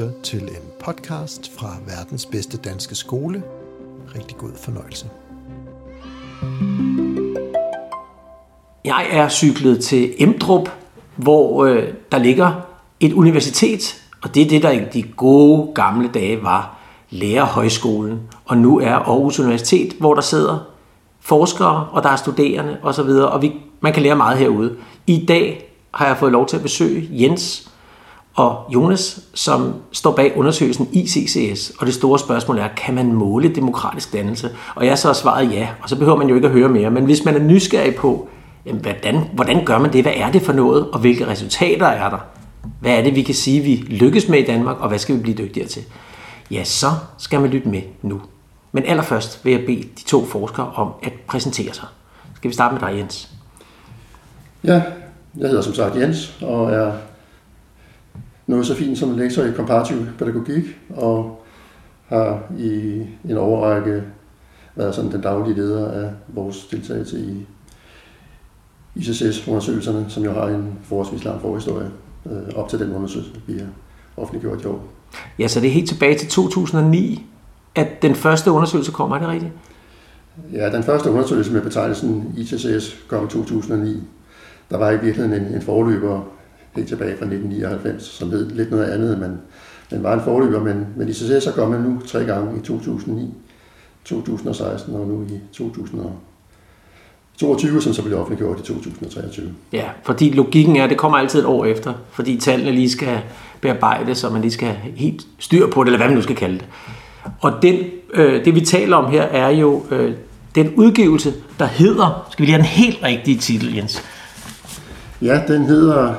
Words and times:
lytter 0.00 0.22
til 0.22 0.42
en 0.42 0.84
podcast 0.84 1.50
fra 1.58 1.76
verdens 1.86 2.26
bedste 2.26 2.56
danske 2.56 2.94
skole. 2.94 3.42
Rigtig 4.14 4.36
god 4.36 4.50
fornøjelse. 4.56 5.06
Jeg 8.84 9.06
er 9.10 9.28
cyklet 9.28 9.84
til 9.84 10.14
Emdrup, 10.18 10.68
hvor 11.16 11.64
øh, 11.64 11.88
der 12.12 12.18
ligger 12.18 12.52
et 13.00 13.12
universitet, 13.12 14.02
og 14.22 14.34
det 14.34 14.42
er 14.42 14.48
det, 14.48 14.62
der 14.62 14.70
i 14.70 14.80
de 14.92 15.02
gode 15.02 15.74
gamle 15.74 16.10
dage 16.14 16.42
var 16.42 16.78
Lærerhøjskolen, 17.10 18.20
og 18.44 18.56
nu 18.56 18.78
er 18.78 18.94
Aarhus 18.94 19.38
Universitet, 19.38 19.92
hvor 19.98 20.14
der 20.14 20.22
sidder 20.22 20.58
forskere, 21.20 21.88
og 21.92 22.02
der 22.02 22.08
er 22.08 22.16
studerende 22.16 22.76
osv., 22.82 23.08
og 23.08 23.42
vi, 23.42 23.52
man 23.80 23.92
kan 23.92 24.02
lære 24.02 24.16
meget 24.16 24.38
herude. 24.38 24.76
I 25.06 25.24
dag 25.26 25.72
har 25.94 26.06
jeg 26.06 26.16
fået 26.16 26.32
lov 26.32 26.46
til 26.46 26.56
at 26.56 26.62
besøge 26.62 27.08
Jens, 27.10 27.69
og 28.34 28.64
Jonas, 28.74 29.20
som 29.34 29.74
står 29.92 30.12
bag 30.12 30.36
undersøgelsen 30.36 30.88
ICCS. 30.92 31.72
Og 31.78 31.86
det 31.86 31.94
store 31.94 32.18
spørgsmål 32.18 32.58
er, 32.58 32.68
kan 32.76 32.94
man 32.94 33.12
måle 33.12 33.54
demokratisk 33.54 34.12
dannelse? 34.12 34.50
Og 34.74 34.86
jeg 34.86 34.98
så 34.98 35.08
har 35.08 35.12
svaret 35.12 35.52
ja, 35.52 35.68
og 35.82 35.88
så 35.88 35.96
behøver 35.96 36.18
man 36.18 36.28
jo 36.28 36.34
ikke 36.34 36.46
at 36.46 36.52
høre 36.52 36.68
mere. 36.68 36.90
Men 36.90 37.04
hvis 37.04 37.24
man 37.24 37.34
er 37.34 37.40
nysgerrig 37.40 37.94
på, 37.94 38.28
jamen, 38.66 38.82
hvordan, 38.82 39.20
hvordan 39.32 39.64
gør 39.64 39.78
man 39.78 39.92
det? 39.92 40.02
Hvad 40.02 40.12
er 40.16 40.32
det 40.32 40.42
for 40.42 40.52
noget? 40.52 40.90
Og 40.90 41.00
hvilke 41.00 41.26
resultater 41.26 41.86
er 41.86 42.10
der? 42.10 42.18
Hvad 42.80 42.92
er 42.92 43.02
det, 43.02 43.16
vi 43.16 43.22
kan 43.22 43.34
sige, 43.34 43.60
vi 43.60 43.76
lykkes 43.76 44.28
med 44.28 44.38
i 44.38 44.44
Danmark, 44.44 44.80
og 44.80 44.88
hvad 44.88 44.98
skal 44.98 45.16
vi 45.16 45.20
blive 45.20 45.36
dygtigere 45.36 45.68
til? 45.68 45.82
Ja, 46.50 46.64
så 46.64 46.86
skal 47.18 47.40
man 47.40 47.50
lytte 47.50 47.68
med 47.68 47.82
nu. 48.02 48.20
Men 48.72 48.84
allerførst 48.84 49.44
vil 49.44 49.52
jeg 49.52 49.66
bede 49.66 49.82
de 49.82 50.04
to 50.06 50.24
forskere 50.24 50.70
om 50.74 50.92
at 51.02 51.12
præsentere 51.26 51.74
sig. 51.74 51.86
Skal 52.36 52.48
vi 52.48 52.54
starte 52.54 52.74
med 52.74 52.80
dig, 52.80 52.98
Jens? 52.98 53.30
Ja, 54.64 54.82
jeg 55.36 55.48
hedder 55.48 55.62
som 55.62 55.74
sagt 55.74 55.96
Jens, 55.96 56.34
og 56.42 56.72
er 56.72 56.92
noget 58.50 58.66
så 58.66 58.74
fint 58.74 58.98
som 58.98 59.18
lektor 59.18 59.42
i 59.42 59.52
komparativ 59.52 59.96
pædagogik, 60.18 60.64
og 60.90 61.44
har 62.06 62.42
i 62.58 63.02
en 63.28 63.36
overrække 63.36 64.02
været 64.76 64.94
sådan 64.94 65.12
den 65.12 65.20
daglige 65.20 65.56
leder 65.56 65.90
af 65.92 66.10
vores 66.28 66.64
deltagelse 66.64 67.20
i 67.20 67.46
ICCS-undersøgelserne, 68.94 70.04
som 70.08 70.24
jo 70.24 70.32
har 70.32 70.46
en 70.46 70.78
forholdsvis 70.82 71.24
lang 71.24 71.40
forhistorie 71.40 71.90
øh, 72.26 72.54
op 72.54 72.68
til 72.68 72.78
den 72.78 72.92
undersøgelse, 72.92 73.32
vi 73.46 73.58
har 73.58 73.66
offentliggjort 74.16 74.62
i 74.62 74.66
år. 74.66 74.84
Ja, 75.38 75.48
så 75.48 75.60
det 75.60 75.68
er 75.68 75.72
helt 75.72 75.88
tilbage 75.88 76.18
til 76.18 76.28
2009, 76.28 77.26
at 77.74 78.02
den 78.02 78.14
første 78.14 78.50
undersøgelse 78.50 78.92
kommer, 78.92 79.16
er 79.16 79.20
det 79.20 79.28
rigtigt? 79.28 79.52
Ja, 80.52 80.70
den 80.70 80.82
første 80.82 81.10
undersøgelse 81.10 81.52
med 81.52 81.62
betegnelsen 81.62 82.34
ICCS 82.36 82.96
kom 83.08 83.24
i 83.24 83.28
2009. 83.28 84.02
Der 84.70 84.76
var 84.76 84.90
i 84.90 85.00
virkeligheden 85.00 85.32
en, 85.32 85.54
en 85.54 85.62
forløber 85.62 86.22
helt 86.76 86.88
tilbage 86.88 87.16
fra 87.16 87.24
1999, 87.24 88.02
som 88.02 88.30
hed 88.30 88.50
lidt 88.50 88.70
noget 88.70 88.84
andet, 88.84 89.18
men 89.18 89.40
den 89.90 90.02
var 90.02 90.14
en 90.14 90.20
forløber, 90.20 90.62
men, 90.62 90.86
men 90.96 91.08
ICCS 91.08 91.46
er 91.46 91.52
kommet 91.52 91.80
nu 91.80 92.00
tre 92.06 92.24
gange 92.24 92.58
i 92.58 92.62
2009, 92.62 93.34
2016 94.04 94.94
og 94.94 95.06
nu 95.06 95.22
i 95.22 95.40
2022, 95.52 97.82
som 97.82 97.92
så 97.92 98.02
bliver 98.02 98.18
offentliggjort 98.18 98.60
i 98.60 98.62
2023. 98.62 99.52
Ja, 99.72 99.84
fordi 100.02 100.30
logikken 100.30 100.76
er, 100.76 100.84
at 100.84 100.90
det 100.90 100.98
kommer 100.98 101.18
altid 101.18 101.40
et 101.40 101.46
år 101.46 101.64
efter, 101.64 101.92
fordi 102.10 102.36
tallene 102.36 102.72
lige 102.72 102.90
skal 102.90 103.20
bearbejdes, 103.60 104.18
så 104.18 104.30
man 104.30 104.42
lige 104.42 104.52
skal 104.52 104.68
have 104.68 104.92
helt 104.96 105.26
styr 105.38 105.70
på 105.70 105.84
det, 105.84 105.88
eller 105.88 105.98
hvad 105.98 106.08
man 106.08 106.16
nu 106.16 106.22
skal 106.22 106.36
kalde 106.36 106.58
det. 106.58 106.66
Og 107.40 107.52
den, 107.62 107.78
øh, 108.14 108.44
det 108.44 108.54
vi 108.54 108.60
taler 108.60 108.96
om 108.96 109.10
her 109.10 109.22
er 109.22 109.48
jo 109.48 109.84
øh, 109.90 110.14
den 110.54 110.74
udgivelse, 110.74 111.34
der 111.58 111.66
hedder, 111.66 112.26
skal 112.30 112.42
vi 112.42 112.46
lige 112.46 112.62
have 112.62 112.62
den 112.62 112.84
helt 112.84 113.02
rigtige 113.02 113.38
titel, 113.38 113.74
Jens? 113.74 114.02
Ja, 115.22 115.40
den 115.48 115.66
hedder 115.66 116.14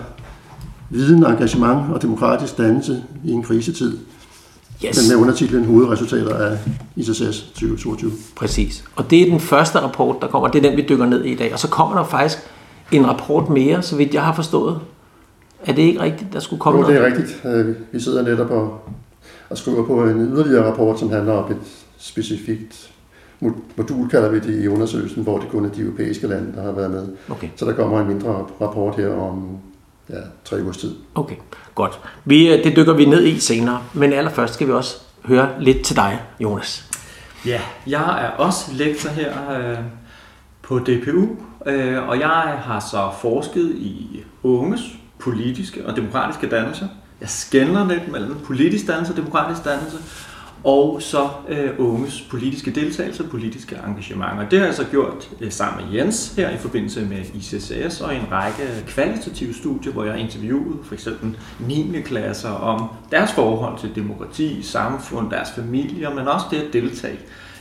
Viden, 0.92 1.26
engagement 1.26 1.94
og 1.94 2.02
demokratisk 2.02 2.58
dannelse 2.58 3.04
i 3.26 3.32
en 3.32 3.44
krisetid. 3.44 3.98
Yes. 4.86 4.98
Den 4.98 5.10
med 5.16 5.22
undertitlen 5.22 5.66
Hovedresultater 5.66 6.36
af 6.36 6.58
ICCS 6.96 7.42
2022. 7.42 8.12
Præcis. 8.36 8.84
Og 8.96 9.10
det 9.10 9.22
er 9.22 9.26
den 9.32 9.40
første 9.40 9.80
rapport, 9.80 10.16
der 10.22 10.28
kommer. 10.28 10.48
Det 10.48 10.66
er 10.66 10.70
den, 10.70 10.78
vi 10.78 10.86
dykker 10.90 11.06
ned 11.06 11.24
i 11.24 11.32
i 11.32 11.36
dag. 11.36 11.54
Og 11.54 11.60
så 11.60 11.68
kommer 11.68 11.98
der 11.98 12.04
faktisk 12.04 12.38
en 12.92 13.08
rapport 13.08 13.50
mere, 13.50 13.82
så 13.82 13.96
vidt 13.96 14.14
jeg 14.14 14.24
har 14.24 14.34
forstået. 14.34 14.80
Er 15.66 15.74
det 15.74 15.82
ikke 15.82 16.02
rigtigt, 16.02 16.34
der 16.34 16.40
skulle 16.40 16.60
komme 16.60 16.80
Jo, 16.82 16.88
det 16.88 16.96
er 16.96 17.00
noget? 17.02 17.18
rigtigt. 17.20 17.42
Øh, 17.46 17.76
Vi 17.92 18.00
sidder 18.00 18.24
netop 18.24 18.50
og, 18.50 18.80
og 19.50 19.58
skriver 19.58 19.86
på 19.86 20.04
en 20.04 20.18
yderligere 20.34 20.70
rapport, 20.72 21.00
som 21.00 21.10
handler 21.10 21.34
om 21.34 21.52
et 21.52 21.58
specifikt 21.98 22.92
mo- 23.44 23.62
modul, 23.78 24.10
kalder 24.10 24.30
vi 24.30 24.40
det 24.40 24.64
i 24.64 24.68
undersøgelsen, 24.68 25.24
hvor 25.24 25.38
det 25.38 25.50
kun 25.50 25.66
er 25.66 25.70
de 25.70 25.82
europæiske 25.82 26.28
lande, 26.28 26.54
der 26.56 26.62
har 26.64 26.72
været 26.72 26.92
med. 26.92 27.08
Okay. 27.30 27.48
Så 27.56 27.66
der 27.66 27.74
kommer 27.74 28.02
en 28.02 28.08
mindre 28.08 28.46
rapport 28.62 28.96
her 28.96 29.10
om 29.16 29.44
ja, 30.12 30.22
tre 30.46 30.62
ugers 30.62 30.78
tid. 30.78 30.96
Okay, 31.16 31.36
godt. 31.76 32.00
Vi, 32.26 32.54
øh, 32.54 32.64
det 32.64 32.76
dykker 32.76 32.94
vi 32.94 33.06
ned 33.06 33.26
i 33.26 33.40
senere, 33.40 33.82
men 33.94 34.14
allerførst 34.14 34.54
skal 34.54 34.68
vi 34.68 34.72
også 34.72 34.98
høre 35.26 35.50
lidt 35.60 35.82
til 35.86 35.96
dig, 35.96 36.22
Jonas. 36.40 36.86
Ja, 37.46 37.62
jeg 37.88 38.26
er 38.26 38.30
også 38.30 38.74
lektor 38.74 39.10
her 39.10 39.34
øh, 39.60 39.78
på 40.62 40.80
DPU, 40.80 41.28
øh, 41.66 42.10
og 42.10 42.20
jeg 42.20 42.60
har 42.64 42.80
så 42.92 43.10
forsket 43.22 43.72
i 43.76 44.24
unges 44.44 44.82
politiske 45.20 45.86
og 45.88 45.96
demokratiske 45.96 46.50
dannelse. 46.50 46.90
Jeg 47.22 47.30
skændler 47.30 47.88
lidt 47.88 48.12
mellem 48.12 48.36
politisk 48.46 48.88
dannelse 48.88 49.14
og 49.14 49.18
demokratisk 49.18 49.66
dannelse, 49.66 49.98
og 50.64 51.02
så 51.02 51.30
øh, 51.50 51.70
unges 51.78 52.22
politiske 52.22 52.72
deltagelse 52.72 53.24
og 53.24 53.30
politiske 53.30 53.78
engagementer. 53.88 54.50
Det 54.50 54.60
har 54.60 54.66
jeg 54.66 54.76
så 54.76 54.86
gjort 54.92 55.30
øh, 55.42 55.52
sammen 55.52 55.86
med 55.86 56.00
Jens 56.00 56.34
her 56.38 56.50
i 56.50 56.58
forbindelse 56.58 57.02
med 57.02 57.18
ICCS 57.34 58.02
og 58.02 58.16
en 58.16 58.22
række 58.32 58.84
kvalitative 58.88 59.54
studier, 59.54 59.94
hvor 59.94 60.04
jeg 60.04 60.14
har 60.14 60.20
interviewet 60.20 60.78
for 60.84 60.94
eksempel 60.94 61.38
9. 61.60 62.02
klasser 62.06 62.50
om 62.50 62.88
deres 63.12 63.32
forhold 63.32 63.80
til 63.80 63.96
demokrati, 63.96 64.64
samfund, 64.64 65.32
deres 65.32 65.50
familier, 65.56 66.14
men 66.14 66.28
også 66.28 66.46
det 66.52 66.58
at 66.58 66.74
deltage 66.74 67.20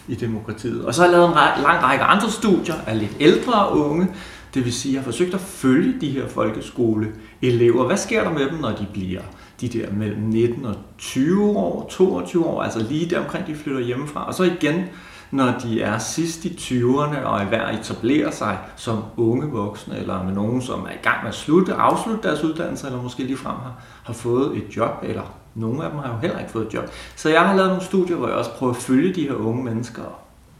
i 0.08 0.14
demokratiet. 0.14 0.84
Og 0.84 0.94
så 0.94 1.00
har 1.00 1.08
jeg 1.08 1.12
lavet 1.12 1.28
en 1.28 1.34
ræ- 1.34 1.62
lang 1.62 1.82
række 1.82 2.04
andre 2.04 2.30
studier 2.30 2.74
af 2.86 2.98
lidt 2.98 3.16
ældre 3.20 3.72
unge, 3.72 4.08
det 4.54 4.64
vil 4.64 4.72
sige, 4.72 4.92
at 4.92 4.94
jeg 4.94 5.00
har 5.00 5.04
forsøgt 5.04 5.34
at 5.34 5.40
følge 5.40 6.00
de 6.00 6.10
her 6.10 6.28
folkeskoleelever. 6.28 7.86
Hvad 7.86 7.96
sker 7.96 8.24
der 8.24 8.30
med 8.30 8.50
dem, 8.50 8.58
når 8.58 8.70
de 8.70 8.86
bliver 8.92 9.20
de 9.60 9.68
der 9.68 9.92
mellem 9.92 10.22
19 10.22 10.64
og 10.64 10.74
20 10.98 11.48
år, 11.48 11.86
22 11.90 12.46
år, 12.46 12.62
altså 12.62 12.78
lige 12.78 13.10
der 13.10 13.20
omkring 13.20 13.46
de 13.46 13.54
flytter 13.54 13.80
hjemmefra. 13.80 14.26
Og 14.26 14.34
så 14.34 14.42
igen, 14.44 14.84
når 15.30 15.54
de 15.62 15.82
er 15.82 15.98
sidst 15.98 16.44
i 16.44 16.48
20'erne 16.48 17.24
og 17.24 17.40
er 17.40 17.50
ved 17.50 17.58
at 17.58 17.74
etablere 17.80 18.32
sig 18.32 18.58
som 18.76 19.02
unge 19.16 19.46
voksne, 19.46 19.98
eller 19.98 20.22
med 20.22 20.32
nogen, 20.32 20.62
som 20.62 20.80
er 20.80 20.90
i 20.90 21.02
gang 21.02 21.22
med 21.22 21.28
at 21.28 21.34
slutte, 21.34 21.74
afslutte 21.74 22.28
deres 22.28 22.44
uddannelse, 22.44 22.86
eller 22.86 23.02
måske 23.02 23.22
ligefrem 23.22 23.56
har, 23.56 23.74
har 24.04 24.12
fået 24.12 24.56
et 24.56 24.76
job, 24.76 24.90
eller 25.02 25.22
nogle 25.54 25.84
af 25.84 25.90
dem 25.90 25.98
har 25.98 26.12
jo 26.12 26.18
heller 26.18 26.38
ikke 26.38 26.50
fået 26.50 26.66
et 26.66 26.74
job. 26.74 26.84
Så 27.16 27.28
jeg 27.28 27.40
har 27.40 27.56
lavet 27.56 27.68
nogle 27.68 27.84
studier, 27.84 28.16
hvor 28.16 28.28
jeg 28.28 28.36
også 28.36 28.50
prøver 28.50 28.72
at 28.72 28.78
følge 28.78 29.14
de 29.14 29.22
her 29.22 29.34
unge 29.34 29.64
mennesker, 29.64 30.02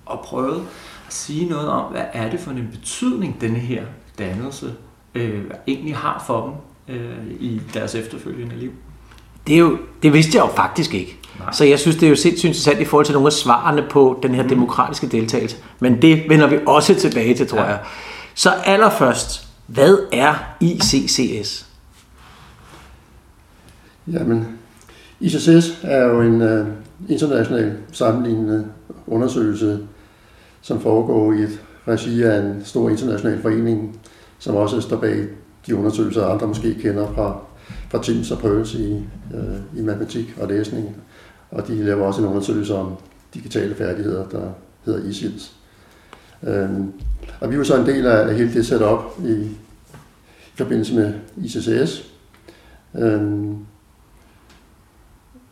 og 0.07 0.21
prøve 0.25 0.57
at 1.07 1.13
sige 1.13 1.49
noget 1.49 1.69
om, 1.69 1.93
hvad 1.93 2.05
er 2.13 2.31
det 2.31 2.41
for 2.41 2.51
en 2.51 2.69
betydning, 2.73 3.41
denne 3.41 3.59
her 3.59 3.85
dannelse 4.19 4.75
øh, 5.15 5.45
egentlig 5.69 5.97
har 5.97 6.25
for 6.27 6.47
dem 6.47 6.97
øh, 6.97 7.27
i 7.41 7.61
deres 7.75 7.95
efterfølgende 7.95 8.57
liv. 8.57 8.73
Det, 9.47 9.55
er 9.55 9.59
jo, 9.59 9.79
det 10.03 10.13
vidste 10.13 10.37
jeg 10.39 10.45
jo 10.45 10.51
faktisk 10.57 10.95
ikke. 10.95 11.17
Nej. 11.39 11.53
Så 11.53 11.65
jeg 11.65 11.79
synes, 11.79 11.97
det 11.97 12.07
er 12.07 12.11
jo 12.11 12.17
sindssygt 12.17 12.45
interessant 12.49 12.81
i 12.81 12.85
forhold 12.85 13.07
til 13.07 13.13
nogle 13.13 13.27
af 13.27 13.33
svarene 13.33 13.85
på 13.91 14.19
den 14.23 14.35
her 14.35 14.49
demokratiske 14.49 15.07
deltagelse. 15.07 15.57
Men 15.81 16.03
det 16.03 16.23
vender 16.29 16.47
vi 16.47 16.59
også 16.67 16.95
tilbage 16.95 17.35
til, 17.35 17.47
tror 17.47 17.59
Ja. 17.59 17.65
jeg. 17.65 17.79
Så 18.35 18.51
allerførst, 18.65 19.49
hvad 19.67 19.99
er 20.13 20.35
ICCS? 20.61 21.67
Jamen, 24.13 24.49
ICCS 25.21 25.79
er 25.83 26.05
jo 26.07 26.21
en 26.21 26.43
uh, 26.43 26.67
international 27.09 27.77
sammenlignende 27.93 28.67
undersøgelse, 29.07 29.79
som 30.63 30.81
foregår 30.81 31.33
i 31.33 31.37
et 31.43 31.61
regi 31.89 32.23
af 32.23 32.39
en 32.39 32.63
stor 32.65 32.89
international 32.91 33.43
forening, 33.43 34.01
som 34.39 34.57
også 34.57 34.81
står 34.81 34.97
bag 34.97 35.25
de 35.67 35.77
undersøgelser, 35.77 36.27
andre 36.27 36.47
måske 36.47 36.75
kender 36.75 37.07
fra, 37.15 37.37
TIMS 38.03 38.31
og 38.31 38.39
Pearls 38.39 38.75
i, 38.75 38.93
uh, 39.35 39.79
i 39.79 39.83
matematik 39.83 40.35
og 40.41 40.49
læsning. 40.49 40.97
Og 41.51 41.69
de 41.69 41.85
laver 41.85 42.07
også 42.07 42.23
en 42.23 42.29
undersøgelse 42.29 42.75
om 42.75 42.93
digitale 43.35 43.75
færdigheder, 43.75 44.29
der 44.29 44.49
hedder 44.85 45.09
ISILS. 45.09 45.53
Um, 46.43 46.93
og 47.41 47.51
vi 47.51 47.55
er 47.55 47.59
jo 47.59 47.65
så 47.65 47.81
en 47.81 47.87
del 47.87 48.07
af 48.07 48.29
af 48.29 48.35
hele 48.35 48.55
det 48.55 48.67
setup 48.67 49.01
i, 49.25 49.33
i 49.33 50.55
forbindelse 50.55 50.95
med 50.95 51.15
ICCS. 51.37 52.05
Um, 52.93 53.67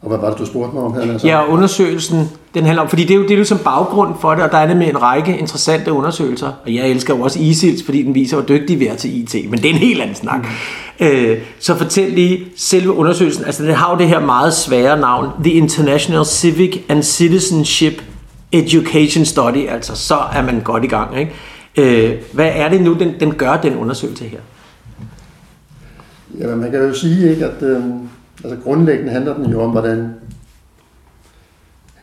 og 0.00 0.08
hvad 0.08 0.18
var 0.18 0.30
det, 0.30 0.38
du 0.38 0.46
spurgte 0.46 0.74
mig 0.74 0.84
om 0.84 0.94
her? 0.94 1.00
Altså? 1.00 1.26
Ja, 1.26 1.46
undersøgelsen, 1.46 2.30
den 2.54 2.64
handler 2.64 2.82
om, 2.82 2.88
fordi 2.88 3.02
det 3.02 3.10
er 3.10 3.14
jo 3.14 3.22
det 3.22 3.30
er 3.30 3.36
ligesom 3.36 3.58
baggrund 3.58 4.14
for 4.20 4.34
det, 4.34 4.44
og 4.44 4.50
der 4.50 4.58
er 4.58 4.68
nemlig 4.68 4.88
en 4.88 5.02
række 5.02 5.38
interessante 5.38 5.92
undersøgelser, 5.92 6.52
og 6.64 6.74
jeg 6.74 6.88
elsker 6.88 7.16
jo 7.16 7.22
også 7.22 7.40
ISILS, 7.40 7.82
fordi 7.82 8.02
den 8.02 8.14
viser, 8.14 8.36
hvor 8.36 8.46
dygtige 8.46 8.78
vi 8.78 8.86
er 8.86 8.96
til 8.96 9.22
IT, 9.22 9.50
men 9.50 9.58
det 9.58 9.70
er 9.70 9.74
en 9.74 9.80
helt 9.80 10.02
anden 10.02 10.16
snak. 10.16 10.38
Mm. 10.38 10.48
Øh, 11.00 11.38
så 11.58 11.74
fortæl 11.74 12.12
lige 12.12 12.46
selve 12.56 12.92
undersøgelsen, 12.92 13.44
altså 13.44 13.64
den 13.64 13.74
har 13.74 13.92
jo 13.92 13.98
det 13.98 14.08
her 14.08 14.20
meget 14.20 14.54
svære 14.54 15.00
navn, 15.00 15.30
The 15.44 15.52
International 15.52 16.24
Civic 16.24 16.82
and 16.88 17.02
Citizenship 17.02 18.02
Education 18.52 19.24
Study, 19.24 19.68
altså 19.68 19.96
så 19.96 20.14
er 20.32 20.42
man 20.42 20.60
godt 20.60 20.84
i 20.84 20.86
gang, 20.86 21.18
ikke? 21.18 21.32
Øh, 21.78 22.22
hvad 22.32 22.50
er 22.54 22.68
det 22.68 22.82
nu, 22.82 22.94
den, 22.94 23.20
den 23.20 23.34
gør, 23.34 23.56
den 23.56 23.76
undersøgelse 23.76 24.24
her? 24.24 24.40
Jamen, 26.38 26.58
man 26.58 26.70
kan 26.70 26.80
jo 26.80 26.94
sige, 26.94 27.30
ikke, 27.30 27.46
at 27.46 27.62
øh, 27.62 27.82
altså 28.44 28.58
grundlæggende 28.64 29.12
handler 29.12 29.34
den 29.34 29.50
jo 29.50 29.62
om, 29.62 29.70
hvordan 29.70 30.14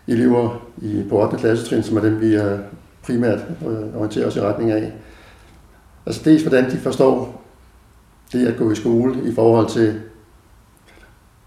elever 0.08 0.62
i, 0.82 1.04
på 1.10 1.24
8. 1.24 1.38
klassetrin, 1.38 1.84
som 1.84 1.98
er 1.98 2.02
dem, 2.02 2.22
vi 2.22 2.38
primært 3.04 3.40
øh, 3.68 3.96
orienterer 3.96 4.28
os 4.28 4.36
i 4.36 4.42
retning 4.42 4.72
af, 4.72 4.92
altså 6.06 6.22
dels 6.26 6.42
hvordan 6.42 6.72
de 6.72 6.78
forstår 6.78 7.45
det 8.32 8.48
at 8.48 8.58
gå 8.58 8.72
i 8.72 8.76
skole 8.76 9.30
i 9.30 9.36
forhold 9.36 9.70
til 9.70 10.02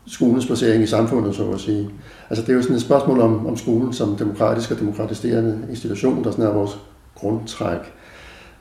skolens 0.06 0.46
placering 0.46 0.82
i 0.82 0.86
samfundet, 0.86 1.34
så 1.34 1.50
at 1.50 1.60
sige. 1.60 1.90
Altså 2.30 2.44
det 2.44 2.52
er 2.52 2.56
jo 2.56 2.62
sådan 2.62 2.76
et 2.76 2.82
spørgsmål 2.82 3.20
om, 3.20 3.46
om 3.46 3.56
skolen 3.56 3.92
som 3.92 4.16
demokratisk 4.16 4.70
og 4.70 4.80
demokratiserende 4.80 5.66
institution, 5.70 6.24
der 6.24 6.30
sådan 6.30 6.44
er 6.44 6.52
vores 6.52 6.78
grundtræk. 7.14 7.78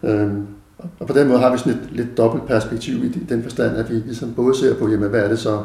Øhm, 0.03 0.47
og 0.99 1.07
på 1.07 1.13
den 1.13 1.27
måde 1.27 1.39
har 1.39 1.51
vi 1.51 1.57
sådan 1.57 1.73
et 1.73 1.89
lidt 1.91 2.17
dobbelt 2.17 2.47
perspektiv 2.47 3.03
i 3.05 3.09
den 3.09 3.43
forstand, 3.43 3.77
at 3.77 3.89
vi 3.89 3.95
ligesom 3.95 4.33
både 4.33 4.57
ser 4.57 4.79
på, 4.79 4.89
jamen, 4.89 5.09
hvad 5.09 5.23
er 5.23 5.27
det 5.27 5.39
så, 5.39 5.63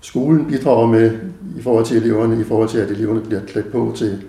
skolen 0.00 0.46
bidrager 0.46 0.86
med 0.86 1.18
i 1.58 1.62
forhold 1.62 1.84
til 1.84 1.96
eleverne, 1.96 2.40
i 2.40 2.44
forhold 2.44 2.68
til, 2.68 2.78
at 2.78 2.90
eleverne 2.90 3.20
bliver 3.20 3.40
klædt 3.46 3.72
på 3.72 3.92
til 3.96 4.22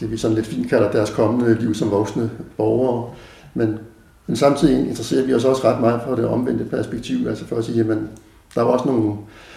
det, 0.00 0.10
vi 0.10 0.16
sådan 0.16 0.34
lidt 0.34 0.46
fint 0.46 0.68
kalder 0.68 0.90
deres 0.90 1.10
kommende 1.10 1.54
liv 1.60 1.74
som 1.74 1.90
voksne 1.90 2.30
borgere. 2.56 3.14
Men, 3.54 3.78
men 4.26 4.36
samtidig 4.36 4.88
interesserer 4.88 5.26
vi 5.26 5.34
os 5.34 5.44
også 5.44 5.64
ret 5.64 5.80
meget 5.80 6.00
for 6.06 6.14
det 6.14 6.24
omvendte 6.24 6.64
perspektiv, 6.64 7.26
altså 7.28 7.46
for 7.46 7.56
at 7.56 7.64
sige, 7.64 7.76
jamen, 7.78 8.08
der 8.54 8.60
er 8.60 8.64
også 8.64 8.84
nogle 8.84 9.14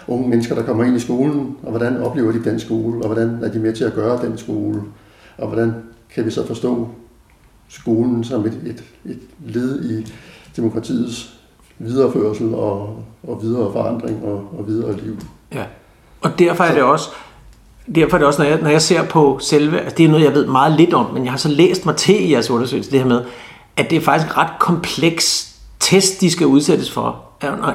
unge 0.07 0.30
mennesker, 0.30 0.56
der 0.56 0.63
kommer 0.63 0.83
ind 0.83 0.95
i 0.95 1.00
skolen, 1.00 1.56
og 1.63 1.69
hvordan 1.69 1.98
oplever 1.98 2.31
de 2.31 2.44
den 2.44 2.60
skole, 2.60 3.01
og 3.01 3.06
hvordan 3.06 3.39
er 3.44 3.51
de 3.51 3.60
med 3.60 3.74
til 3.74 3.83
at 3.83 3.94
gøre 3.94 4.25
den 4.25 4.38
skole, 4.38 4.81
og 5.38 5.48
hvordan 5.48 5.74
kan 6.15 6.25
vi 6.25 6.31
så 6.31 6.48
forstå 6.48 6.89
skolen 7.69 8.24
som 8.24 8.45
et, 8.45 8.60
et, 8.65 8.83
et 9.06 9.19
led 9.45 9.89
i 9.89 10.13
demokratiets 10.56 11.39
videreførsel 11.80 12.54
og, 12.54 13.04
og 13.27 13.39
videre 13.42 13.71
forandring 13.74 14.24
og, 14.24 14.50
og 14.57 14.68
videre 14.68 14.98
liv. 14.98 15.18
Ja, 15.54 15.63
og 16.21 16.39
derfor 16.39 16.63
er 16.63 16.74
det 16.74 16.83
også, 16.83 17.10
derfor 17.95 18.18
er 18.18 18.19
det 18.19 18.27
også, 18.27 18.42
når 18.42 18.50
jeg, 18.50 18.60
når 18.62 18.69
jeg 18.69 18.81
ser 18.81 19.04
på 19.04 19.39
selve, 19.42 19.80
altså 19.80 19.95
det 19.98 20.06
er 20.06 20.10
noget, 20.10 20.24
jeg 20.24 20.33
ved 20.33 20.45
meget 20.45 20.77
lidt 20.77 20.94
om, 20.94 21.13
men 21.13 21.24
jeg 21.24 21.31
har 21.31 21.38
så 21.38 21.50
læst 21.50 21.86
mig 21.86 21.95
til 21.95 22.30
i 22.30 22.31
jeres 22.31 22.50
undersøgelse, 22.50 22.92
det 22.92 23.00
her 23.00 23.07
med, 23.07 23.21
at 23.78 23.90
det 23.90 23.96
er 23.96 24.02
faktisk 24.02 24.31
en 24.31 24.38
ret 24.38 24.60
kompleks 24.60 25.56
test, 25.80 26.22
de 26.22 26.31
skal 26.31 26.48
udsættes 26.48 26.92
for. 26.92 27.24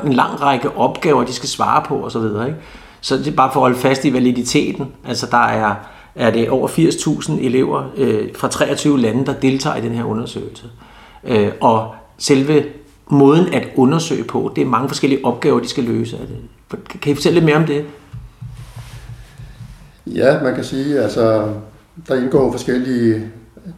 En 0.05 0.13
lang 0.13 0.41
række 0.41 0.77
opgaver, 0.77 1.25
de 1.25 1.33
skal 1.33 1.49
svare 1.49 1.83
på 1.87 2.05
osv. 2.05 2.23
Ikke? 2.23 2.57
Så 3.01 3.17
det 3.17 3.27
er 3.27 3.37
bare 3.37 3.51
for 3.53 3.61
at 3.61 3.63
holde 3.63 3.79
fast 3.79 4.05
i 4.05 4.13
validiteten. 4.13 4.93
Altså 5.05 5.27
der 5.31 5.45
er, 5.45 5.75
er 6.15 6.31
det 6.31 6.51
over 6.51 6.69
80.000 6.69 7.33
elever 7.33 7.91
øh, 7.97 8.29
fra 8.37 8.49
23 8.49 9.01
lande, 9.01 9.27
der 9.27 9.33
deltager 9.33 9.77
i 9.77 9.81
den 9.81 9.93
her 9.93 10.05
undersøgelse. 10.05 10.67
Øh, 11.25 11.51
og 11.61 11.95
selve 12.19 12.65
måden 13.11 13.55
at 13.55 13.69
undersøge 13.77 14.25
på, 14.25 14.53
det 14.57 14.63
er 14.63 14.67
mange 14.67 14.89
forskellige 14.89 15.25
opgaver, 15.25 15.61
de 15.61 15.69
skal 15.69 15.85
løse. 15.85 16.19
Kan 17.03 17.13
I 17.13 17.15
fortælle 17.15 17.35
lidt 17.35 17.45
mere 17.45 17.57
om 17.57 17.65
det? 17.65 17.85
Ja, 20.07 20.43
man 20.43 20.55
kan 20.55 20.65
sige, 20.65 21.01
altså 21.01 21.49
der 22.09 22.15
indgår 22.15 22.53
forskellige 22.53 23.31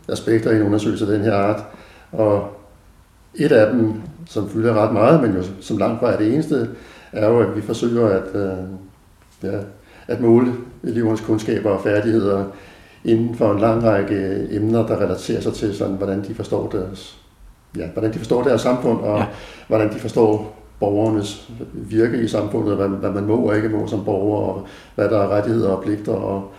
aspekter 0.08 0.50
i 0.50 0.56
en 0.56 0.62
undersøgelse 0.62 1.04
af 1.04 1.12
den 1.12 1.24
her 1.24 1.34
art, 1.34 1.64
og 2.12 2.48
et 3.34 3.52
af 3.52 3.72
dem, 3.72 3.94
som 4.26 4.48
fylder 4.48 4.74
ret 4.74 4.92
meget, 4.92 5.22
men 5.22 5.32
jo 5.32 5.42
som 5.60 5.78
langt 5.78 6.00
fra 6.00 6.12
er 6.12 6.16
det 6.16 6.32
eneste, 6.32 6.68
er 7.12 7.28
jo, 7.28 7.40
at 7.40 7.56
vi 7.56 7.60
forsøger 7.60 8.06
at, 8.06 8.34
øh, 8.34 8.56
ja, 9.42 9.58
at 10.08 10.20
måle 10.20 10.52
elevernes 10.84 11.20
kundskaber 11.20 11.70
og 11.70 11.82
færdigheder 11.82 12.44
inden 13.04 13.34
for 13.34 13.52
en 13.52 13.60
lang 13.60 13.84
række 13.84 14.46
emner, 14.50 14.86
der 14.86 15.00
relaterer 15.00 15.40
sig 15.40 15.52
til, 15.52 15.76
sådan, 15.76 15.96
hvordan 15.96 16.24
de 16.24 16.34
forstår 16.34 16.68
deres, 16.68 17.18
ja, 17.76 17.86
hvordan 17.86 18.12
de 18.12 18.18
forstår 18.18 18.42
deres 18.42 18.60
samfund, 18.60 19.00
og 19.00 19.18
ja. 19.18 19.26
hvordan 19.68 19.94
de 19.94 19.98
forstår 19.98 20.56
borgernes 20.80 21.50
virke 21.72 22.22
i 22.22 22.28
samfundet, 22.28 22.76
hvad, 22.76 22.88
hvad 22.88 23.10
man 23.10 23.24
må 23.24 23.36
og 23.36 23.56
ikke 23.56 23.68
må 23.68 23.86
som 23.86 24.04
borger, 24.04 24.48
og 24.48 24.66
hvad 24.94 25.08
der 25.08 25.18
er 25.18 25.28
rettigheder 25.28 25.68
og 25.70 25.82
pligter, 25.82 26.12
og, 26.12 26.50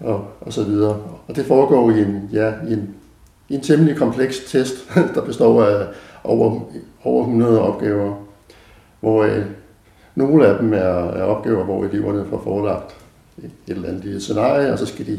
og, 0.00 0.24
og 0.40 0.52
så 0.52 0.64
videre. 0.64 0.96
Og 1.28 1.36
det 1.36 1.46
foregår 1.46 1.90
i 1.90 2.02
en, 2.02 2.30
ja, 2.32 2.52
i 2.68 2.72
en, 2.72 2.94
i 3.50 3.54
en 3.54 3.60
temmelig 3.60 3.96
kompleks 3.96 4.38
test, 4.46 4.74
der 5.14 5.24
består 5.24 5.64
af 5.64 5.86
over, 6.24 6.60
over 7.04 7.22
100 7.22 7.60
opgaver, 7.60 8.14
hvor 9.00 9.22
øh, 9.22 9.44
nogle 10.14 10.46
af 10.46 10.58
dem 10.58 10.72
er, 10.72 10.78
er 10.78 11.22
opgaver, 11.22 11.64
hvor 11.64 11.84
eleverne 11.84 12.26
får 12.30 12.40
forelagt 12.44 12.96
et 13.42 13.50
eller 13.66 13.88
andet 13.88 14.22
scenarie, 14.22 14.72
og 14.72 14.78
så 14.78 14.86
skal 14.86 15.06
de 15.06 15.18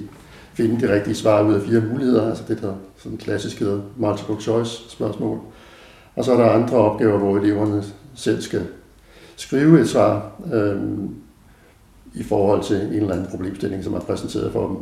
finde 0.54 0.88
de 0.88 0.94
rigtige 0.94 1.16
svar 1.16 1.42
ud 1.44 1.54
af 1.54 1.62
fire 1.62 1.82
muligheder, 1.82 2.30
altså 2.30 2.44
det 2.48 2.62
der 2.62 2.74
sådan 2.98 3.18
klassisk 3.18 3.60
hedder 3.60 3.82
multiple 3.98 4.42
choice 4.42 4.90
spørgsmål. 4.90 5.40
Og 6.16 6.26
så 6.26 6.34
er 6.34 6.38
der 6.38 6.50
andre 6.50 6.78
opgaver, 6.78 7.18
hvor 7.18 7.38
eleverne 7.38 7.84
selv 8.16 8.42
skal 8.42 8.68
skrive 9.36 9.82
et 9.82 9.90
svar 9.90 10.32
øh, 10.54 10.78
i 12.14 12.24
forhold 12.24 12.64
til 12.64 12.82
en 12.82 12.94
eller 12.94 13.14
anden 13.14 13.28
problemstilling, 13.30 13.84
som 13.84 13.94
er 13.94 14.00
præsenteret 14.00 14.52
for 14.52 14.68
dem. 14.68 14.78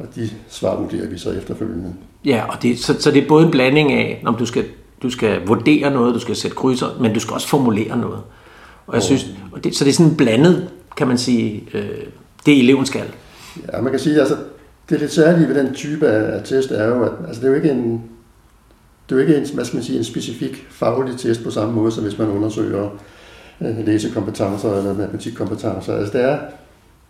Og 0.00 0.14
de 0.14 0.30
svar 0.48 0.80
vurderer 0.80 1.08
vi 1.08 1.18
så 1.18 1.30
efterfølgende. 1.30 1.94
Ja, 2.24 2.44
og 2.48 2.62
det, 2.62 2.78
så, 2.78 3.00
så 3.00 3.10
det 3.10 3.22
er 3.22 3.28
både 3.28 3.44
en 3.44 3.50
blanding 3.50 3.92
af, 3.92 4.22
om 4.26 4.34
du 4.34 4.46
skal, 4.46 4.64
du 5.02 5.10
skal 5.10 5.46
vurdere 5.46 5.90
noget, 5.90 6.14
du 6.14 6.20
skal 6.20 6.36
sætte 6.36 6.56
krydser, 6.56 6.86
men 7.00 7.14
du 7.14 7.20
skal 7.20 7.34
også 7.34 7.48
formulere 7.48 7.98
noget. 7.98 8.20
Og 8.86 8.94
jeg 8.94 9.02
synes, 9.02 9.26
og 9.52 9.64
det, 9.64 9.76
så 9.76 9.84
det 9.84 9.90
er 9.90 9.94
sådan 9.94 10.16
blandet, 10.16 10.70
kan 10.96 11.08
man 11.08 11.18
sige, 11.18 11.64
øh, 11.74 11.90
det 12.46 12.58
eleven 12.58 12.86
skal. 12.86 13.04
Ja, 13.72 13.80
man 13.80 13.92
kan 13.92 14.00
sige, 14.00 14.20
altså 14.20 14.36
det 14.88 15.00
lidt 15.00 15.12
særlige 15.12 15.48
ved 15.48 15.54
den 15.54 15.74
type 15.74 16.06
af 16.08 16.44
test 16.44 16.70
er 16.70 16.86
jo, 16.86 17.02
at 17.02 17.12
altså, 17.26 17.40
det 17.40 17.46
er 17.46 17.50
jo 17.50 17.56
ikke 17.56 17.70
en, 17.70 17.92
det 19.08 19.16
er 19.16 19.20
jo 19.20 19.28
ikke 19.28 19.36
en, 19.36 19.54
hvad 19.54 19.64
skal 19.64 19.76
man 19.76 19.84
sige, 19.84 19.98
en 19.98 20.04
specifik 20.04 20.66
faglig 20.70 21.18
test 21.18 21.44
på 21.44 21.50
samme 21.50 21.74
måde, 21.74 21.92
som 21.92 22.04
hvis 22.04 22.18
man 22.18 22.28
undersøger 22.28 22.88
øh, 23.60 23.86
læsekompetencer 23.86 24.78
eller 24.78 24.94
matematikkompetencer. 24.94 25.92
Altså 25.92 26.18
det 26.18 26.24
er, 26.24 26.38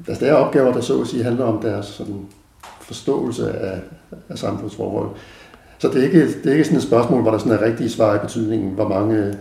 altså 0.08 0.24
det 0.24 0.30
er 0.30 0.34
opgaver, 0.34 0.72
der 0.72 0.80
så 0.80 1.00
at 1.00 1.06
sige 1.06 1.22
handler 1.22 1.44
om 1.44 1.62
deres 1.62 1.86
sådan, 1.86 2.26
forståelse 2.90 3.52
af, 3.52 3.80
af 4.28 4.38
samfundsforhold. 4.38 5.08
Så 5.78 5.88
det 5.88 5.98
er, 5.98 6.02
ikke, 6.02 6.26
det 6.26 6.46
er 6.46 6.52
ikke 6.52 6.64
sådan 6.64 6.78
et 6.78 6.82
spørgsmål, 6.82 7.22
hvor 7.22 7.30
der 7.30 7.38
sådan 7.38 7.52
er 7.52 7.62
rigtige 7.62 7.90
svar 7.90 8.14
i 8.14 8.18
betydningen, 8.18 8.70
hvor 8.70 8.88
mange, 8.88 9.34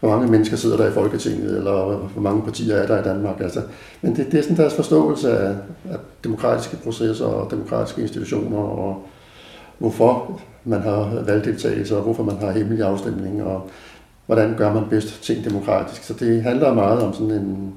hvor 0.00 0.08
mange 0.08 0.30
mennesker 0.30 0.56
sidder 0.56 0.76
der 0.76 0.88
i 0.88 0.92
Folketinget, 0.92 1.56
eller 1.56 1.96
hvor 1.96 2.22
mange 2.22 2.42
partier 2.42 2.74
er 2.74 2.86
der 2.86 3.00
i 3.00 3.04
Danmark. 3.04 3.40
Altså, 3.40 3.62
men 4.02 4.16
det, 4.16 4.32
det 4.32 4.38
er 4.38 4.42
sådan 4.42 4.56
deres 4.56 4.74
forståelse 4.74 5.38
af, 5.38 5.54
af 5.90 5.98
demokratiske 6.24 6.76
processer 6.76 7.26
og 7.26 7.50
demokratiske 7.50 8.02
institutioner, 8.02 8.58
og 8.58 9.06
hvorfor 9.78 10.40
man 10.64 10.80
har 10.80 11.22
valgdeltagelse, 11.26 11.96
og 11.96 12.02
hvorfor 12.02 12.22
man 12.22 12.36
har 12.36 12.50
hemmelige 12.50 12.84
afstemninger, 12.84 13.44
og 13.44 13.70
hvordan 14.26 14.54
gør 14.56 14.72
man 14.72 14.84
bedst 14.90 15.22
ting 15.22 15.44
demokratisk. 15.44 16.04
Så 16.04 16.14
det 16.14 16.42
handler 16.42 16.74
meget 16.74 17.02
om 17.02 17.12
sådan 17.12 17.30
en, 17.30 17.74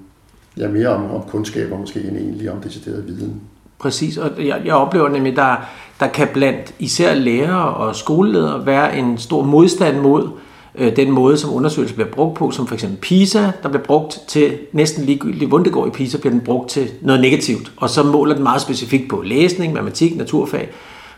ja, 0.58 0.68
mere 0.68 0.88
om, 0.88 1.12
om 1.12 1.22
kundskaber 1.28 1.78
måske 1.78 2.04
end 2.04 2.18
egentlig 2.18 2.52
om 2.52 2.62
decideret 2.62 3.08
viden. 3.08 3.42
Præcis, 3.84 4.18
og 4.18 4.32
jeg, 4.46 4.62
jeg 4.66 4.76
oplever 4.76 5.10
nemlig, 5.10 5.36
der, 5.36 5.56
der 6.00 6.08
kan 6.08 6.28
blandt 6.34 6.74
især 6.80 7.14
lærere 7.14 7.74
og 7.74 7.96
skoleledere 7.96 8.66
være 8.66 8.98
en 8.98 9.18
stor 9.18 9.44
modstand 9.44 10.00
mod 10.00 10.30
øh, 10.76 10.96
den 10.96 11.12
måde, 11.12 11.38
som 11.38 11.54
undersøgelser 11.54 11.96
bliver 11.96 12.10
brugt 12.10 12.36
på, 12.38 12.52
som 12.52 12.68
for 12.68 12.74
eksempel 12.74 13.00
PISA, 13.00 13.52
der 13.64 13.70
bliver 13.70 13.84
brugt 13.84 14.20
til 14.28 14.58
næsten 14.72 15.04
ligegyldigt, 15.04 15.50
hvordan 15.50 15.66
det 15.66 15.74
går 15.74 15.88
i 15.88 15.90
PISA, 15.90 16.18
bliver 16.18 16.32
den 16.32 16.42
brugt 16.42 16.70
til 16.70 16.92
noget 17.02 17.22
negativt, 17.22 17.72
og 17.78 17.90
så 17.90 18.04
måler 18.04 18.34
den 18.34 18.44
meget 18.44 18.62
specifikt 18.62 19.10
på 19.10 19.22
læsning, 19.22 19.74
matematik, 19.74 20.18
naturfag, 20.18 20.70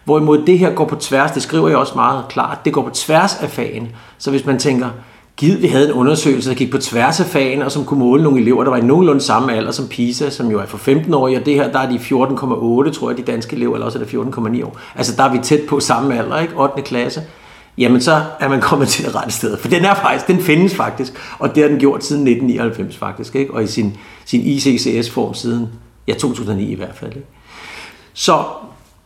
Hvorimod 0.04 0.46
det 0.46 0.60
her 0.60 0.74
går 0.74 0.86
på 0.86 0.96
tværs, 0.96 1.32
det 1.32 1.44
skriver 1.44 1.68
jeg 1.68 1.78
også 1.78 1.96
meget 1.96 2.24
klart, 2.30 2.66
det 2.66 2.74
går 2.74 2.82
på 2.82 2.90
tværs 2.90 3.36
af 3.42 3.50
fagen. 3.50 3.92
Så 4.18 4.32
hvis 4.32 4.46
man 4.46 4.60
tænker, 4.60 4.90
givet 5.38 5.62
vi 5.62 5.68
havde 5.68 5.86
en 5.86 5.94
undersøgelse, 5.94 6.50
der 6.50 6.56
gik 6.56 6.72
på 6.72 6.78
tværs 6.78 7.20
af 7.20 7.26
fagene, 7.26 7.66
og 7.66 7.72
som 7.72 7.86
kunne 7.86 8.00
måle 8.00 8.24
nogle 8.24 8.42
elever, 8.42 8.64
der 8.64 8.72
var 8.72 8.78
i 8.78 8.82
nogenlunde 8.82 9.22
samme 9.22 9.54
alder 9.54 9.72
som 9.72 9.88
PISA, 9.88 10.30
som 10.30 10.52
jo 10.52 10.60
er 10.60 10.66
for 10.66 10.78
15 10.78 11.14
år, 11.14 11.36
og 11.36 11.46
det 11.46 11.54
her, 11.54 11.72
der 11.72 11.80
er 11.80 11.90
de 11.90 11.96
14,8, 11.96 12.92
tror 12.92 13.10
jeg, 13.10 13.18
de 13.18 13.24
danske 13.24 13.56
elever, 13.56 13.74
eller 13.74 13.86
også 13.86 14.00
er 14.00 14.04
det 14.04 14.14
14,9 14.14 14.66
år. 14.66 14.80
Altså 14.96 15.16
der 15.18 15.24
er 15.24 15.32
vi 15.32 15.40
tæt 15.44 15.62
på 15.70 15.80
samme 15.80 16.18
alder, 16.18 16.40
ikke? 16.40 16.54
8. 16.58 16.82
klasse. 16.82 17.22
Jamen 17.78 18.02
så 18.02 18.22
er 18.40 18.50
man 18.50 18.62
kommet 18.62 18.88
til 18.88 19.06
det 19.06 19.16
rette 19.16 19.34
sted, 19.34 19.58
for 19.58 19.68
den 19.68 19.86
er 19.86 19.94
faktisk, 19.94 20.28
den 20.28 20.40
findes 20.40 20.76
faktisk, 20.76 21.14
og 21.40 21.56
det 21.56 21.64
har 21.64 21.70
den 21.70 21.80
gjort 21.80 22.04
siden 22.04 22.28
1999 22.28 22.98
faktisk, 22.98 23.36
ikke? 23.36 23.54
og 23.54 23.64
i 23.64 23.68
sin, 23.68 23.98
sin 24.26 24.42
ICCS-form 24.42 25.34
siden, 25.34 25.68
ja 26.08 26.14
2009 26.14 26.72
i 26.72 26.76
hvert 26.76 26.96
fald. 26.96 27.16
Ikke? 27.16 27.28
Så 28.14 28.44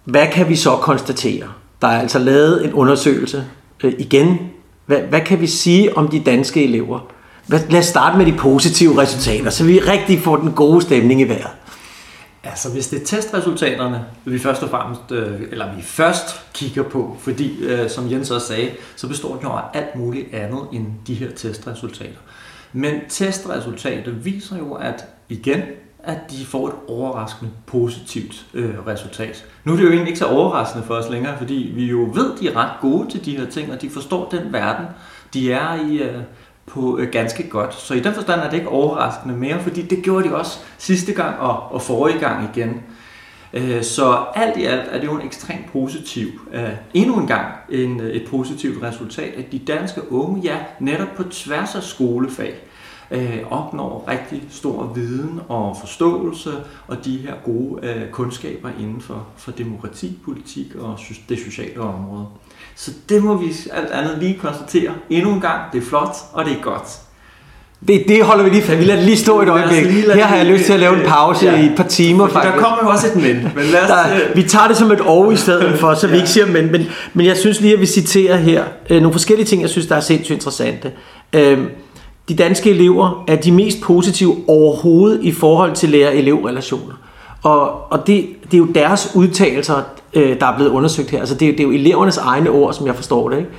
hvad 0.04 0.28
kan 0.28 0.50
vi 0.50 0.56
så 0.56 0.76
konstatere? 0.76 1.48
Der 1.82 1.88
er 1.88 2.00
altså 2.00 2.20
lavet 2.20 2.66
en 2.66 2.74
undersøgelse 2.74 3.46
øh, 3.84 3.94
igen. 4.00 4.40
Hvad, 4.90 5.02
hvad 5.02 5.22
kan 5.22 5.42
vi 5.42 5.48
sige 5.48 5.98
om 5.98 6.08
de 6.08 6.20
danske 6.20 6.64
elever? 6.64 7.00
Lad 7.48 7.80
os 7.80 7.86
starte 7.86 8.18
med 8.18 8.26
de 8.26 8.38
positive 8.38 9.02
resultater, 9.02 9.50
så 9.50 9.64
vi 9.64 9.80
rigtig 9.80 10.20
får 10.20 10.38
den 10.38 10.52
gode 10.52 10.82
stemning 10.82 11.22
i 11.22 11.24
vejret. 11.24 11.52
Altså 12.44 12.72
hvis 12.72 12.88
det 12.88 13.02
er 13.02 13.06
testresultaterne, 13.06 14.06
vi 14.26 14.40
først 14.40 14.64
og 14.64 14.70
fremmest, 14.70 15.12
øh, 15.12 15.42
eller 15.52 15.76
vi 15.76 15.82
først 15.82 16.54
kigger 16.54 16.84
på, 16.84 17.18
fordi 17.20 17.64
øh, 17.64 17.90
som 17.90 18.12
Jens 18.12 18.32
også 18.32 18.48
sagde, 18.48 18.70
så 18.96 19.08
består 19.08 19.36
den 19.36 19.44
jo 19.44 19.50
af 19.50 19.62
alt 19.74 19.96
muligt 19.96 20.34
andet 20.34 20.62
end 20.74 20.86
de 21.08 21.14
her 21.14 21.32
testresultater. 21.36 22.20
Men 22.74 22.94
testresultater 23.10 24.12
viser 24.12 24.58
jo, 24.58 24.74
at 24.74 25.06
igen, 25.30 25.62
at 26.04 26.32
de 26.32 26.46
får 26.46 26.68
et 26.68 26.74
overraskende 26.88 27.52
positivt 27.66 28.46
øh, 28.54 28.88
resultat. 28.88 29.46
Nu 29.64 29.72
er 29.72 29.78
det 29.78 29.84
jo 29.84 29.90
egentlig 29.90 30.08
ikke 30.08 30.20
så 30.20 30.26
overraskende 30.26 30.86
for 30.86 30.94
os 30.94 31.10
længere, 31.10 31.38
fordi 31.38 31.72
vi 31.76 31.86
jo 31.86 32.10
ved, 32.14 32.38
de 32.38 32.48
er 32.48 32.56
ret 32.56 32.72
gode 32.82 33.10
til 33.10 33.26
de 33.26 33.38
her 33.38 33.46
ting, 33.46 33.72
og 33.72 33.82
de 33.82 33.90
forstår 33.90 34.30
den 34.30 34.54
verden, 34.54 34.86
de 35.34 35.52
er 35.52 35.90
i, 35.90 35.98
øh, 35.98 36.22
på 36.66 36.98
øh, 36.98 37.12
ganske 37.12 37.50
godt. 37.50 37.76
Så 37.76 37.94
i 37.94 38.00
den 38.00 38.14
forstand 38.14 38.42
er 38.42 38.50
det 38.50 38.58
ikke 38.58 38.70
overraskende 38.70 39.36
mere, 39.36 39.60
fordi 39.60 39.82
det 39.82 40.04
gjorde 40.04 40.30
de 40.30 40.36
også 40.36 40.60
sidste 40.78 41.14
gang 41.14 41.40
og, 41.40 41.72
og 41.72 41.82
forrige 41.82 42.20
gang 42.20 42.50
igen. 42.54 42.84
Øh, 43.54 43.84
så 43.84 44.26
alt 44.36 44.58
i 44.58 44.66
alt 44.66 44.90
er 44.92 45.00
det 45.00 45.08
jo 45.08 45.16
en 45.16 45.26
ekstremt 45.26 45.72
positiv, 45.72 46.28
øh, 46.54 46.70
endnu 46.94 47.20
en 47.20 47.28
gang 47.28 47.48
en, 47.70 48.00
øh, 48.00 48.10
et 48.10 48.28
positivt 48.30 48.84
resultat, 48.84 49.34
at 49.38 49.52
de 49.52 49.60
danske 49.60 50.12
unge, 50.12 50.42
ja, 50.42 50.58
netop 50.80 51.16
på 51.16 51.24
tværs 51.24 51.76
af 51.76 51.84
skolefag, 51.84 52.56
opnår 53.50 54.06
rigtig 54.08 54.44
stor 54.52 54.92
viden 54.96 55.40
og 55.48 55.78
forståelse 55.80 56.52
og 56.88 57.06
de 57.06 57.18
her 57.18 57.34
gode 57.46 58.08
kundskaber 58.12 58.70
inden 58.80 59.02
for, 59.02 59.28
for 59.38 59.52
demokrati, 59.52 60.20
politik 60.26 60.76
og 60.80 61.00
det 61.30 61.40
sociale 61.40 61.82
område. 61.82 62.26
Så 62.76 62.92
det 63.10 63.24
må 63.24 63.38
vi 63.38 63.54
alt 63.74 63.92
andet 63.92 64.18
lige 64.18 64.40
konstatere 64.40 64.94
endnu 65.10 65.34
en 65.34 65.42
gang. 65.42 65.62
Det 65.74 65.82
er 65.82 65.86
flot, 65.86 66.16
og 66.34 66.46
det 66.46 66.54
er 66.54 66.62
godt. 66.62 67.00
Det, 67.88 68.04
det 68.08 68.24
holder 68.24 68.44
vi 68.44 68.50
lige 68.50 68.62
fast. 68.62 68.80
Vi 68.80 68.84
lader 68.84 68.96
det 68.96 69.06
lige 69.06 69.18
stå 69.18 69.42
et 69.42 69.50
øjeblik. 69.50 69.86
Her 69.86 70.26
har 70.26 70.36
jeg 70.36 70.46
lyst 70.46 70.66
til 70.66 70.74
at 70.74 70.80
lave 70.80 71.00
en 71.00 71.06
pause 71.08 71.46
ja. 71.46 71.62
i 71.62 71.66
et 71.66 71.74
par 71.78 71.84
timer. 71.84 72.28
Fordi 72.28 72.34
faktisk. 72.34 72.54
der 72.54 72.62
kommer 72.62 72.78
jo 72.84 72.90
også 72.90 73.08
et 73.08 73.16
men. 73.16 73.52
men 73.56 73.66
lad 73.72 73.82
os, 73.82 73.90
der, 73.90 74.34
vi 74.36 74.44
tager 74.44 74.68
det 74.68 74.78
som 74.78 74.92
et 74.92 75.02
over 75.02 75.32
i 75.32 75.36
stedet 75.36 75.80
for, 75.80 75.94
så 75.94 76.08
ja. 76.08 76.12
vi 76.12 76.18
ikke 76.18 76.30
siger 76.30 76.46
men, 76.46 76.72
men. 76.72 76.86
Men 77.14 77.26
jeg 77.26 77.38
synes 77.38 77.62
lige, 77.62 77.74
at 77.74 77.80
vi 77.80 77.86
citerer 77.86 78.38
her 78.38 78.64
øh, 78.90 79.02
nogle 79.02 79.14
forskellige 79.14 79.46
ting, 79.46 79.62
jeg 79.62 79.70
synes, 79.70 79.88
der 79.88 79.96
er 79.96 80.00
sindssygt 80.00 80.36
interessante. 80.36 80.92
Øh, 81.34 81.60
de 82.30 82.36
danske 82.36 82.70
elever 82.70 83.24
er 83.28 83.36
de 83.36 83.52
mest 83.52 83.82
positive 83.82 84.36
overhovedet 84.48 85.24
i 85.24 85.32
forhold 85.32 85.76
til 85.76 85.90
lærer-elev-relationer. 85.90 86.94
Og, 87.44 87.92
og 87.92 88.08
det, 88.08 88.28
det 88.44 88.54
er 88.54 88.58
jo 88.58 88.66
deres 88.66 89.12
udtalelser, 89.16 89.82
øh, 90.14 90.40
der 90.40 90.46
er 90.46 90.56
blevet 90.56 90.72
undersøgt 90.72 91.10
her. 91.10 91.20
Altså 91.20 91.36
det, 91.36 91.52
det 91.52 91.60
er 91.60 91.64
jo 91.64 91.72
elevernes 91.72 92.18
egne 92.18 92.50
ord, 92.50 92.74
som 92.74 92.88
jeg 92.88 92.96
forstår 92.96 93.30
det. 93.30 93.38
Ikke? 93.38 93.50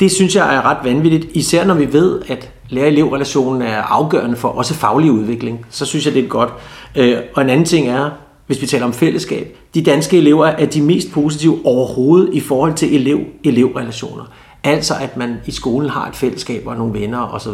Det 0.00 0.12
synes 0.12 0.36
jeg 0.36 0.54
er 0.54 0.66
ret 0.66 0.78
vanvittigt, 0.84 1.26
især 1.34 1.64
når 1.64 1.74
vi 1.74 1.92
ved, 1.92 2.20
at 2.28 2.50
lærer-elev-relationen 2.68 3.62
er 3.62 3.82
afgørende 3.82 4.36
for 4.36 4.48
også 4.48 4.74
faglig 4.74 5.12
udvikling. 5.12 5.66
Så 5.70 5.86
synes 5.86 6.06
jeg, 6.06 6.14
det 6.14 6.24
er 6.24 6.28
godt. 6.28 6.50
Øh, 6.96 7.18
og 7.34 7.42
en 7.42 7.50
anden 7.50 7.66
ting 7.66 7.88
er, 7.88 8.10
hvis 8.46 8.62
vi 8.62 8.66
taler 8.66 8.84
om 8.84 8.92
fællesskab, 8.92 9.56
de 9.74 9.82
danske 9.82 10.18
elever 10.18 10.46
er 10.46 10.66
de 10.66 10.82
mest 10.82 11.12
positive 11.12 11.58
overhovedet 11.64 12.30
i 12.32 12.40
forhold 12.40 12.74
til 12.74 12.94
elev-elev-relationer. 12.94 14.24
Altså 14.64 14.94
at 15.00 15.16
man 15.16 15.36
i 15.46 15.50
skolen 15.50 15.90
har 15.90 16.08
et 16.08 16.16
fællesskab 16.16 16.66
og 16.66 16.76
nogle 16.76 17.00
venner 17.00 17.34
osv. 17.34 17.52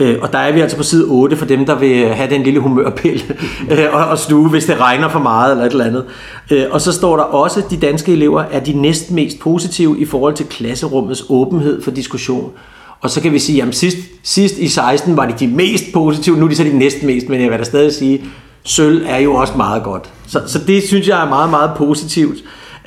Øh, 0.00 0.18
og 0.22 0.32
der 0.32 0.38
er 0.38 0.52
vi 0.52 0.60
altså 0.60 0.76
på 0.76 0.82
side 0.82 1.04
8 1.04 1.36
for 1.36 1.46
dem, 1.46 1.66
der 1.66 1.74
vil 1.74 2.08
have 2.08 2.30
den 2.30 2.42
lille 2.42 2.60
humørpille 2.60 3.24
øh, 3.70 3.86
og, 3.92 4.06
og 4.06 4.18
sluge, 4.18 4.50
hvis 4.50 4.64
det 4.64 4.80
regner 4.80 5.08
for 5.08 5.18
meget 5.18 5.50
eller 5.50 5.64
et 5.64 5.72
eller 5.72 5.84
andet. 5.84 6.04
Øh, 6.50 6.64
og 6.70 6.80
så 6.80 6.92
står 6.92 7.16
der 7.16 7.22
også, 7.22 7.60
at 7.60 7.70
de 7.70 7.76
danske 7.76 8.12
elever 8.12 8.42
er 8.42 8.60
de 8.60 8.72
næst 8.72 9.10
mest 9.10 9.38
positive 9.38 9.98
i 9.98 10.04
forhold 10.04 10.34
til 10.34 10.46
klasserummets 10.46 11.24
åbenhed 11.28 11.82
for 11.82 11.90
diskussion. 11.90 12.52
Og 13.00 13.10
så 13.10 13.20
kan 13.20 13.32
vi 13.32 13.38
sige, 13.38 13.62
at 13.62 13.74
sidst, 13.74 13.96
sidst 14.22 14.58
i 14.58 14.68
16 14.68 15.16
var 15.16 15.26
de 15.26 15.34
de 15.40 15.46
mest 15.46 15.84
positive, 15.94 16.36
nu 16.36 16.44
er 16.44 16.48
de 16.48 16.56
så 16.56 16.64
de 16.64 16.78
næsten 16.78 17.06
mest, 17.06 17.28
men 17.28 17.40
jeg 17.40 17.50
vil 17.50 17.58
da 17.58 17.64
stadig 17.64 17.92
sige, 17.92 18.24
sølv 18.64 19.04
er 19.06 19.18
jo 19.18 19.34
også 19.34 19.52
meget 19.56 19.82
godt. 19.82 20.10
Så, 20.26 20.42
så 20.46 20.58
det 20.66 20.82
synes 20.82 21.08
jeg 21.08 21.24
er 21.24 21.28
meget, 21.28 21.50
meget 21.50 21.70
positivt. 21.76 22.38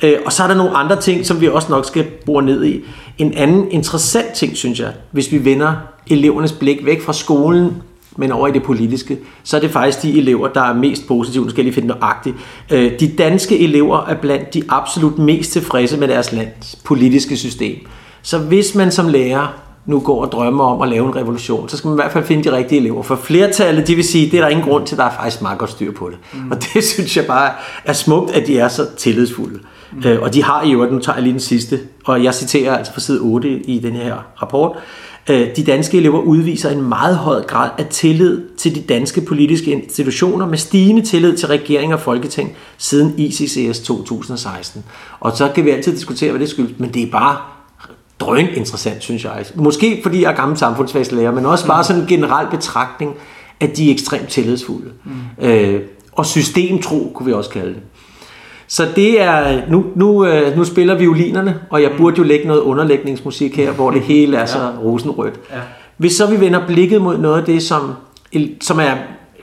Øh, 0.02 0.16
og 0.26 0.32
så 0.32 0.42
er 0.42 0.46
der 0.46 0.54
nogle 0.54 0.76
andre 0.76 1.00
ting, 1.00 1.26
som 1.26 1.40
vi 1.40 1.48
også 1.48 1.68
nok 1.70 1.84
skal 1.84 2.04
bore 2.26 2.42
ned 2.42 2.64
i. 2.64 2.84
En 3.20 3.34
anden 3.34 3.70
interessant 3.70 4.32
ting, 4.32 4.56
synes 4.56 4.80
jeg, 4.80 4.92
hvis 5.10 5.32
vi 5.32 5.44
vender 5.44 5.72
elevernes 6.06 6.52
blik 6.52 6.84
væk 6.84 7.02
fra 7.02 7.12
skolen, 7.12 7.82
men 8.16 8.32
over 8.32 8.48
i 8.48 8.52
det 8.52 8.62
politiske, 8.62 9.18
så 9.42 9.56
er 9.56 9.60
det 9.60 9.70
faktisk 9.70 10.02
de 10.02 10.18
elever, 10.18 10.48
der 10.48 10.60
er 10.60 10.74
mest 10.74 11.08
positive. 11.08 11.44
Nu 11.44 11.50
skal 11.50 11.60
jeg 11.60 11.64
lige 11.64 11.74
finde 11.74 11.88
nøjagtigt. 11.88 12.36
Øh, 12.70 13.00
de 13.00 13.08
danske 13.08 13.58
elever 13.58 14.06
er 14.06 14.14
blandt 14.14 14.54
de 14.54 14.62
absolut 14.68 15.18
mest 15.18 15.52
tilfredse 15.52 15.96
med 15.96 16.08
deres 16.08 16.32
lands 16.32 16.76
politiske 16.84 17.36
system. 17.36 17.76
Så 18.22 18.38
hvis 18.38 18.74
man 18.74 18.92
som 18.92 19.08
lærer 19.08 19.60
nu 19.86 20.00
går 20.00 20.24
og 20.24 20.32
drømmer 20.32 20.64
om 20.64 20.82
at 20.82 20.88
lave 20.88 21.06
en 21.06 21.16
revolution, 21.16 21.68
så 21.68 21.76
skal 21.76 21.88
man 21.88 21.94
i 21.94 22.00
hvert 22.02 22.12
fald 22.12 22.24
finde 22.24 22.44
de 22.44 22.56
rigtige 22.56 22.80
elever. 22.80 23.02
For 23.02 23.16
flertallet, 23.16 23.86
de 23.86 23.94
vil 23.94 24.04
sige, 24.04 24.30
det 24.30 24.36
er 24.36 24.40
der 24.42 24.48
ingen 24.48 24.66
grund 24.66 24.86
til, 24.86 24.96
der 24.96 25.04
er 25.04 25.12
faktisk 25.20 25.42
meget 25.42 25.58
godt 25.58 25.70
styr 25.70 25.92
på 25.92 26.10
det. 26.10 26.18
Mm. 26.32 26.50
Og 26.50 26.56
det 26.62 26.84
synes 26.94 27.16
jeg 27.16 27.26
bare 27.26 27.52
er 27.84 27.92
smukt, 27.92 28.30
at 28.30 28.46
de 28.46 28.58
er 28.58 28.68
så 28.68 28.86
tillidsfulde. 28.96 29.58
Mm. 29.92 30.02
Øh, 30.04 30.22
og 30.22 30.34
de 30.34 30.42
har 30.42 30.62
i 30.62 30.72
øvrigt, 30.72 30.92
nu 30.92 30.98
tager 30.98 31.16
jeg 31.16 31.22
lige 31.22 31.32
den 31.32 31.40
sidste, 31.40 31.80
og 32.04 32.24
jeg 32.24 32.34
citerer 32.34 32.76
altså 32.76 32.92
fra 32.92 33.00
side 33.00 33.20
8 33.20 33.48
i 33.48 33.78
den 33.78 33.92
her 33.92 34.16
rapport, 34.42 34.76
øh, 35.30 35.56
de 35.56 35.64
danske 35.64 35.96
elever 35.96 36.20
udviser 36.20 36.70
en 36.70 36.82
meget 36.82 37.16
høj 37.16 37.42
grad 37.42 37.70
af 37.78 37.86
tillid 37.86 38.40
til 38.58 38.74
de 38.74 38.80
danske 38.80 39.20
politiske 39.20 39.72
institutioner 39.72 40.46
med 40.46 40.58
stigende 40.58 41.02
tillid 41.02 41.36
til 41.36 41.48
regering 41.48 41.94
og 41.94 42.00
folketing 42.00 42.52
siden 42.78 43.14
ICCS 43.18 43.80
2016. 43.80 44.84
Og 45.20 45.36
så 45.36 45.50
kan 45.54 45.64
vi 45.64 45.70
altid 45.70 45.96
diskutere, 45.96 46.30
hvad 46.30 46.40
det 46.40 46.48
skyldes, 46.48 46.78
men 46.78 46.94
det 46.94 47.02
er 47.02 47.10
bare 47.10 47.36
drøn 48.20 48.48
interessant, 48.54 49.02
synes 49.02 49.24
jeg. 49.24 49.44
Måske 49.54 50.00
fordi 50.02 50.22
jeg 50.22 50.32
er 50.32 50.36
gammel 50.36 50.58
samfundsfagslærer, 50.58 51.30
men 51.30 51.46
også 51.46 51.66
bare 51.66 51.84
sådan 51.84 52.02
en 52.02 52.08
generel 52.08 52.46
betragtning, 52.50 53.14
at 53.60 53.76
de 53.76 53.88
er 53.88 53.92
ekstremt 53.92 54.28
tillidsfulde. 54.28 54.90
Mm. 55.04 55.44
Øh, 55.44 55.82
og 56.12 56.26
systemtro, 56.26 57.12
kunne 57.14 57.26
vi 57.26 57.32
også 57.32 57.50
kalde 57.50 57.74
det. 57.74 57.82
Så 58.70 58.88
det 58.96 59.20
er, 59.22 59.62
nu, 59.70 59.84
nu, 59.94 60.26
øh, 60.26 60.56
nu 60.56 60.64
spiller 60.64 60.94
violinerne, 60.94 61.60
og 61.70 61.82
jeg 61.82 61.90
burde 61.98 62.16
jo 62.18 62.22
lægge 62.22 62.46
noget 62.46 62.60
underlægningsmusik 62.60 63.56
her, 63.56 63.72
hvor 63.72 63.90
det 63.90 64.00
hele 64.00 64.36
er 64.36 64.46
så 64.46 64.58
rosenrødt. 64.82 65.34
Ja. 65.52 65.60
Hvis 65.96 66.12
så 66.12 66.26
vi 66.26 66.40
vender 66.40 66.66
blikket 66.66 67.02
mod 67.02 67.18
noget 67.18 67.38
af 67.38 67.44
det, 67.44 67.62
som, 67.62 67.92
som 68.60 68.78
er, 68.78 68.94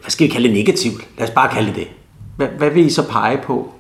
hvad 0.02 0.10
skal 0.10 0.28
vi 0.28 0.32
kalde 0.32 0.48
det, 0.48 0.58
negativt? 0.58 1.08
Lad 1.18 1.28
os 1.28 1.34
bare 1.34 1.50
kalde 1.50 1.68
det 1.68 1.76
det. 1.76 1.88
Hvad, 2.38 2.48
hvad 2.58 2.70
vil 2.70 2.86
I 2.86 2.90
så 2.90 3.08
pege 3.10 3.38
på? 3.44 3.72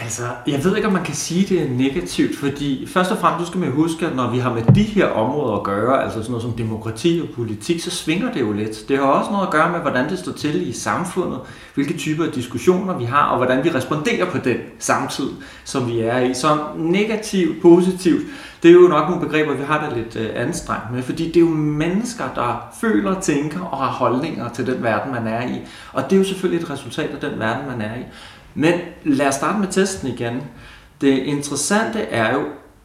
Altså, 0.00 0.22
jeg 0.46 0.64
ved 0.64 0.76
ikke, 0.76 0.88
om 0.88 0.94
man 0.94 1.04
kan 1.04 1.14
sige, 1.14 1.54
det 1.54 1.62
er 1.62 1.68
negativt, 1.70 2.38
fordi 2.38 2.86
først 2.86 3.10
og 3.10 3.18
fremmest 3.18 3.50
skal 3.50 3.60
man 3.60 3.70
huske, 3.70 4.06
at 4.06 4.16
når 4.16 4.30
vi 4.30 4.38
har 4.38 4.54
med 4.54 4.62
de 4.74 4.82
her 4.82 5.06
områder 5.06 5.56
at 5.56 5.62
gøre, 5.62 6.04
altså 6.04 6.18
sådan 6.18 6.30
noget 6.30 6.42
som 6.42 6.52
demokrati 6.52 7.20
og 7.22 7.34
politik, 7.34 7.80
så 7.80 7.90
svinger 7.90 8.32
det 8.32 8.40
jo 8.40 8.52
lidt. 8.52 8.88
Det 8.88 8.98
har 8.98 9.04
også 9.04 9.30
noget 9.30 9.46
at 9.46 9.52
gøre 9.52 9.70
med, 9.72 9.80
hvordan 9.80 10.10
det 10.10 10.18
står 10.18 10.32
til 10.32 10.68
i 10.68 10.72
samfundet, 10.72 11.38
hvilke 11.74 11.98
typer 11.98 12.24
af 12.24 12.32
diskussioner 12.32 12.98
vi 12.98 13.04
har, 13.04 13.24
og 13.24 13.36
hvordan 13.36 13.64
vi 13.64 13.70
responderer 13.70 14.30
på 14.30 14.38
den 14.38 14.56
samtid, 14.78 15.28
som 15.64 15.88
vi 15.88 16.00
er 16.00 16.18
i. 16.18 16.34
Så 16.34 16.58
negativt, 16.76 17.62
positivt, 17.62 18.22
det 18.62 18.68
er 18.68 18.74
jo 18.74 18.88
nok 18.88 19.08
nogle 19.08 19.26
begreber, 19.26 19.54
vi 19.54 19.64
har 19.64 19.88
det 19.88 19.98
lidt 19.98 20.16
øh, 20.16 20.30
anstrengt 20.34 20.92
med, 20.92 21.02
fordi 21.02 21.26
det 21.26 21.36
er 21.36 21.40
jo 21.40 21.46
mennesker, 21.54 22.24
der 22.34 22.68
føler, 22.80 23.20
tænker 23.20 23.60
og 23.60 23.78
har 23.78 23.90
holdninger 23.90 24.48
til 24.48 24.66
den 24.66 24.82
verden, 24.82 25.12
man 25.12 25.26
er 25.26 25.48
i. 25.48 25.60
Og 25.92 26.04
det 26.04 26.12
er 26.12 26.16
jo 26.16 26.24
selvfølgelig 26.24 26.62
et 26.64 26.70
resultat 26.70 27.10
af 27.10 27.30
den 27.30 27.38
verden, 27.38 27.66
man 27.66 27.80
er 27.80 27.94
i. 27.94 28.02
Men 28.58 28.74
lad 29.04 29.28
os 29.28 29.34
starte 29.34 29.58
med 29.58 29.68
testen 29.68 30.08
igen. 30.08 30.42
Det 31.00 31.18
interessante 31.18 32.00
er 32.00 32.34
jo, 32.34 32.40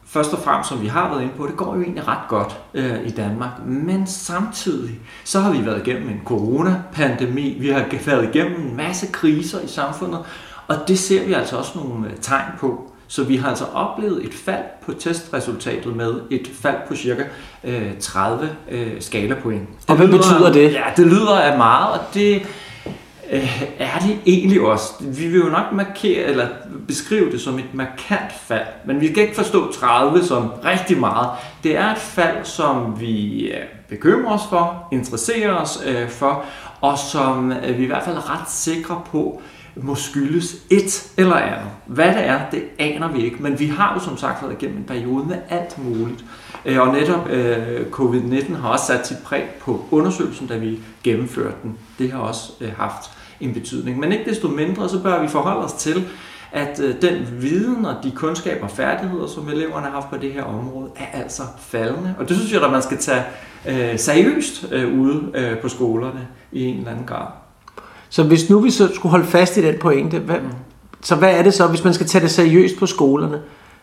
først 0.06 0.32
og 0.32 0.38
fremmest, 0.38 0.68
som 0.68 0.82
vi 0.82 0.86
har 0.86 1.08
været 1.08 1.22
inde 1.22 1.34
på, 1.36 1.46
det 1.46 1.56
går 1.56 1.74
jo 1.74 1.82
egentlig 1.82 2.08
ret 2.08 2.28
godt 2.28 2.56
øh, 2.74 3.06
i 3.06 3.10
Danmark. 3.10 3.50
Men 3.66 4.06
samtidig, 4.06 5.00
så 5.24 5.40
har 5.40 5.52
vi 5.52 5.66
været 5.66 5.86
igennem 5.86 6.08
en 6.08 6.20
coronapandemi, 6.24 7.56
vi 7.60 7.68
har 7.68 7.84
været 8.06 8.34
igennem 8.34 8.60
en 8.60 8.76
masse 8.76 9.06
kriser 9.12 9.60
i 9.60 9.68
samfundet, 9.68 10.20
og 10.66 10.76
det 10.88 10.98
ser 10.98 11.26
vi 11.26 11.32
altså 11.32 11.56
også 11.56 11.78
nogle 11.78 12.06
øh, 12.06 12.16
tegn 12.20 12.52
på. 12.58 12.90
Så 13.06 13.24
vi 13.24 13.36
har 13.36 13.48
altså 13.48 13.64
oplevet 13.64 14.24
et 14.24 14.34
fald 14.34 14.64
på 14.86 14.92
testresultatet 14.92 15.96
med 15.96 16.14
et 16.30 16.50
fald 16.54 16.76
på 16.88 16.96
cirka 16.96 17.24
øh, 17.64 17.98
30 18.00 18.48
øh, 18.70 18.92
skalapoint. 19.00 19.68
Det 19.68 19.90
og 19.90 19.96
hvad 19.96 20.06
lyder, 20.06 20.18
betyder 20.18 20.52
det? 20.52 20.72
Ja, 20.72 20.84
det 20.96 21.06
lyder 21.06 21.38
af 21.38 21.58
meget, 21.58 21.92
og 21.92 22.00
det 22.14 22.42
øh, 23.30 23.62
er 23.78 23.98
det 23.98 24.18
egentlig 24.26 24.60
også. 24.60 24.92
Vi 25.00 25.28
vil 25.28 25.40
jo 25.40 25.48
nok 25.48 25.72
markere, 25.72 26.24
eller 26.24 26.48
beskrive 26.88 27.32
det 27.32 27.40
som 27.40 27.58
et 27.58 27.74
markant 27.74 28.32
fald, 28.46 28.66
men 28.84 29.00
vi 29.00 29.08
kan 29.08 29.22
ikke 29.22 29.34
forstå 29.34 29.72
30 29.72 30.24
som 30.24 30.52
rigtig 30.64 31.00
meget. 31.00 31.28
Det 31.62 31.76
er 31.76 31.92
et 31.92 31.98
fald, 31.98 32.44
som 32.44 33.00
vi 33.00 33.46
øh, 33.50 33.64
bekymrer 33.88 34.34
os 34.34 34.42
for, 34.50 34.88
interesserer 34.92 35.54
os 35.54 35.82
øh, 35.86 36.08
for, 36.08 36.44
og 36.80 36.98
som 36.98 37.52
øh, 37.52 37.78
vi 37.78 37.82
i 37.82 37.86
hvert 37.86 38.04
fald 38.04 38.16
er 38.16 38.40
ret 38.40 38.50
sikre 38.50 39.02
på, 39.10 39.42
må 39.76 39.94
skyldes 39.94 40.56
et 40.70 41.12
eller 41.16 41.36
andet. 41.36 41.70
Hvad 41.86 42.08
det 42.08 42.26
er, 42.26 42.40
det 42.50 42.62
aner 42.78 43.08
vi 43.08 43.24
ikke, 43.24 43.42
men 43.42 43.58
vi 43.58 43.66
har 43.66 43.94
jo 43.94 44.00
som 44.00 44.16
sagt 44.16 44.42
været 44.42 44.52
igennem 44.52 44.78
en 44.78 44.84
periode 44.84 45.24
med 45.24 45.36
alt 45.48 45.78
muligt. 45.78 46.24
Øh, 46.64 46.80
og 46.80 46.92
netop 46.92 47.28
øh, 47.28 47.86
covid-19 47.92 48.56
har 48.56 48.68
også 48.68 48.86
sat 48.86 49.06
sit 49.06 49.18
præg 49.24 49.44
på 49.60 49.84
undersøgelsen, 49.90 50.46
da 50.46 50.56
vi 50.56 50.80
gennemførte 51.02 51.56
den. 51.62 51.78
Det 51.98 52.12
har 52.12 52.18
også 52.18 52.52
øh, 52.60 52.72
haft 52.76 53.10
en 53.40 53.54
betydning. 53.54 53.98
Men 53.98 54.12
ikke 54.12 54.30
desto 54.30 54.48
mindre, 54.48 54.88
så 54.88 55.02
bør 55.02 55.22
vi 55.22 55.28
forholde 55.28 55.64
os 55.64 55.72
til, 55.72 56.08
at 56.52 56.80
øh, 56.80 57.02
den 57.02 57.26
viden 57.40 57.84
og 57.84 57.94
de 58.02 58.10
kundskaber 58.10 58.64
og 58.64 58.70
færdigheder, 58.70 59.26
som 59.26 59.48
eleverne 59.48 59.86
har 59.86 59.92
haft 59.92 60.10
på 60.10 60.16
det 60.16 60.32
her 60.32 60.42
område, 60.42 60.90
er 60.96 61.20
altså 61.22 61.42
faldende. 61.58 62.14
Og 62.18 62.28
det 62.28 62.36
synes 62.36 62.52
jeg, 62.52 62.64
at 62.64 62.70
man 62.70 62.82
skal 62.82 62.98
tage 62.98 63.22
øh, 63.68 63.98
seriøst 63.98 64.66
øh, 64.72 65.00
ude 65.00 65.30
øh, 65.34 65.58
på 65.58 65.68
skolerne 65.68 66.28
i 66.52 66.64
en 66.64 66.76
eller 66.76 66.90
anden 66.90 67.06
grad. 67.06 67.43
Så 68.14 68.22
hvis 68.22 68.50
nu 68.50 68.58
vi 68.58 68.70
så 68.70 68.88
skulle 68.94 69.10
holde 69.10 69.26
fast 69.26 69.56
i 69.56 69.62
den 69.62 69.74
pointe, 69.80 70.18
hvad, 70.18 70.36
så 71.02 71.14
hvad 71.14 71.30
er 71.34 71.42
det 71.42 71.54
så, 71.54 71.66
hvis 71.66 71.84
man 71.84 71.94
skal 71.94 72.06
tage 72.06 72.22
det 72.22 72.30
seriøst 72.30 72.76
på 72.78 72.86
skolerne? 72.86 73.40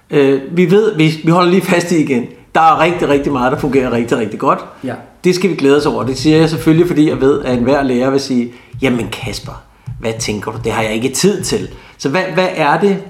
Øh, 0.09 0.41
vi 0.51 0.71
ved, 0.71 0.95
vi, 0.95 1.21
vi 1.23 1.31
holder 1.31 1.51
lige 1.51 1.61
fast 1.61 1.91
i 1.91 1.97
igen, 1.97 2.27
der 2.55 2.61
er 2.61 2.79
rigtig, 2.79 3.09
rigtig 3.09 3.31
meget, 3.31 3.51
der 3.51 3.57
fungerer 3.57 3.91
rigtig, 3.91 4.17
rigtig 4.17 4.39
godt. 4.39 4.59
Ja. 4.83 4.95
Det 5.23 5.35
skal 5.35 5.49
vi 5.49 5.55
glæde 5.55 5.77
os 5.77 5.85
over. 5.85 6.03
Det 6.03 6.17
siger 6.17 6.37
jeg 6.37 6.49
selvfølgelig, 6.49 6.87
fordi 6.87 7.09
jeg 7.09 7.21
ved, 7.21 7.41
at 7.41 7.57
enhver 7.57 7.83
lærer 7.83 8.09
vil 8.09 8.19
sige, 8.19 8.53
jamen 8.81 9.07
Kasper, 9.11 9.63
hvad 9.99 10.13
tænker 10.19 10.51
du? 10.51 10.57
Det 10.63 10.71
har 10.71 10.81
jeg 10.81 10.93
ikke 10.93 11.09
tid 11.09 11.43
til. 11.43 11.69
Så 11.97 12.09
hvad, 12.09 12.23
hvad 12.33 12.47
er 12.55 12.79
det, 12.79 13.03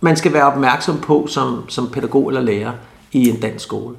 man 0.00 0.16
skal 0.16 0.32
være 0.32 0.44
opmærksom 0.44 1.00
på 1.00 1.26
som, 1.30 1.64
som 1.68 1.88
pædagog 1.92 2.28
eller 2.28 2.40
lærer 2.40 2.72
i 3.12 3.28
en 3.28 3.40
dansk 3.40 3.64
skole? 3.64 3.96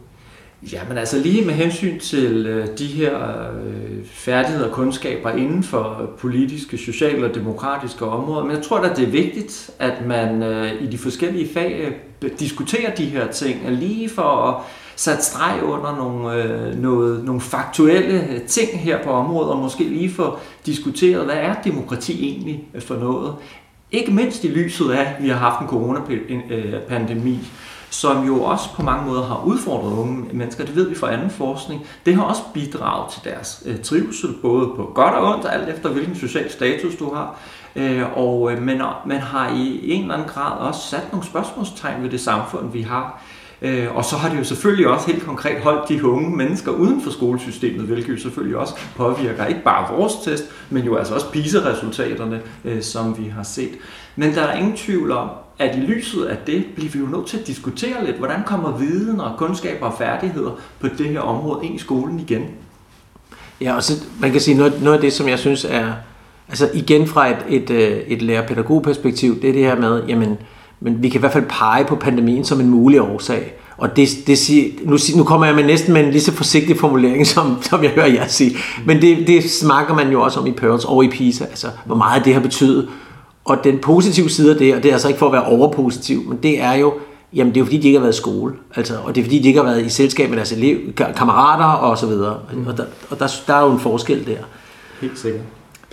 Ja, 0.71 0.81
men 0.89 0.97
altså 0.97 1.19
lige 1.19 1.45
med 1.45 1.53
hensyn 1.53 1.99
til 1.99 2.45
øh, 2.47 2.67
de 2.77 2.85
her 2.85 3.17
øh, 3.65 4.05
færdigheder 4.05 4.67
og 4.67 4.71
kundskaber 4.71 5.29
inden 5.31 5.63
for 5.63 6.09
politiske, 6.17 6.77
sociale 6.77 7.25
og 7.25 7.35
demokratiske 7.35 8.05
områder, 8.05 8.43
men 8.43 8.55
jeg 8.55 8.63
tror 8.63 8.81
da, 8.81 8.93
det 8.95 9.03
er 9.03 9.11
vigtigt, 9.11 9.71
at 9.79 10.05
man 10.05 10.43
øh, 10.43 10.81
i 10.81 10.87
de 10.87 10.97
forskellige 10.97 11.53
fag 11.53 11.95
diskuterer 12.39 12.95
de 12.95 13.05
her 13.05 13.27
ting, 13.27 13.71
lige 13.71 14.09
for 14.09 14.21
at 14.23 14.55
sætte 14.95 15.23
streg 15.23 15.63
under 15.63 15.95
nogle, 15.95 16.43
øh, 16.43 16.81
noget, 16.81 17.23
nogle 17.25 17.41
faktuelle 17.41 18.41
ting 18.47 18.79
her 18.79 19.03
på 19.03 19.09
området, 19.09 19.51
og 19.51 19.57
måske 19.57 19.83
lige 19.83 20.11
få 20.11 20.37
diskuteret, 20.65 21.25
hvad 21.25 21.35
er 21.35 21.53
demokrati 21.63 22.25
egentlig 22.27 22.63
for 22.79 22.95
noget? 22.95 23.35
Ikke 23.91 24.11
mindst 24.11 24.43
i 24.43 24.47
lyset 24.47 24.91
af, 24.91 25.01
at 25.01 25.23
vi 25.23 25.29
har 25.29 25.37
haft 25.37 25.61
en 25.61 25.67
coronapandemi, 25.67 27.39
som 27.89 28.25
jo 28.25 28.43
også 28.43 28.73
på 28.75 28.83
mange 28.83 29.05
måder 29.05 29.23
har 29.23 29.43
udfordret 29.45 29.97
unge 29.97 30.29
mennesker. 30.33 30.65
Det 30.65 30.75
ved 30.75 30.89
vi 30.89 30.95
fra 30.95 31.13
anden 31.13 31.29
forskning. 31.29 31.85
Det 32.05 32.15
har 32.15 32.23
også 32.23 32.41
bidraget 32.53 33.11
til 33.11 33.21
deres 33.23 33.63
øh, 33.65 33.81
trivsel, 33.81 34.29
både 34.41 34.67
på 34.75 34.91
godt 34.95 35.13
og 35.13 35.33
ondt, 35.33 35.45
alt 35.49 35.69
efter 35.69 35.89
hvilken 35.89 36.15
social 36.15 36.51
status 36.51 36.95
du 36.95 37.13
har. 37.13 37.35
Øh, 37.75 38.17
og, 38.17 38.51
øh, 38.51 38.61
men 38.61 38.81
man 39.05 39.19
har 39.19 39.49
i 39.49 39.91
en 39.91 40.01
eller 40.01 40.13
anden 40.13 40.29
grad 40.29 40.57
også 40.57 40.81
sat 40.81 41.11
nogle 41.11 41.25
spørgsmålstegn 41.25 42.03
ved 42.03 42.09
det 42.09 42.19
samfund, 42.19 42.71
vi 42.71 42.81
har. 42.81 43.23
Øh, 43.61 43.95
og 43.95 44.05
så 44.05 44.15
har 44.15 44.29
det 44.29 44.37
jo 44.37 44.43
selvfølgelig 44.43 44.87
også 44.87 45.11
helt 45.11 45.23
konkret 45.23 45.61
holdt 45.61 45.89
de 45.89 46.05
unge 46.05 46.37
mennesker 46.37 46.71
uden 46.71 47.01
for 47.01 47.11
skolesystemet, 47.11 47.85
hvilket 47.85 48.13
jo 48.13 48.19
selvfølgelig 48.19 48.57
også 48.57 48.73
påvirker 48.95 49.45
ikke 49.45 49.63
bare 49.63 49.95
vores 49.95 50.13
test, 50.23 50.43
men 50.69 50.85
jo 50.85 50.95
altså 50.95 51.13
også 51.13 51.31
PISA-resultaterne, 51.31 52.41
øh, 52.65 52.81
som 52.81 53.17
vi 53.17 53.27
har 53.27 53.43
set. 53.43 53.71
Men 54.15 54.35
der 54.35 54.41
er 54.41 54.57
ingen 54.57 54.77
tvivl 54.77 55.11
om, 55.11 55.29
at 55.59 55.75
i 55.75 55.79
lyset 55.79 56.25
af 56.25 56.37
det 56.47 56.65
bliver 56.75 56.91
vi 56.91 56.99
jo 56.99 57.05
nødt 57.05 57.27
til 57.27 57.37
at 57.37 57.47
diskutere 57.47 58.05
lidt, 58.05 58.17
hvordan 58.17 58.39
kommer 58.45 58.77
viden 58.77 59.19
og 59.19 59.31
kundskaber 59.37 59.85
og 59.85 59.97
færdigheder 59.97 60.51
på 60.79 60.87
det 60.97 61.09
her 61.09 61.19
område 61.19 61.65
ind 61.65 61.75
i 61.75 61.77
skolen 61.77 62.19
igen. 62.19 62.45
Ja, 63.61 63.75
og 63.75 63.83
så 63.83 63.93
man 64.19 64.31
kan 64.31 64.41
sige 64.41 64.57
noget, 64.57 64.81
noget 64.81 64.95
af 64.95 65.01
det, 65.01 65.13
som 65.13 65.27
jeg 65.27 65.39
synes 65.39 65.65
er, 65.69 65.91
altså 66.49 66.69
igen 66.73 67.07
fra 67.07 67.27
et, 67.29 67.37
et, 67.49 67.69
øh, 67.69 67.97
et 68.07 68.21
lærer-pædagog-perspektiv, 68.21 69.41
det 69.41 69.49
er 69.49 69.53
det 69.53 69.61
her 69.61 69.75
med, 69.75 70.03
jamen, 70.07 70.37
men 70.79 71.03
vi 71.03 71.09
kan 71.09 71.19
i 71.19 71.21
hvert 71.21 71.33
fald 71.33 71.45
pege 71.49 71.85
på 71.85 71.95
pandemien 71.95 72.45
som 72.45 72.59
en 72.59 72.69
mulig 72.69 73.01
årsag. 73.01 73.53
Og 73.77 73.95
det, 73.95 74.09
det 74.27 74.37
siger, 74.37 74.71
nu, 74.83 74.97
nu 75.15 75.23
kommer 75.23 75.45
jeg 75.45 75.55
med 75.55 75.63
næsten 75.63 75.93
med 75.93 76.03
en 76.03 76.11
lige 76.11 76.21
så 76.21 76.33
forsigtig 76.33 76.77
formulering, 76.77 77.27
som, 77.27 77.57
som 77.61 77.83
jeg 77.83 77.91
hører 77.91 78.07
jer 78.07 78.27
sige. 78.27 78.57
Men 78.85 79.01
det, 79.01 79.27
det 79.27 79.51
snakker 79.51 79.95
man 79.95 80.11
jo 80.11 80.21
også 80.21 80.39
om 80.39 80.47
i 80.47 80.51
Pearls 80.51 80.85
og 80.85 81.05
i 81.05 81.09
PISA, 81.09 81.43
altså 81.45 81.67
hvor 81.85 81.95
meget 81.95 82.25
det 82.25 82.33
har 82.33 82.41
betydet 82.41 82.89
og 83.49 83.63
den 83.63 83.77
positive 83.77 84.29
side 84.29 84.51
af 84.51 84.57
det, 84.57 84.75
og 84.75 84.83
det 84.83 84.89
er 84.89 84.93
altså 84.93 85.07
ikke 85.07 85.17
for 85.17 85.25
at 85.25 85.31
være 85.31 85.43
overpositiv, 85.43 86.23
men 86.27 86.37
det 86.43 86.61
er 86.61 86.73
jo, 86.73 86.93
jamen 87.33 87.53
det 87.53 87.57
er 87.57 87.61
jo 87.61 87.65
fordi, 87.65 87.77
de 87.77 87.87
ikke 87.87 87.99
har 87.99 88.03
været 88.03 88.13
i 88.13 88.17
skole. 88.17 88.53
Altså, 88.75 88.93
og 89.05 89.15
det 89.15 89.21
er 89.21 89.25
fordi, 89.25 89.39
de 89.39 89.47
ikke 89.47 89.59
har 89.59 89.65
været 89.65 89.85
i 89.85 89.89
selskab 89.89 90.29
med 90.29 90.37
deres 90.37 90.51
elev, 90.51 90.77
kammerater 91.15 91.65
og 91.65 91.97
så 91.97 92.07
videre. 92.07 92.37
Mm. 92.53 92.67
Og, 92.67 92.77
der, 92.77 92.83
og 93.09 93.19
der, 93.19 93.27
der 93.47 93.53
er 93.53 93.65
jo 93.65 93.71
en 93.71 93.79
forskel 93.79 94.25
der. 94.25 94.37
Helt 95.01 95.19
sikkert. 95.19 95.41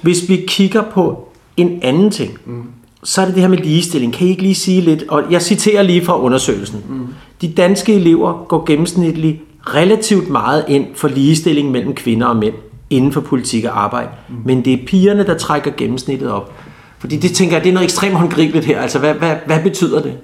Hvis 0.02 0.28
vi 0.28 0.44
kigger 0.48 0.82
på 0.82 1.28
en 1.56 1.78
anden 1.82 2.10
ting, 2.10 2.38
mm. 2.44 2.62
så 3.02 3.20
er 3.20 3.24
det 3.24 3.34
det 3.34 3.42
her 3.42 3.48
med 3.48 3.58
ligestilling. 3.58 4.12
Kan 4.12 4.26
I 4.26 4.30
ikke 4.30 4.42
lige 4.42 4.54
sige 4.54 4.80
lidt? 4.80 5.04
Og 5.08 5.22
jeg 5.30 5.42
citerer 5.42 5.82
lige 5.82 6.04
fra 6.04 6.20
undersøgelsen. 6.20 6.84
Mm. 6.88 7.06
De 7.40 7.52
danske 7.52 7.94
elever 7.94 8.44
går 8.48 8.64
gennemsnitligt 8.66 9.38
relativt 9.60 10.28
meget 10.28 10.64
ind 10.68 10.86
for 10.94 11.08
ligestilling 11.08 11.70
mellem 11.70 11.94
kvinder 11.94 12.26
og 12.26 12.36
mænd 12.36 12.54
inden 12.90 13.12
for 13.12 13.20
politik 13.20 13.64
og 13.64 13.82
arbejde. 13.84 14.08
Mm. 14.28 14.34
Men 14.44 14.64
det 14.64 14.72
er 14.72 14.78
pigerne, 14.86 15.26
der 15.26 15.38
trækker 15.38 15.70
gennemsnittet 15.76 16.30
op. 16.30 16.52
Fordi 16.98 17.16
det 17.16 17.34
tænker 17.34 17.56
jeg, 17.56 17.64
det 17.64 17.68
er 17.70 17.74
noget 17.74 17.84
ekstremt 17.84 18.14
håndgribeligt 18.14 18.64
her. 18.66 18.80
Altså, 18.80 18.98
hvad, 18.98 19.14
hvad, 19.14 19.36
hvad 19.46 19.62
betyder 19.62 20.02
det? 20.02 20.18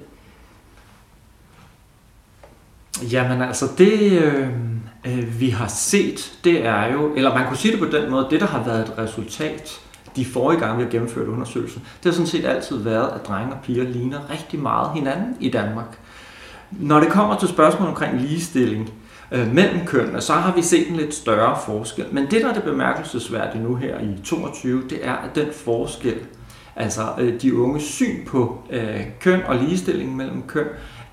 Jamen 3.11 3.41
altså, 3.41 3.67
det 3.77 4.11
øh, 4.11 4.47
øh, 5.05 5.39
vi 5.39 5.49
har 5.49 5.67
set, 5.67 6.33
det 6.43 6.65
er 6.65 6.93
jo, 6.93 7.13
eller 7.15 7.33
man 7.33 7.47
kunne 7.47 7.57
sige 7.57 7.71
det 7.71 7.79
på 7.79 7.97
den 7.97 8.11
måde, 8.11 8.27
det 8.29 8.39
der 8.39 8.47
har 8.47 8.63
været 8.63 8.81
et 8.81 8.97
resultat 8.97 9.79
de 10.15 10.25
forrige 10.25 10.59
gange, 10.59 10.77
vi 10.77 10.83
har 10.83 10.89
gennemført 10.89 11.27
undersøgelsen, 11.27 11.81
det 11.81 12.05
har 12.05 12.11
sådan 12.11 12.27
set 12.27 12.45
altid 12.45 12.77
været, 12.77 13.09
at 13.15 13.27
drenge 13.27 13.53
og 13.53 13.59
piger 13.63 13.83
ligner 13.83 14.19
rigtig 14.31 14.59
meget 14.59 14.91
hinanden 14.93 15.37
i 15.39 15.49
Danmark. 15.49 15.97
Når 16.71 16.99
det 16.99 17.09
kommer 17.09 17.37
til 17.37 17.47
spørgsmål 17.47 17.89
omkring 17.89 18.21
ligestilling 18.21 18.89
øh, 19.31 19.53
mellem 19.53 19.85
kønnene, 19.85 20.21
så 20.21 20.33
har 20.33 20.55
vi 20.55 20.61
set 20.61 20.89
en 20.89 20.95
lidt 20.95 21.13
større 21.13 21.57
forskel. 21.65 22.05
Men 22.11 22.23
det, 22.31 22.41
der 22.41 22.49
er 22.49 22.53
det 22.53 22.63
bemærkelsesværdige 22.63 23.63
nu 23.63 23.75
her 23.75 23.99
i 23.99 24.21
22, 24.25 24.83
det 24.89 24.99
er, 25.07 25.13
at 25.13 25.35
den 25.35 25.47
forskel, 25.65 26.19
Altså 26.75 27.01
øh, 27.17 27.41
de 27.41 27.55
unge 27.55 27.81
syn 27.81 28.25
på 28.25 28.63
øh, 28.69 29.01
køn 29.19 29.41
og 29.45 29.55
ligestilling 29.55 30.15
mellem 30.15 30.43
køn, 30.47 30.67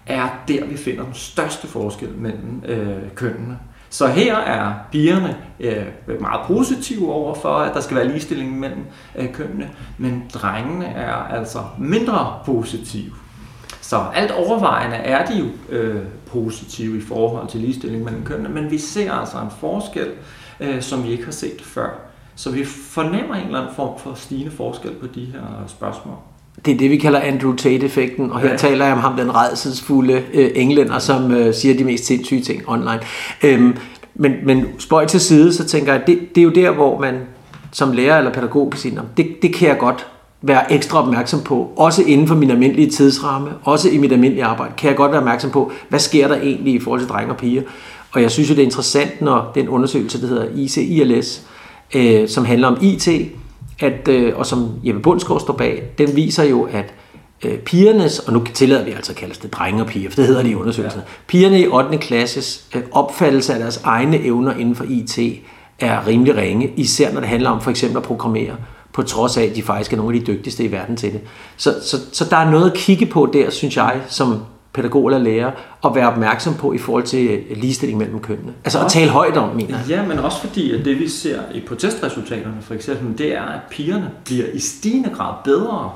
er 0.07 0.29
der, 0.49 0.65
vi 0.65 0.77
finder 0.77 1.05
den 1.05 1.15
største 1.15 1.67
forskel 1.67 2.09
mellem 2.19 2.63
øh, 2.65 3.03
kønnene. 3.15 3.59
Så 3.91 4.07
her 4.07 4.37
er 4.37 4.75
pigerne 4.93 5.37
øh, 5.61 6.21
meget 6.21 6.47
positive 6.47 7.13
over 7.13 7.35
for, 7.35 7.55
at 7.55 7.75
der 7.75 7.81
skal 7.81 7.97
være 7.97 8.09
ligestilling 8.09 8.59
mellem 8.59 8.85
øh, 9.17 9.33
kønnene, 9.33 9.71
men 9.99 10.25
drengene 10.35 10.87
er 10.87 11.15
altså 11.15 11.59
mindre 11.79 12.39
positive. 12.45 13.11
Så 13.81 14.05
alt 14.15 14.31
overvejende 14.31 14.97
er 14.97 15.27
de 15.27 15.39
jo 15.39 15.47
øh, 15.69 16.03
positive 16.27 16.99
i 16.99 17.01
forhold 17.01 17.49
til 17.49 17.61
ligestilling 17.61 18.05
mellem 18.05 18.25
kønnene, 18.25 18.49
men 18.49 18.71
vi 18.71 18.79
ser 18.79 19.13
altså 19.13 19.39
en 19.39 19.51
forskel, 19.61 20.09
øh, 20.61 20.83
som 20.83 21.05
vi 21.05 21.11
ikke 21.11 21.25
har 21.25 21.33
set 21.33 21.63
før. 21.63 22.10
Så 22.41 22.51
vi 22.51 22.65
fornemmer 22.65 23.35
en 23.35 23.47
eller 23.47 23.59
anden 23.59 23.75
form 23.77 23.99
for 23.99 24.15
stigende 24.15 24.51
forskel 24.51 24.91
på 24.91 25.07
de 25.15 25.21
her 25.21 25.41
spørgsmål. 25.67 26.15
Det 26.65 26.75
er 26.75 26.79
det, 26.79 26.91
vi 26.91 26.97
kalder 26.97 27.21
Andrew 27.21 27.57
Tate-effekten, 27.57 28.33
og 28.33 28.41
her 28.41 28.51
ja. 28.51 28.57
taler 28.57 28.85
jeg 28.85 28.95
om 28.95 29.01
ham, 29.01 29.17
den 29.17 29.35
redselsfulde 29.35 30.23
øh, 30.35 30.51
englænder, 30.55 30.99
som 30.99 31.33
øh, 31.33 31.55
siger 31.55 31.77
de 31.77 31.85
mest 31.85 32.07
sindssyge 32.07 32.41
ting 32.41 32.63
online. 32.67 33.01
Øhm, 33.43 33.77
men, 34.15 34.33
men 34.45 34.67
spøj 34.79 35.07
til 35.07 35.21
side, 35.21 35.53
så 35.53 35.65
tænker 35.65 35.93
jeg, 35.93 36.03
det, 36.07 36.19
det 36.35 36.41
er 36.41 36.45
jo 36.45 36.51
der, 36.51 36.71
hvor 36.71 37.01
man 37.01 37.21
som 37.73 37.93
lærer 37.93 38.19
eller 38.19 38.33
pædagog 38.33 38.71
kan 38.71 38.81
sige, 38.81 39.01
det, 39.17 39.27
det 39.43 39.55
kan 39.55 39.69
jeg 39.69 39.79
godt 39.79 40.07
være 40.43 40.73
ekstra 40.73 41.03
opmærksom 41.03 41.41
på, 41.41 41.73
også 41.77 42.03
inden 42.03 42.29
for 42.29 42.35
min 42.35 42.51
almindelige 42.51 42.91
tidsramme, 42.91 43.51
også 43.63 43.89
i 43.91 43.99
mit 43.99 44.13
almindelige 44.13 44.45
arbejde, 44.45 44.73
kan 44.77 44.89
jeg 44.89 44.97
godt 44.97 45.13
være 45.13 45.21
opmærksom 45.21 45.51
på, 45.51 45.73
hvad 45.89 45.99
sker 45.99 46.29
der 46.29 46.37
egentlig 46.37 46.75
i 46.75 46.81
forhold 46.81 47.01
til 47.01 47.09
drenge 47.09 47.33
og 47.33 47.37
piger. 47.37 47.63
Og 48.13 48.23
jeg 48.23 48.31
synes 48.31 48.51
jo, 48.51 48.55
det 48.55 48.61
er 48.61 48.67
interessant, 48.67 49.21
når 49.21 49.53
den 49.55 49.69
undersøgelse, 49.69 50.21
der 50.21 50.27
hedder 50.27 50.47
ICILS, 50.55 51.50
øh, 51.95 52.29
som 52.29 52.45
handler 52.45 52.69
om 52.69 52.79
IT, 52.81 53.09
at, 53.81 54.09
øh, 54.09 54.37
og 54.37 54.47
som 54.47 54.71
Jeppe 54.85 55.01
Bundsgaard 55.01 55.41
står 55.41 55.55
bag, 55.55 55.83
den 55.99 56.17
viser 56.17 56.45
jo, 56.45 56.69
at 56.73 56.95
øh, 57.45 57.59
pigernes, 57.59 58.19
og 58.19 58.33
nu 58.33 58.45
tillader 58.55 58.85
vi 58.85 58.91
altså 58.91 59.13
at 59.13 59.17
kalde 59.17 59.35
det 59.43 59.53
drenge 59.53 59.83
og 59.83 59.87
piger, 59.89 60.11
for 60.11 60.17
det 60.17 60.27
hedder 60.27 60.43
det 60.43 60.51
i 60.51 60.55
undersøgelsen, 60.55 61.01
ja. 61.01 61.07
pigerne 61.27 61.61
i 61.61 61.67
8. 61.67 61.99
klasses 61.99 62.65
øh, 62.77 62.83
opfattelse 62.93 63.55
af 63.55 63.59
deres 63.61 63.81
egne 63.85 64.25
evner 64.25 64.55
inden 64.55 64.75
for 64.75 64.85
IT 64.89 65.19
er 65.79 66.07
rimelig 66.07 66.37
ringe, 66.37 66.73
især 66.77 67.13
når 67.13 67.21
det 67.21 67.29
handler 67.29 67.51
om 67.51 67.61
for 67.61 67.71
eksempel 67.71 67.97
at 67.97 68.03
programmere, 68.03 68.57
på 68.93 69.03
trods 69.03 69.37
af, 69.37 69.43
at 69.43 69.57
de 69.57 69.63
faktisk 69.63 69.93
er 69.93 69.97
nogle 69.97 70.17
af 70.17 70.21
de 70.21 70.33
dygtigste 70.33 70.65
i 70.65 70.73
verden 70.73 70.97
til 70.97 71.13
det. 71.13 71.21
Så, 71.57 71.75
så, 71.83 71.97
så 72.13 72.25
der 72.31 72.37
er 72.37 72.51
noget 72.51 72.71
at 72.71 72.77
kigge 72.77 73.07
på 73.07 73.31
der, 73.33 73.51
synes 73.51 73.77
jeg, 73.77 74.01
som 74.09 74.39
pædagog 74.73 75.07
eller 75.07 75.19
lærer 75.19 75.51
at 75.85 75.95
være 75.95 76.11
opmærksom 76.13 76.55
på 76.55 76.73
i 76.73 76.79
forhold 76.79 77.03
til 77.03 77.43
ligestilling 77.57 77.99
mellem 77.99 78.21
kønnene. 78.21 78.53
Altså 78.65 78.85
at 78.85 78.91
tale 78.91 79.11
højt 79.11 79.37
om, 79.37 79.57
mener 79.57 79.79
Ja, 79.89 80.07
men 80.07 80.19
også 80.19 80.41
fordi, 80.41 80.73
at 80.73 80.85
det 80.85 81.01
vi 81.01 81.09
ser 81.09 81.41
i 81.55 81.61
protestresultaterne 81.61 82.57
for 82.61 82.75
eksempel, 82.75 83.19
det 83.19 83.35
er, 83.35 83.43
at 83.43 83.61
pigerne 83.71 84.11
bliver 84.25 84.47
i 84.53 84.59
stigende 84.59 85.11
grad 85.11 85.35
bedre 85.45 85.91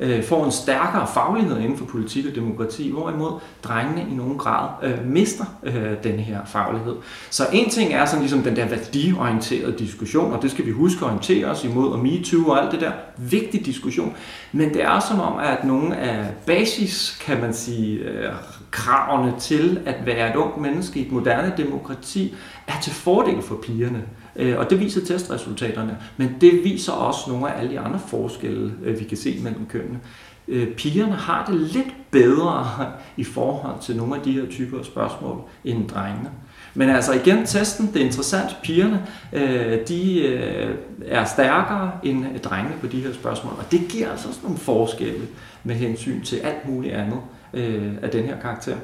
øh, 0.00 0.24
får 0.24 0.44
en 0.44 0.52
stærkere 0.52 1.06
faglighed 1.14 1.58
inden 1.58 1.78
for 1.78 1.84
politik 1.84 2.26
og 2.26 2.34
demokrati, 2.34 2.90
hvorimod 2.90 3.40
drengene 3.62 4.06
i 4.10 4.14
nogen 4.14 4.38
grad 4.38 4.68
øh, 4.82 5.06
mister 5.06 5.44
øh, 5.62 5.92
den 6.04 6.18
her 6.18 6.40
faglighed. 6.46 6.94
Så 7.30 7.46
en 7.52 7.70
ting 7.70 7.92
er 7.92 8.04
sådan 8.04 8.20
ligesom 8.20 8.42
den 8.42 8.56
der 8.56 8.68
værdiorienterede 8.68 9.78
diskussion, 9.78 10.32
og 10.32 10.42
det 10.42 10.50
skal 10.50 10.66
vi 10.66 10.70
huske 10.70 10.98
at 10.98 11.02
orientere 11.02 11.46
os 11.46 11.64
imod, 11.64 11.88
og 11.92 11.98
MeToo 11.98 12.50
og 12.50 12.62
alt 12.62 12.72
det 12.72 12.80
der, 12.80 12.92
vigtig 13.16 13.66
diskussion. 13.66 14.14
Men 14.52 14.74
det 14.74 14.82
er 14.82 15.00
som 15.00 15.20
om, 15.20 15.38
at 15.38 15.64
nogle 15.64 15.96
af 15.96 16.26
basis, 16.46 17.18
kan 17.26 17.40
man 17.40 17.54
sige, 17.54 17.98
øh, 17.98 18.32
kravene 18.70 19.34
til 19.40 19.80
at 19.86 20.06
være 20.06 20.30
et 20.30 20.36
ung 20.36 20.60
menneske 20.60 21.00
i 21.00 21.06
et 21.06 21.12
moderne 21.12 21.52
demokrati, 21.56 22.34
er 22.66 22.80
til 22.82 22.92
fordel 22.92 23.42
for 23.42 23.54
pigerne. 23.54 24.02
Øh, 24.38 24.58
og 24.58 24.70
det 24.70 24.80
viser 24.80 25.00
testresultaterne, 25.04 25.96
men 26.16 26.36
det 26.40 26.64
viser 26.64 26.92
også 26.92 27.20
nogle 27.30 27.50
af 27.50 27.58
alle 27.58 27.70
de 27.70 27.80
andre 27.80 28.00
forskelle, 28.08 28.72
øh, 28.84 29.00
vi 29.00 29.04
kan 29.04 29.16
se 29.16 29.40
mellem 29.42 29.66
kønnene. 29.66 30.00
Øh, 30.48 30.74
pigerne 30.74 31.12
har 31.12 31.46
det 31.46 31.60
lidt 31.60 31.94
bedre 32.10 32.92
i 33.16 33.24
forhold 33.24 33.82
til 33.82 33.96
nogle 33.96 34.16
af 34.16 34.22
de 34.22 34.32
her 34.32 34.46
typer 34.50 34.78
af 34.78 34.84
spørgsmål 34.84 35.40
end 35.64 35.88
drengene. 35.88 36.30
Men 36.74 36.90
altså 36.90 37.12
igen, 37.12 37.46
testen, 37.46 37.90
det 37.94 38.02
er 38.02 38.04
interessant. 38.04 38.56
Pigerne, 38.62 39.06
øh, 39.32 39.88
de 39.88 40.22
øh, 40.22 40.74
er 41.06 41.24
stærkere 41.24 41.90
end 42.02 42.38
drengene 42.38 42.74
på 42.80 42.86
de 42.86 43.00
her 43.00 43.12
spørgsmål. 43.12 43.52
Og 43.58 43.70
det 43.70 43.80
giver 43.88 44.10
altså 44.10 44.28
også 44.28 44.40
nogle 44.42 44.58
forskelle 44.58 45.26
med 45.64 45.74
hensyn 45.74 46.22
til 46.22 46.36
alt 46.36 46.68
muligt 46.68 46.94
andet 46.94 47.18
af 48.02 48.10
den 48.10 48.24
her 48.24 48.40
karakter. 48.40 48.76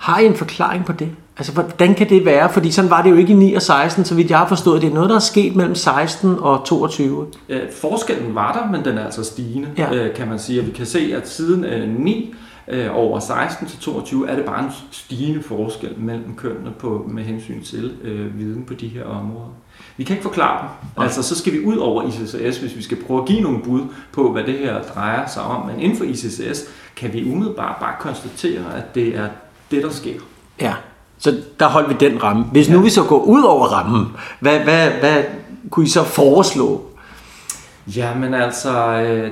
Har 0.00 0.18
I 0.18 0.26
en 0.26 0.36
forklaring 0.36 0.84
på 0.84 0.92
det? 0.92 1.08
Altså, 1.38 1.52
hvordan 1.52 1.94
kan 1.94 2.08
det 2.08 2.24
være? 2.24 2.52
Fordi 2.52 2.70
sådan 2.70 2.90
var 2.90 3.02
det 3.02 3.10
jo 3.10 3.16
ikke 3.16 3.32
i 3.32 3.36
9 3.36 3.54
og 3.54 3.62
16, 3.62 4.04
så 4.04 4.14
vidt 4.14 4.30
jeg 4.30 4.38
har 4.38 4.48
forstået. 4.48 4.82
Det 4.82 4.90
er 4.90 4.94
noget, 4.94 5.10
der 5.10 5.16
er 5.16 5.20
sket 5.20 5.56
mellem 5.56 5.74
16 5.74 6.38
og 6.38 6.64
22. 6.64 7.26
Øh, 7.48 7.60
forskellen 7.72 8.34
var 8.34 8.52
der, 8.52 8.70
men 8.70 8.84
den 8.84 8.98
er 8.98 9.04
altså 9.04 9.24
stigende, 9.24 9.68
ja. 9.78 9.94
øh, 9.94 10.14
kan 10.14 10.28
man 10.28 10.38
sige. 10.38 10.60
Og 10.60 10.66
vi 10.66 10.72
kan 10.72 10.86
se, 10.86 11.12
at 11.16 11.28
siden 11.28 11.64
øh, 11.64 11.88
9 11.98 12.34
øh, 12.68 12.86
over 12.92 13.18
16 13.18 13.66
til 13.66 13.78
22 13.78 14.30
er 14.30 14.36
det 14.36 14.44
bare 14.44 14.64
en 14.64 14.70
stigende 14.90 15.42
forskel 15.42 15.94
mellem 15.98 16.34
kønnene 16.36 16.70
på, 16.78 17.06
med 17.08 17.22
hensyn 17.24 17.62
til 17.62 17.92
øh, 18.02 18.38
viden 18.38 18.64
på 18.64 18.74
de 18.74 18.88
her 18.88 19.04
områder. 19.04 19.54
Vi 19.96 20.04
kan 20.04 20.16
ikke 20.16 20.22
forklare 20.22 20.62
dem. 20.62 21.02
Altså, 21.04 21.22
så 21.22 21.38
skal 21.38 21.52
vi 21.52 21.64
ud 21.64 21.76
over 21.76 22.02
ICCS, 22.02 22.58
hvis 22.58 22.76
vi 22.76 22.82
skal 22.82 23.02
prøve 23.06 23.20
at 23.20 23.28
give 23.28 23.40
nogle 23.40 23.62
bud 23.62 23.82
på, 24.12 24.32
hvad 24.32 24.44
det 24.44 24.58
her 24.58 24.82
drejer 24.82 25.26
sig 25.28 25.42
om. 25.42 25.66
Men 25.66 25.80
inden 25.80 25.98
for 25.98 26.04
ICCS 26.04 26.64
kan 26.96 27.12
vi 27.12 27.32
umiddelbart 27.32 27.76
bare 27.80 27.94
konstatere, 28.00 28.76
at 28.76 28.94
det 28.94 29.16
er 29.16 29.28
det, 29.70 29.82
der 29.82 29.90
sker. 29.90 30.20
Ja, 30.60 30.74
så 31.18 31.36
der 31.60 31.68
holdt 31.68 31.88
vi 31.88 32.08
den 32.08 32.22
ramme. 32.22 32.44
Hvis 32.44 32.70
nu 32.70 32.80
vi 32.80 32.90
så 32.90 33.04
går 33.04 33.22
ud 33.22 33.42
over 33.42 33.66
rammen, 33.66 34.06
hvad, 34.40 34.58
hvad, 34.58 34.90
hvad 34.90 35.22
kunne 35.70 35.86
I 35.86 35.88
så 35.88 36.04
foreslå? 36.04 36.82
Jamen 37.96 38.34
altså, 38.34 39.00
øh, 39.00 39.30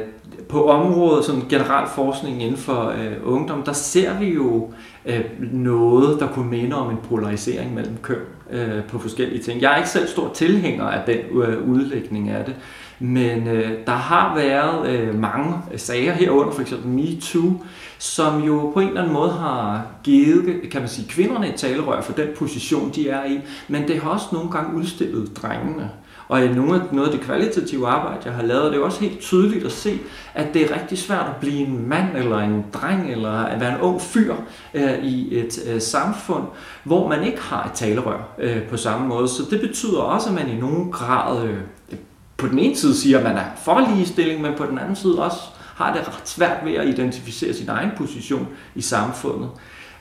på 0.48 0.68
området 0.68 1.24
som 1.24 1.44
generel 1.48 1.88
forskning 1.94 2.42
inden 2.42 2.56
for 2.56 2.88
øh, 2.88 3.34
ungdom, 3.34 3.62
der 3.62 3.72
ser 3.72 4.18
vi 4.18 4.34
jo 4.34 4.70
øh, 5.06 5.24
noget, 5.52 6.20
der 6.20 6.26
kunne 6.26 6.50
minde 6.50 6.76
om 6.76 6.90
en 6.90 6.98
polarisering 7.08 7.74
mellem 7.74 7.96
køn 8.02 8.16
øh, 8.50 8.84
på 8.84 8.98
forskellige 8.98 9.42
ting. 9.42 9.62
Jeg 9.62 9.72
er 9.72 9.76
ikke 9.76 9.88
selv 9.88 10.08
stor 10.08 10.30
tilhænger 10.34 10.84
af 10.84 11.00
den 11.06 11.42
øh, 11.42 11.68
udlægning 11.68 12.30
af 12.30 12.44
det, 12.44 12.54
men 12.98 13.48
øh, 13.48 13.70
der 13.86 13.92
har 13.92 14.34
været 14.34 14.88
øh, 14.88 15.18
mange 15.18 15.54
sager 15.76 16.12
herunder, 16.12 16.52
for 16.52 16.60
eksempel 16.60 16.90
MeToo, 16.90 17.52
som 17.98 18.42
jo 18.42 18.70
på 18.74 18.80
en 18.80 18.88
eller 18.88 19.00
anden 19.00 19.14
måde 19.14 19.30
har 19.30 19.86
givet, 20.04 20.70
kan 20.70 20.80
man 20.80 20.88
sige, 20.88 21.08
kvinderne 21.08 21.48
et 21.48 21.54
talerør 21.54 22.00
for 22.00 22.12
den 22.12 22.28
position, 22.36 22.90
de 22.94 23.08
er 23.08 23.24
i, 23.24 23.40
men 23.68 23.88
det 23.88 24.00
har 24.00 24.10
også 24.10 24.26
nogle 24.32 24.50
gange 24.50 24.76
udstillet 24.76 25.36
drengene. 25.42 25.90
Og 26.28 26.44
i 26.44 26.48
nogle 26.48 26.74
af, 26.74 26.80
noget 26.92 27.08
af 27.08 27.12
det 27.12 27.20
kvalitative 27.20 27.88
arbejde, 27.88 28.20
jeg 28.24 28.32
har 28.32 28.42
lavet, 28.42 28.72
det 28.72 28.80
er 28.80 28.84
også 28.84 29.00
helt 29.00 29.20
tydeligt 29.20 29.64
at 29.64 29.72
se, 29.72 29.98
at 30.34 30.54
det 30.54 30.62
er 30.62 30.80
rigtig 30.80 30.98
svært 30.98 31.26
at 31.26 31.36
blive 31.36 31.58
en 31.58 31.88
mand 31.88 32.16
eller 32.16 32.38
en 32.38 32.64
dreng 32.72 33.12
eller 33.12 33.30
at 33.30 33.60
være 33.60 33.74
en 33.74 33.80
ung 33.80 34.00
fyr 34.00 34.34
øh, 34.74 35.04
i 35.04 35.38
et 35.38 35.58
øh, 35.68 35.80
samfund, 35.80 36.44
hvor 36.84 37.08
man 37.08 37.24
ikke 37.24 37.40
har 37.40 37.64
et 37.64 37.72
talerør 37.72 38.28
øh, 38.38 38.62
på 38.62 38.76
samme 38.76 39.08
måde. 39.08 39.28
Så 39.28 39.42
det 39.50 39.60
betyder 39.60 39.98
også, 39.98 40.28
at 40.28 40.34
man 40.34 40.48
i 40.48 40.60
nogen 40.60 40.92
grad 40.92 41.44
øh, 41.44 41.58
på 42.36 42.46
den 42.46 42.58
ene 42.58 42.76
side 42.76 42.96
siger, 42.96 43.18
at 43.18 43.24
man 43.24 43.36
er 43.36 43.44
for 43.56 43.90
ligestilling, 43.94 44.42
men 44.42 44.52
på 44.56 44.66
den 44.66 44.78
anden 44.78 44.96
side 44.96 45.22
også 45.22 45.40
har 45.78 45.92
det 45.92 46.08
ret 46.08 46.28
svært 46.28 46.64
ved 46.64 46.74
at 46.74 46.88
identificere 46.88 47.54
sin 47.54 47.68
egen 47.68 47.90
position 47.96 48.48
i 48.74 48.80
samfundet. 48.80 49.48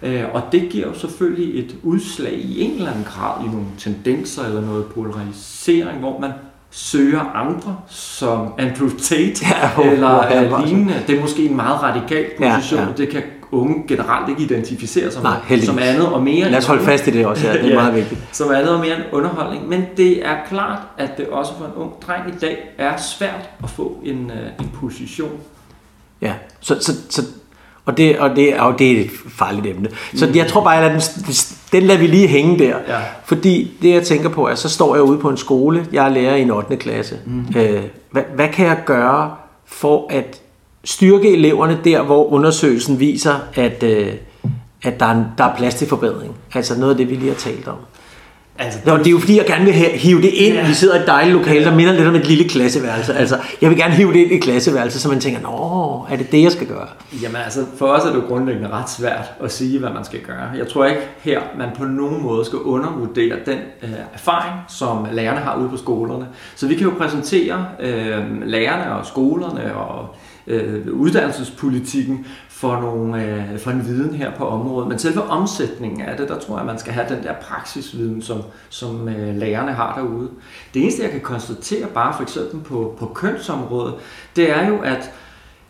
Øh, 0.02 0.24
og 0.34 0.42
det 0.52 0.70
giver 0.70 0.88
jo 0.88 0.94
selvfølgelig 0.94 1.66
et 1.66 1.76
udslag 1.84 2.34
i 2.34 2.62
en 2.62 2.72
eller 2.72 2.92
anden 2.92 3.04
grad 3.04 3.46
i 3.46 3.48
nogle 3.48 3.66
tendenser 3.78 4.46
eller 4.46 4.62
noget 4.62 4.86
polarisering, 4.86 6.00
hvor 6.00 6.20
man 6.20 6.32
søger 6.70 7.22
andre 7.36 7.78
som 7.88 8.54
Andrew 8.58 8.90
Tate 8.90 9.46
ja, 9.46 9.80
oh, 9.80 9.94
eller 9.94 10.54
oh, 10.54 10.66
lignende. 10.66 10.94
Det 11.08 11.18
er 11.18 11.22
måske 11.22 11.46
en 11.46 11.56
meget 11.56 11.84
radikal 11.84 12.26
position. 12.38 12.80
Ja, 12.80 12.88
ja. 12.88 12.94
Det 12.98 13.10
kan 13.10 13.24
unge 13.52 13.84
generelt 13.88 14.30
ikke 14.30 14.42
identificere 14.42 15.12
sig 15.12 15.24
Nej, 15.24 15.38
med, 15.50 15.62
som 15.62 15.80
andet 15.80 16.08
og 16.08 16.24
mere. 16.24 16.50
Lad 16.50 16.58
os 16.58 16.66
holde 16.66 16.84
fast 16.84 17.08
i 17.08 17.12
det 17.12 17.26
også, 17.26 17.48
ja, 17.48 17.54
det 17.54 17.66
er 17.66 17.68
ja, 17.70 17.76
meget 17.76 17.96
vigtigt. 17.96 18.22
Som 18.32 18.52
andet 18.52 18.70
og 18.70 18.80
mere 18.80 18.96
en 18.96 19.04
underholdning. 19.12 19.70
Men 19.70 19.86
det 19.98 20.28
er 20.28 20.36
klart, 20.50 20.80
at 20.98 21.18
det 21.18 21.28
også 21.28 21.52
for 21.58 21.66
en 21.66 21.72
ung 21.76 21.92
dreng 22.08 22.36
i 22.36 22.38
dag 22.42 22.74
er 22.78 22.98
svært 22.98 23.50
at 23.63 23.70
få 23.70 24.02
en, 24.04 24.32
en 24.60 24.72
position. 24.74 25.40
Ja, 26.22 26.34
så, 26.60 26.78
så, 26.80 26.94
så 27.10 27.24
og 27.88 27.98
det, 27.98 28.20
og 28.20 28.36
det, 28.36 28.60
og 28.60 28.80
det 28.80 28.92
er 28.92 29.02
et 29.02 29.10
farligt 29.30 29.68
emne. 29.68 29.90
Så 30.16 30.28
mm. 30.28 30.36
jeg 30.36 30.48
tror 30.48 30.64
bare, 30.64 30.86
at 30.86 30.92
den, 30.92 31.02
den 31.72 31.84
lader 31.84 32.00
vi 32.00 32.08
lige 32.08 32.28
hænge 32.28 32.60
der. 32.60 32.76
Ja. 32.88 33.00
Fordi 33.26 33.72
det, 33.82 33.90
jeg 33.90 34.04
tænker 34.04 34.30
på, 34.30 34.48
er, 34.48 34.56
så 34.56 34.70
står 34.70 34.96
jeg 34.96 35.04
ude 35.04 35.18
på 35.18 35.30
en 35.30 35.38
skole, 35.38 35.88
jeg 35.92 36.06
er 36.06 36.10
lærer 36.10 36.36
i 36.36 36.42
en 36.42 36.52
8. 36.52 36.78
klasse. 36.78 37.20
Mm. 37.26 37.46
Øh, 37.58 37.84
hvad, 38.12 38.24
hvad 38.36 38.50
kan 38.50 38.66
jeg 38.66 38.78
gøre 38.86 39.36
for 39.66 40.08
at 40.10 40.42
styrke 40.84 41.34
eleverne 41.34 41.80
der, 41.84 42.02
hvor 42.02 42.26
undersøgelsen 42.32 43.00
viser, 43.00 43.36
at, 43.54 43.84
øh, 43.84 44.14
at 44.84 45.00
der, 45.00 45.06
er, 45.06 45.24
der 45.38 45.44
er 45.44 45.56
plads 45.58 45.76
til 45.76 45.88
forbedring? 45.88 46.36
Altså 46.54 46.80
noget 46.80 46.92
af 46.92 46.98
det, 46.98 47.10
vi 47.10 47.16
lige 47.16 47.30
har 47.30 47.36
talt 47.36 47.68
om. 47.68 47.78
Altså, 48.60 48.80
det, 48.86 49.00
det 49.00 49.08
er 49.08 49.12
jo 49.12 49.20
fordi, 49.20 49.38
jeg 49.38 49.46
gerne 49.46 49.65
vil 49.65 49.74
hive 49.74 50.22
det 50.22 50.30
ind. 50.34 50.56
Ja. 50.56 50.67
Vi 50.67 50.74
sidder 50.74 50.96
i 50.96 51.00
et 51.00 51.08
dejligt 51.08 51.38
lokale, 51.38 51.65
der 51.65 51.76
minder 51.76 51.93
lidt 51.93 52.08
om 52.08 52.15
et 52.15 52.28
lille 52.28 52.50
klasseværelse. 52.50 53.13
Altså, 53.13 53.38
jeg 53.62 53.70
vil 53.70 53.78
gerne 53.78 53.93
hive 53.93 54.13
det 54.13 54.20
ind 54.20 54.32
i 54.32 54.38
klasseværelse, 54.38 55.00
så 55.00 55.10
man 55.10 55.20
tænker, 55.20 55.41
nå, 55.41 56.06
er 56.10 56.17
det 56.17 56.32
det, 56.32 56.43
jeg 56.43 56.52
skal 56.52 56.67
gøre? 56.67 56.88
Jamen 57.22 57.36
altså, 57.46 57.65
for 57.78 57.86
os 57.86 58.04
er 58.04 58.08
det 58.10 58.15
jo 58.15 58.24
grundlæggende 58.28 58.70
ret 58.70 58.89
svært 58.89 59.32
at 59.43 59.52
sige, 59.52 59.80
hvad 59.80 59.89
man 59.89 60.06
skal 60.06 60.20
gøre. 60.20 60.50
Jeg 60.58 60.67
tror 60.67 60.86
ikke 60.86 61.02
her, 61.20 61.41
man 61.58 61.70
på 61.78 61.84
nogen 61.86 62.24
måde 62.24 62.46
skal 62.46 62.60
undervurdere 62.60 63.36
den 63.46 63.60
øh, 63.84 63.89
erfaring, 64.13 64.56
som 64.70 65.08
lærerne 65.12 65.39
har 65.39 65.58
ude 65.58 65.70
på 65.70 65.78
skolerne. 65.78 66.28
Så 66.56 66.67
vi 66.67 66.76
kan 66.76 66.88
jo 66.88 66.93
præsentere 66.98 67.65
øh, 67.80 68.43
lærerne 68.46 68.96
og 68.96 69.06
skolerne 69.06 69.76
og 69.76 70.15
øh, 70.48 70.88
uddannelsespolitikken 70.91 72.26
for, 72.58 72.82
nogle, 72.82 73.24
øh, 73.24 73.60
for 73.60 73.72
en 73.72 73.86
viden 73.86 74.15
her 74.15 74.32
på 74.32 74.48
området. 74.48 74.88
Men 74.89 75.00
selve 75.00 75.24
omsætningen 75.24 76.02
af 76.02 76.17
det, 76.17 76.30
der 76.30 76.39
tror 76.39 76.58
jeg, 76.58 76.65
man 76.65 76.80
skal 76.80 76.93
have 76.93 77.15
den 77.15 77.24
der 77.24 77.34
praksisviden, 77.34 78.22
som, 78.22 78.41
som 78.70 79.10
øh, 79.10 79.36
lærerne 79.36 79.72
har 79.72 79.96
derude. 79.96 80.30
Det 80.74 80.82
eneste, 80.82 81.04
jeg 81.04 81.12
kan 81.12 81.22
konstatere 81.22 81.88
bare 81.88 82.13
for 82.13 82.24
eksempel 82.24 82.60
på, 82.60 82.96
på 83.00 83.06
kønsområdet, 83.06 83.96
det 84.36 84.52
er 84.52 84.67
jo, 84.67 84.80
at 84.80 85.12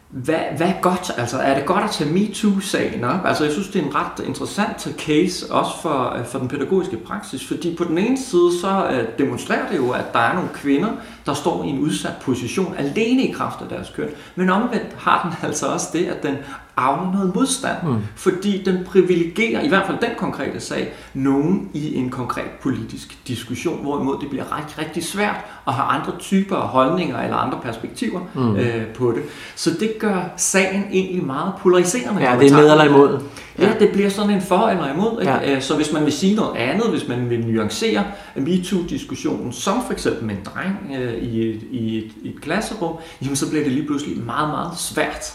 hvad, 0.10 0.40
hvad 0.58 0.68
er 0.68 0.82
godt? 0.82 1.12
Altså, 1.18 1.38
er 1.38 1.56
det 1.56 1.66
godt 1.66 1.84
at 1.84 1.92
tage 1.92 2.12
MeToo-sagen 2.12 3.04
op? 3.04 3.26
Altså, 3.26 3.44
jeg 3.44 3.54
synes, 3.54 3.68
det 3.68 3.82
er 3.82 3.86
en 3.86 3.96
ret 3.96 4.26
interessant 4.26 4.88
case, 4.98 5.52
også 5.52 5.82
for, 5.82 6.16
øh, 6.20 6.26
for 6.26 6.40
den 6.40 6.48
pædagogiske 6.48 6.98
praksis, 6.98 7.48
fordi 7.48 7.76
på 7.76 7.84
den 7.84 7.98
ene 7.98 8.18
side, 8.18 8.60
så 8.62 8.90
øh, 8.92 9.08
demonstrerer 9.18 9.70
det 9.72 9.78
jo, 9.78 9.92
at 9.92 10.14
der 10.14 10.20
er 10.20 10.34
nogle 10.34 10.50
kvinder, 10.54 10.90
der 11.26 11.34
står 11.34 11.64
i 11.64 11.68
en 11.68 11.80
udsat 11.80 12.14
position, 12.22 12.76
alene 12.78 13.24
i 13.24 13.32
kraft 13.32 13.62
af 13.62 13.68
deres 13.70 13.90
køn. 13.96 14.10
Men 14.36 14.50
omvendt 14.50 14.96
har 14.98 15.22
den 15.24 15.34
altså 15.50 15.68
også 15.68 15.88
det, 15.94 16.06
at 16.06 16.24
den 16.24 16.36
afler 16.78 17.14
noget 17.14 17.36
modstand, 17.36 17.78
mm. 17.84 17.96
fordi 18.16 18.64
den 18.64 18.78
privilegerer, 18.86 19.62
i 19.62 19.68
hvert 19.68 19.86
fald 19.86 19.98
den 20.02 20.10
konkrete 20.18 20.60
sag, 20.60 20.94
nogen 21.14 21.70
i 21.74 21.96
en 21.96 22.10
konkret 22.10 22.50
politisk 22.62 23.28
diskussion, 23.28 23.82
hvorimod 23.82 24.18
det 24.22 24.30
bliver 24.30 24.58
rigtig, 24.58 24.80
rigtig 24.80 25.04
svært 25.04 25.36
at 25.68 25.74
have 25.74 25.88
andre 25.88 26.12
typer 26.20 26.56
af 26.56 26.68
holdninger 26.68 27.22
eller 27.24 27.38
andre 27.38 27.60
perspektiver 27.64 28.20
mm. 28.34 28.56
øh, 28.56 28.86
på 28.86 29.12
det. 29.12 29.24
Så 29.56 29.72
det 29.80 29.92
gør 30.00 30.22
sagen 30.38 30.86
egentlig 30.92 31.24
meget 31.26 31.54
polariserende. 31.60 32.22
Ja, 32.22 32.38
det 32.40 32.52
er 32.52 32.56
med 32.56 32.72
eller 32.72 32.84
imod. 32.84 33.22
Ja. 33.60 33.68
ja, 33.68 33.74
det 33.80 33.90
bliver 33.92 34.10
sådan 34.10 34.30
en 34.30 34.42
for 34.42 34.68
eller 34.68 34.94
imod. 34.94 35.22
Ikke? 35.22 35.34
Ja. 35.34 35.56
Øh, 35.56 35.62
så 35.62 35.76
hvis 35.76 35.94
man 35.94 36.06
vil 36.06 36.14
sige 36.14 36.36
noget 36.36 36.58
andet, 36.58 36.90
hvis 36.90 37.08
man 37.08 37.30
vil 37.30 37.48
nuancere 37.48 38.04
MeToo-diskussionen, 38.36 39.54
som 39.54 39.84
for 39.86 39.94
eksempel 39.94 40.26
med 40.26 40.36
en 40.36 40.42
dreng 40.46 41.02
øh, 41.02 41.14
i, 41.14 41.50
et, 41.50 41.62
i, 41.72 41.98
et, 41.98 42.12
i 42.24 42.30
et 42.30 42.42
klasserum, 42.42 42.96
jamen 43.22 43.36
så 43.36 43.50
bliver 43.50 43.64
det 43.64 43.74
lige 43.74 43.86
pludselig 43.86 44.26
meget, 44.26 44.50
meget 44.50 44.78
svært 44.78 45.34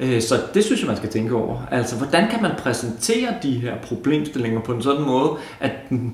så 0.00 0.34
det 0.54 0.64
synes 0.64 0.80
jeg, 0.80 0.88
man 0.88 0.96
skal 0.96 1.08
tænke 1.08 1.34
over. 1.34 1.56
Altså, 1.70 1.96
hvordan 1.96 2.30
kan 2.30 2.42
man 2.42 2.50
præsentere 2.58 3.34
de 3.42 3.50
her 3.50 3.74
problemstillinger 3.76 4.60
på 4.60 4.72
en 4.72 4.82
sådan 4.82 5.02
måde, 5.02 5.30
at 5.60 5.70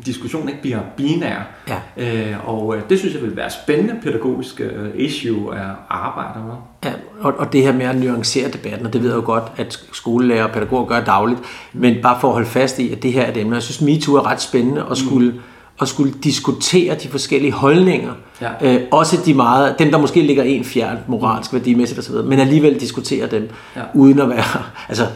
diskussionen 0.06 0.48
ikke 0.48 0.60
bliver 0.60 0.80
binær? 0.96 1.48
Ja. 1.68 1.78
Øh, 1.96 2.48
og 2.48 2.76
øh, 2.76 2.82
det 2.90 2.98
synes 2.98 3.14
jeg 3.14 3.22
vil 3.22 3.36
være 3.36 3.50
spændende 3.50 3.96
pædagogisk 4.02 4.60
issue 4.94 5.54
at 5.54 5.66
arbejde 5.88 6.44
med. 6.46 6.54
Ja, 6.84 6.92
og, 7.20 7.34
og 7.38 7.52
det 7.52 7.62
her 7.62 7.72
med 7.72 7.86
at 7.86 8.00
nuancere 8.00 8.50
debatten, 8.50 8.86
og 8.86 8.92
det 8.92 9.02
ved 9.02 9.08
jeg 9.08 9.16
jo 9.16 9.24
godt, 9.24 9.44
at 9.56 9.80
skolelærer 9.92 10.44
og 10.44 10.50
pædagoger 10.50 10.86
gør 10.86 11.00
dagligt, 11.00 11.40
men 11.72 12.02
bare 12.02 12.20
for 12.20 12.28
at 12.28 12.34
holde 12.34 12.48
fast 12.48 12.78
i, 12.78 12.92
at 12.92 13.02
det 13.02 13.12
her 13.12 13.22
er 13.22 13.30
et 13.30 13.36
emne. 13.36 13.54
Jeg 13.54 13.62
synes, 13.62 13.80
MeToo 13.80 14.14
er 14.14 14.26
ret 14.26 14.42
spændende 14.42 14.84
at 14.90 14.96
skulle 14.96 15.30
mm 15.30 15.40
at 15.80 15.88
skulle 15.88 16.14
diskutere 16.24 16.94
de 16.94 17.08
forskellige 17.08 17.52
holdninger. 17.52 18.12
Ja. 18.40 18.74
Øh, 18.74 18.80
også 18.90 19.18
de 19.26 19.34
meget, 19.34 19.78
dem 19.78 19.90
der 19.90 19.98
måske 19.98 20.22
ligger 20.22 20.42
en 20.42 20.64
fjern 20.64 20.98
moralsk, 21.08 21.52
værdimæssigt 21.52 22.00
osv., 22.00 22.14
men 22.14 22.40
alligevel 22.40 22.80
diskutere 22.80 23.26
dem, 23.26 23.50
ja. 23.76 23.82
uden 23.94 24.18
at 24.18 24.28
være, 24.28 24.44
altså, 24.88 25.06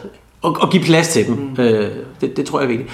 og, 0.43 0.57
og 0.61 0.71
give 0.71 0.83
plads 0.83 1.09
til 1.09 1.27
dem. 1.27 1.35
Mm. 1.35 1.63
Øh, 1.63 1.91
det, 2.21 2.37
det 2.37 2.47
tror 2.47 2.61
jeg 2.61 2.65
er 2.65 2.69
vigtigt. 2.69 2.91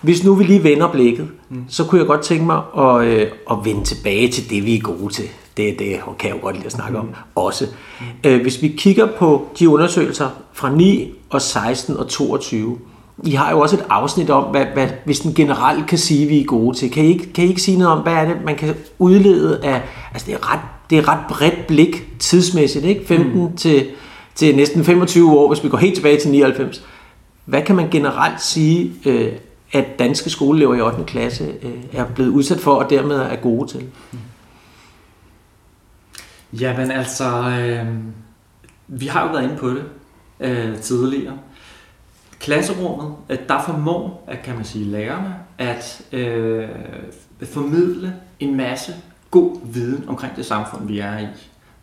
Hvis 0.00 0.24
nu 0.24 0.34
vi 0.34 0.44
lige 0.44 0.64
vender 0.64 0.88
blikket, 0.88 1.28
mm. 1.50 1.64
så 1.68 1.84
kunne 1.84 1.98
jeg 1.98 2.06
godt 2.06 2.20
tænke 2.20 2.44
mig 2.44 2.62
at, 2.78 3.04
øh, 3.04 3.26
at 3.50 3.56
vende 3.64 3.84
tilbage 3.84 4.28
til 4.28 4.50
det, 4.50 4.66
vi 4.66 4.76
er 4.76 4.80
gode 4.80 5.12
til. 5.12 5.24
Det, 5.56 5.78
det 5.78 6.00
kan 6.18 6.28
jeg 6.28 6.36
jo 6.36 6.42
godt 6.42 6.56
lide 6.56 6.66
at 6.66 6.72
snakke 6.72 6.92
mm. 6.92 7.00
om 7.00 7.14
også. 7.34 7.66
Mm. 8.00 8.30
Øh, 8.30 8.42
hvis 8.42 8.62
vi 8.62 8.68
kigger 8.68 9.06
på 9.18 9.48
de 9.58 9.68
undersøgelser 9.68 10.28
fra 10.52 10.70
9 10.70 11.12
og 11.30 11.42
16 11.42 11.96
og 11.96 12.08
22, 12.08 12.78
i 13.24 13.30
har 13.30 13.50
jo 13.50 13.60
også 13.60 13.76
et 13.76 13.84
afsnit 13.88 14.30
om, 14.30 14.44
hvad, 14.44 14.66
hvad, 14.66 14.88
hvis 15.04 15.20
den 15.20 15.34
generelt 15.34 15.86
kan 15.86 15.98
sige, 15.98 16.26
vi 16.26 16.40
er 16.40 16.44
gode 16.44 16.76
til. 16.76 16.90
Kan 16.90 17.04
I, 17.04 17.08
ikke, 17.08 17.32
kan 17.32 17.44
I 17.44 17.48
ikke 17.48 17.62
sige 17.62 17.78
noget 17.78 17.92
om, 17.92 18.02
hvad 18.02 18.12
er 18.12 18.24
det, 18.24 18.44
man 18.44 18.56
kan 18.56 18.74
udlede 18.98 19.64
af... 19.64 19.82
Altså, 20.12 20.26
det 20.26 20.34
er 20.34 20.52
ret, 20.52 20.60
det 20.90 20.98
er 20.98 21.08
ret 21.08 21.26
bredt 21.28 21.66
blik 21.66 22.08
tidsmæssigt, 22.18 22.84
ikke? 22.84 23.06
15 23.06 23.40
mm. 23.40 23.56
til, 23.56 23.86
til 24.34 24.56
næsten 24.56 24.84
25 24.84 25.38
år, 25.38 25.48
hvis 25.48 25.64
vi 25.64 25.68
går 25.68 25.78
helt 25.78 25.94
tilbage 25.94 26.20
til 26.20 26.30
99. 26.30 26.84
Hvad 27.44 27.62
kan 27.62 27.76
man 27.76 27.90
generelt 27.90 28.42
sige, 28.42 28.92
øh, 29.06 29.32
at 29.72 29.98
danske 29.98 30.30
skoleelever 30.30 30.74
i 30.74 30.80
8. 30.80 31.04
klasse 31.06 31.44
øh, 31.62 31.70
er 31.92 32.04
blevet 32.04 32.30
udsat 32.30 32.60
for, 32.60 32.74
og 32.74 32.90
dermed 32.90 33.16
er 33.16 33.36
gode 33.36 33.68
til? 33.68 33.86
Jamen 36.52 36.90
altså, 36.90 37.26
øh, 37.60 37.86
vi 38.88 39.06
har 39.06 39.26
jo 39.26 39.32
været 39.32 39.42
inde 39.44 39.56
på 39.56 39.70
det 39.70 39.84
øh, 40.40 40.78
tidligere 40.78 41.38
klasserummet, 42.42 43.14
at 43.28 43.48
der 43.48 43.62
formår, 43.62 44.24
at 44.26 44.42
kan 44.42 44.54
man 44.54 44.64
sige, 44.64 44.84
lærerne 44.84 45.34
at 45.58 46.02
øh, 46.12 46.68
formidle 47.42 48.14
en 48.40 48.56
masse 48.56 48.94
god 49.30 49.56
viden 49.64 50.04
omkring 50.08 50.36
det 50.36 50.46
samfund, 50.46 50.86
vi 50.86 50.98
er 50.98 51.18
i. 51.18 51.26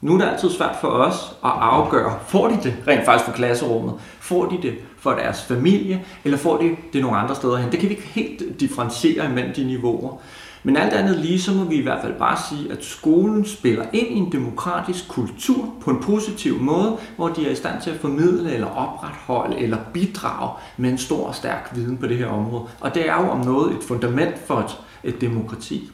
Nu 0.01 0.13
er 0.13 0.17
det 0.17 0.27
altid 0.27 0.49
svært 0.49 0.75
for 0.81 0.87
os 0.87 1.15
at 1.45 1.51
afgøre, 1.55 2.19
får 2.27 2.47
de 2.47 2.57
det 2.63 2.75
rent 2.87 3.05
faktisk 3.05 3.25
for 3.25 3.31
klasserummet? 3.31 3.93
Får 4.19 4.45
de 4.45 4.61
det 4.61 4.75
for 4.97 5.11
deres 5.11 5.43
familie, 5.43 6.05
eller 6.23 6.37
får 6.37 6.57
de 6.57 6.75
det 6.93 7.01
nogle 7.01 7.17
andre 7.17 7.35
steder 7.35 7.57
hen? 7.57 7.71
Det 7.71 7.79
kan 7.79 7.89
vi 7.89 7.93
ikke 7.93 8.07
helt 8.07 8.59
differentiere 8.59 9.25
imellem 9.25 9.53
de 9.53 9.63
niveauer. 9.63 10.17
Men 10.63 10.77
alt 10.77 10.93
andet 10.93 11.17
lige, 11.17 11.41
så 11.41 11.53
må 11.53 11.63
vi 11.63 11.75
i 11.75 11.81
hvert 11.81 12.01
fald 12.01 12.13
bare 12.13 12.37
sige, 12.49 12.71
at 12.71 12.85
skolen 12.85 13.45
spiller 13.45 13.85
ind 13.93 14.07
i 14.07 14.15
en 14.15 14.31
demokratisk 14.31 15.07
kultur 15.07 15.73
på 15.81 15.91
en 15.91 15.99
positiv 16.01 16.59
måde, 16.59 16.97
hvor 17.15 17.27
de 17.27 17.47
er 17.47 17.51
i 17.51 17.55
stand 17.55 17.81
til 17.81 17.89
at 17.89 17.99
formidle 17.99 18.53
eller 18.53 18.67
opretholde 18.67 19.59
eller 19.59 19.77
bidrage 19.93 20.49
med 20.77 20.89
en 20.89 20.97
stor 20.97 21.27
og 21.27 21.35
stærk 21.35 21.71
viden 21.75 21.97
på 21.97 22.07
det 22.07 22.17
her 22.17 22.27
område. 22.27 22.63
Og 22.79 22.95
det 22.95 23.09
er 23.09 23.21
jo 23.21 23.29
om 23.29 23.45
noget 23.45 23.71
et 23.71 23.83
fundament 23.83 24.35
for 24.47 24.55
et, 24.59 24.77
et 25.03 25.21
demokrati. 25.21 25.91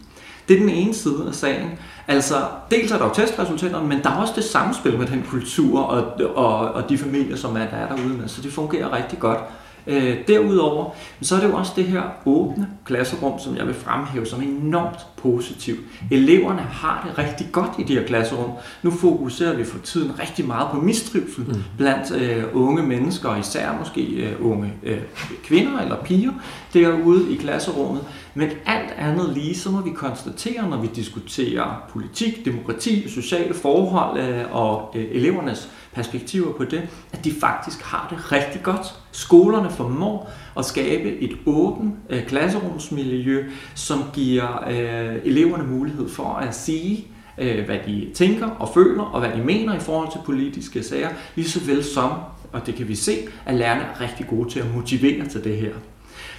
Det 0.47 0.56
er 0.56 0.60
den 0.60 0.69
ene 0.69 0.93
side 0.93 1.25
af 1.28 1.36
sagen. 1.36 1.69
Altså, 2.08 2.36
dels 2.71 2.91
er 2.91 2.97
der 2.97 3.06
jo 3.06 3.13
testresultater, 3.13 3.84
men 3.84 4.04
der 4.04 4.10
er 4.10 4.15
også 4.15 4.34
det 4.36 4.43
samspil 4.43 4.97
med 4.97 5.08
den 5.08 5.25
kultur 5.30 5.80
og, 5.80 6.21
og, 6.36 6.58
og 6.58 6.89
de 6.89 6.97
familier, 6.97 7.36
som 7.36 7.56
er 7.56 7.65
der, 7.65 7.78
er 7.78 7.95
derude 7.95 8.13
med. 8.13 8.28
Så 8.28 8.41
det 8.41 8.54
fungerer 8.54 8.93
rigtig 8.93 9.19
godt. 9.19 9.39
Øh, 9.88 10.17
derudover, 10.28 10.89
så 11.21 11.36
er 11.36 11.39
det 11.39 11.48
jo 11.48 11.56
også 11.56 11.71
det 11.76 11.84
her 11.84 12.02
åbne 12.26 12.67
klasserum, 12.86 13.39
som 13.39 13.58
jeg 13.58 13.67
vil 13.67 13.76
fremhæve 13.76 14.26
som 14.26 14.41
enormt 14.41 15.00
positivt. 15.17 15.80
Eleverne 16.12 16.62
har 16.62 17.08
det 17.08 17.17
rigtig 17.17 17.48
godt 17.52 17.71
i 17.80 17.84
de 17.84 17.93
her 17.93 18.06
klasserum. 18.08 18.52
Nu 18.84 18.91
fokuserer 18.91 19.58
vi 19.58 19.63
for 19.63 19.80
tiden 19.80 20.19
rigtig 20.19 20.48
meget 20.48 20.67
på 20.71 20.82
mistrivsel 20.82 21.43
mm. 21.48 21.63
blandt 21.78 22.12
øh, 22.12 22.43
unge 22.54 22.84
mennesker, 22.84 23.36
især 23.36 23.78
måske 23.80 24.02
øh, 24.02 24.32
unge 24.39 24.74
øh, 24.84 25.02
kvinder 25.43 25.80
eller 25.80 26.04
piger 26.04 26.32
derude 26.74 27.34
i 27.34 27.36
klasserummet. 27.36 28.02
Men 28.34 28.50
alt 28.65 28.91
andet 28.98 29.30
lige, 29.34 29.56
så 29.56 29.71
må 29.71 29.82
vi 29.82 29.89
konstatere, 29.89 30.69
når 30.69 30.78
vi 30.78 30.88
diskuterer 30.95 31.84
politik, 31.89 32.45
demokrati, 32.45 33.10
sociale 33.10 33.54
forhold 33.54 34.19
øh, 34.19 34.43
og 34.52 34.91
øh, 34.95 35.06
elevernes 35.12 35.69
perspektiver 35.96 36.54
på 36.54 36.64
det, 36.64 36.88
at 37.14 37.26
de 37.26 37.34
faktisk 37.40 37.82
har 37.82 38.08
det 38.10 38.32
rigtig 38.32 38.64
godt. 38.64 38.96
Skolerne 39.12 39.70
formår 39.70 40.32
at 40.58 40.66
skabe 40.66 41.18
et 41.18 41.38
åbent 41.46 41.96
øh, 42.10 42.26
klasserumsmiljø, 42.26 43.46
som 43.76 44.04
giver 44.14 44.68
øh, 44.70 45.16
eleverne 45.24 45.64
mulighed 45.64 46.10
for 46.10 46.34
at 46.34 46.56
sige, 46.56 47.08
øh, 47.38 47.66
hvad 47.66 47.80
de 47.88 48.12
tænker 48.14 48.48
og 48.48 48.70
føler, 48.74 49.04
og 49.04 49.20
hvad 49.20 49.32
de 49.38 49.44
mener 49.44 49.76
i 49.76 49.80
forhold 49.80 50.12
til 50.12 50.20
politiske 50.26 50.84
sager, 50.84 51.10
lige 51.36 51.50
så 51.50 51.60
vel 51.66 51.84
som, 51.84 52.12
og 52.52 52.66
det 52.66 52.76
kan 52.76 52.88
vi 52.88 52.96
se, 52.96 53.18
at 53.46 53.56
lærerne 53.56 53.82
er 53.82 54.02
rigtig 54.02 54.28
gode 54.28 54.50
til 54.50 54.60
at 54.60 54.76
motivere 54.76 55.28
til 55.28 55.44
det 55.44 55.58
her. 55.58 55.74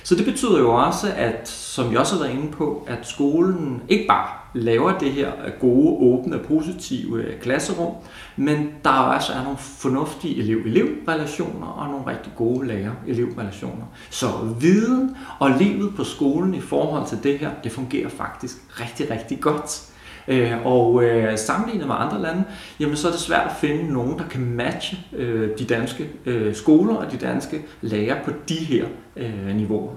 Så 0.06 0.14
det 0.14 0.24
betyder 0.24 0.58
jo 0.58 0.74
også, 0.74 1.12
at, 1.16 1.48
som 1.48 1.92
jeg 1.92 2.00
også 2.00 2.14
har 2.16 2.22
været 2.22 2.38
inde 2.38 2.52
på, 2.52 2.86
at 2.86 3.08
skolen 3.08 3.82
ikke 3.88 4.06
bare 4.08 4.28
laver 4.54 4.98
det 4.98 5.12
her 5.12 5.32
gode, 5.60 5.96
åbne, 6.00 6.38
positive 6.38 7.22
øh, 7.22 7.40
klasserum, 7.40 7.94
men 8.36 8.68
der 8.84 8.90
også 8.90 9.32
er 9.32 9.42
nogle 9.42 9.58
fornuftige 9.58 10.36
elev-elev-relationer 10.36 11.66
og 11.66 11.88
nogle 11.90 12.06
rigtig 12.06 12.32
gode 12.36 12.66
lærer-elev-relationer. 12.66 13.84
Så 14.10 14.26
viden 14.60 15.16
og 15.38 15.50
livet 15.50 15.96
på 15.96 16.04
skolen 16.04 16.54
i 16.54 16.60
forhold 16.60 17.08
til 17.08 17.18
det 17.22 17.38
her, 17.38 17.50
det 17.64 17.72
fungerer 17.72 18.08
faktisk 18.08 18.56
rigtig, 18.80 19.10
rigtig 19.10 19.40
godt. 19.40 19.92
Øh, 20.28 20.66
og 20.66 21.04
øh, 21.04 21.38
sammenlignet 21.38 21.86
med 21.86 21.94
andre 21.98 22.22
lande, 22.22 22.44
jamen 22.80 22.96
så 22.96 23.08
er 23.08 23.12
det 23.12 23.20
svært 23.20 23.46
at 23.46 23.56
finde 23.60 23.92
nogen, 23.92 24.18
der 24.18 24.24
kan 24.30 24.40
matche 24.40 24.98
øh, 25.16 25.48
de 25.58 25.64
danske 25.64 26.08
øh, 26.26 26.54
skoler 26.54 26.94
og 26.94 27.12
de 27.12 27.16
danske 27.16 27.62
lærere 27.80 28.16
på 28.24 28.30
de 28.48 28.54
her 28.54 28.84
øh, 29.16 29.56
niveauer. 29.56 29.92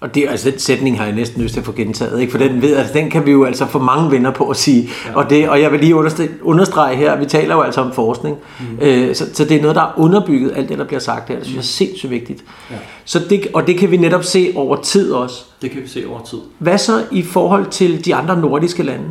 Og 0.00 0.14
det, 0.14 0.26
altså, 0.28 0.50
den 0.50 0.58
sætning 0.58 0.98
har 0.98 1.04
jeg 1.04 1.14
næsten 1.14 1.42
lyst 1.42 1.52
til 1.54 1.60
at 1.60 1.66
få 1.66 1.72
gentaget, 1.72 2.20
ikke? 2.20 2.30
for 2.30 2.38
den, 2.38 2.62
ved, 2.62 2.76
altså, 2.76 2.94
den 2.94 3.10
kan 3.10 3.26
vi 3.26 3.30
jo 3.30 3.44
altså 3.44 3.66
få 3.66 3.78
mange 3.78 4.10
venner 4.10 4.30
på 4.30 4.48
at 4.48 4.56
sige. 4.56 4.88
Ja. 5.06 5.16
Og, 5.16 5.30
det, 5.30 5.48
og 5.48 5.60
jeg 5.60 5.72
vil 5.72 5.80
lige 5.80 5.94
understrege, 5.94 6.28
understrege 6.42 6.96
her, 6.96 7.16
vi 7.16 7.26
taler 7.26 7.54
jo 7.54 7.60
altså 7.60 7.80
om 7.80 7.92
forskning, 7.92 8.36
mm. 8.60 8.78
øh, 8.80 9.14
så, 9.14 9.34
så 9.34 9.44
det 9.44 9.56
er 9.56 9.60
noget, 9.60 9.76
der 9.76 9.82
er 9.82 9.92
underbygget, 9.96 10.52
alt 10.56 10.68
det, 10.68 10.78
der 10.78 10.84
bliver 10.84 11.00
sagt 11.00 11.28
her. 11.28 11.36
Det 11.36 11.44
synes 11.44 11.54
jeg 11.54 11.60
er 11.60 11.86
sindssygt 11.86 12.10
vigtigt. 12.10 12.44
Ja. 12.70 12.76
Så 13.04 13.20
det, 13.30 13.46
og 13.54 13.66
det 13.66 13.78
kan 13.78 13.90
vi 13.90 13.96
netop 13.96 14.24
se 14.24 14.52
over 14.56 14.76
tid 14.76 15.12
også. 15.12 15.44
Det 15.62 15.70
kan 15.70 15.82
vi 15.82 15.88
se 15.88 16.08
over 16.08 16.20
tid. 16.22 16.38
Hvad 16.58 16.78
så 16.78 17.02
i 17.12 17.22
forhold 17.22 17.66
til 17.66 18.04
de 18.04 18.14
andre 18.14 18.40
nordiske 18.40 18.82
lande? 18.82 19.04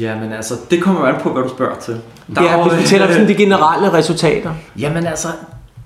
Jamen 0.00 0.32
altså, 0.32 0.54
det 0.70 0.82
kommer 0.82 1.00
jo 1.00 1.06
an 1.06 1.20
på, 1.22 1.32
hvad 1.32 1.42
du 1.42 1.48
spørger 1.48 1.78
til. 1.78 2.00
Der 2.36 2.42
ja, 2.42 2.68
hvis 2.68 2.82
vi 2.82 2.86
tæller 2.86 3.12
sådan 3.12 3.28
de 3.28 3.34
generelle 3.34 3.92
resultater. 3.92 4.54
Jamen 4.78 5.06
altså, 5.06 5.28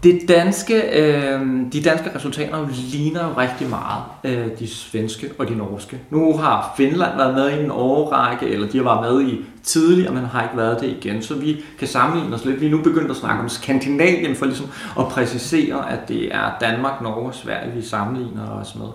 det 0.03 0.21
danske, 0.29 1.01
øh, 1.01 1.41
de 1.73 1.83
danske 1.83 2.11
resultater 2.17 2.69
ligner 2.93 3.29
jo 3.29 3.41
rigtig 3.41 3.69
meget 3.69 4.03
øh, 4.25 4.47
de 4.59 4.69
svenske 4.69 5.31
og 5.39 5.49
de 5.49 5.57
norske. 5.57 6.01
Nu 6.11 6.37
har 6.37 6.75
Finland 6.77 7.17
været 7.17 7.35
med 7.35 7.51
i 7.51 7.65
en 7.65 7.71
årrække, 7.71 8.49
eller 8.49 8.69
de 8.69 8.79
har 8.79 8.85
været 8.85 9.13
med 9.13 9.29
i 9.33 9.45
tidligere, 9.63 10.15
men 10.15 10.25
har 10.25 10.43
ikke 10.43 10.57
været 10.57 10.81
det 10.81 10.89
igen. 10.89 11.23
Så 11.23 11.35
vi 11.35 11.65
kan 11.79 11.89
sammenligne 11.89 12.37
os 12.37 12.45
lidt. 12.45 12.61
Vi 12.61 12.67
er 12.67 12.71
nu 12.71 12.83
begyndt 12.83 13.11
at 13.11 13.17
snakke 13.17 13.43
om 13.43 13.49
Skandinavien 13.49 14.37
for 14.37 14.47
ligesom 14.47 14.67
at 14.99 15.09
præcisere, 15.09 15.93
at 15.93 16.09
det 16.09 16.35
er 16.35 16.57
Danmark, 16.61 17.01
Norge 17.01 17.29
og 17.29 17.35
Sverige, 17.35 17.73
vi 17.73 17.83
sammenligner 17.83 18.51
os 18.61 18.75
med. 18.75 18.87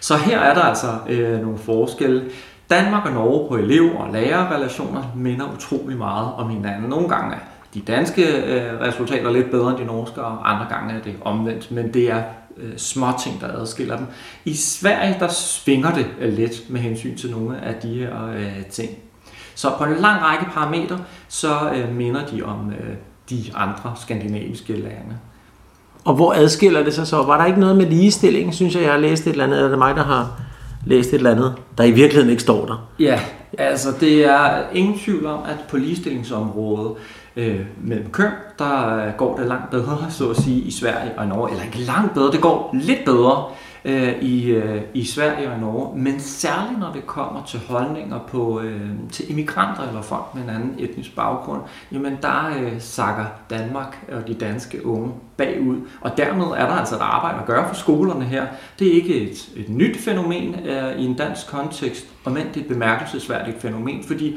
Så 0.00 0.16
her 0.16 0.38
er 0.38 0.54
der 0.54 0.62
altså 0.62 0.86
øh, 1.08 1.40
nogle 1.40 1.58
forskelle. 1.58 2.24
Danmark 2.72 3.06
og 3.06 3.12
Norge 3.12 3.48
på 3.48 3.56
elev- 3.56 3.96
og 3.96 4.12
lærerrelationer 4.12 5.02
minder 5.16 5.46
utrolig 5.54 5.98
meget 5.98 6.28
om 6.36 6.48
hinanden. 6.48 6.90
Nogle 6.90 7.08
gange 7.08 7.34
er 7.34 7.38
de 7.74 7.80
danske 7.80 8.22
øh, 8.22 8.80
resultater 8.80 9.30
lidt 9.30 9.50
bedre 9.50 9.70
end 9.70 9.78
de 9.78 9.84
norske, 9.84 10.22
og 10.22 10.50
andre 10.54 10.66
gange 10.74 10.94
er 10.94 11.02
det 11.02 11.14
omvendt, 11.20 11.70
men 11.70 11.94
det 11.94 12.10
er 12.10 12.22
øh, 12.56 12.72
små 12.76 13.06
ting, 13.24 13.40
der 13.40 13.60
adskiller 13.60 13.96
dem. 13.96 14.06
I 14.44 14.54
Sverige, 14.54 15.16
der 15.20 15.28
svinger 15.28 15.94
det 15.94 16.06
øh, 16.20 16.32
lidt 16.32 16.70
med 16.70 16.80
hensyn 16.80 17.16
til 17.16 17.30
nogle 17.30 17.60
af 17.60 17.74
de 17.74 17.94
her 17.94 18.26
øh, 18.36 18.64
ting. 18.70 18.90
Så 19.54 19.70
på 19.78 19.84
en 19.84 19.96
lang 20.00 20.22
række 20.22 20.44
parametre, 20.44 20.98
så 21.28 21.70
øh, 21.74 21.96
minder 21.96 22.26
de 22.26 22.42
om 22.42 22.70
øh, 22.70 22.94
de 23.30 23.44
andre 23.54 23.92
skandinaviske 24.00 24.72
lande. 24.72 25.18
Og 26.04 26.14
hvor 26.14 26.32
adskiller 26.32 26.84
det 26.84 26.94
sig 26.94 27.06
så? 27.06 27.22
Var 27.22 27.38
der 27.38 27.44
ikke 27.44 27.60
noget 27.60 27.76
med 27.76 27.86
ligestilling, 27.86 28.54
synes 28.54 28.74
jeg, 28.74 28.82
jeg 28.82 28.92
har 28.92 28.98
læst 28.98 29.26
et 29.26 29.30
eller 29.30 29.44
andet, 29.44 29.56
eller 29.56 29.66
er 29.66 29.70
det 29.70 29.78
mig, 29.78 29.96
der 29.96 30.04
har 30.04 30.40
læst 30.86 31.08
et 31.08 31.14
eller 31.14 31.30
andet, 31.30 31.54
der 31.78 31.84
i 31.84 31.90
virkeligheden 31.90 32.30
ikke 32.30 32.42
står 32.42 32.66
der? 32.66 32.88
Ja, 32.98 33.20
altså 33.58 33.88
det 34.00 34.24
er 34.24 34.62
ingen 34.72 34.98
tvivl 34.98 35.26
om, 35.26 35.40
at 35.48 35.56
på 35.70 35.76
ligestillingsområdet, 35.76 36.92
øh, 37.36 37.60
mellem 37.84 38.10
køn, 38.10 38.30
der 38.58 38.96
øh, 39.06 39.12
går 39.16 39.36
det 39.36 39.46
langt 39.46 39.70
bedre, 39.70 40.06
så 40.10 40.30
at 40.30 40.36
sige, 40.36 40.60
i 40.60 40.70
Sverige 40.70 41.10
og 41.16 41.26
Norge. 41.26 41.50
Eller 41.50 41.64
ikke 41.64 41.78
langt 41.78 42.14
bedre, 42.14 42.32
det 42.32 42.40
går 42.40 42.70
lidt 42.72 43.04
bedre 43.04 43.44
øh, 43.84 44.22
i, 44.22 44.50
øh, 44.50 44.82
i 44.94 45.04
Sverige 45.04 45.50
og 45.50 45.58
Norge. 45.58 45.98
Men 45.98 46.20
særligt 46.20 46.80
når 46.80 46.92
det 46.92 47.06
kommer 47.06 47.42
til 47.44 47.60
holdninger 47.68 48.18
på, 48.28 48.60
øh, 48.60 48.90
til 49.12 49.30
immigranter 49.30 49.88
eller 49.88 50.02
folk 50.02 50.34
med 50.34 50.42
en 50.42 50.50
anden 50.50 50.74
etnisk 50.78 51.16
baggrund, 51.16 51.60
jamen 51.92 52.18
der 52.22 52.50
øh, 52.60 52.72
sakker 52.78 53.24
Danmark 53.50 54.04
og 54.12 54.28
de 54.28 54.34
danske 54.34 54.86
unge 54.86 55.12
bagud. 55.36 55.76
Og 56.00 56.16
dermed 56.16 56.44
er 56.44 56.66
der 56.66 56.74
altså 56.74 56.94
et 56.94 57.00
arbejde 57.00 57.38
at 57.38 57.46
gøre 57.46 57.68
for 57.68 57.74
skolerne 57.74 58.24
her. 58.24 58.46
Det 58.78 58.88
er 58.88 58.92
ikke 58.92 59.30
et, 59.30 59.50
et 59.56 59.68
nyt 59.68 59.96
fænomen 59.96 60.54
øh, 60.54 60.98
i 60.98 61.04
en 61.04 61.14
dansk 61.14 61.46
kontekst, 61.46 62.06
og 62.24 62.32
men 62.32 62.46
det 62.46 62.56
er 62.56 62.60
et 62.60 62.66
bemærkelsesværdigt 62.66 63.62
fænomen, 63.62 64.04
fordi 64.04 64.36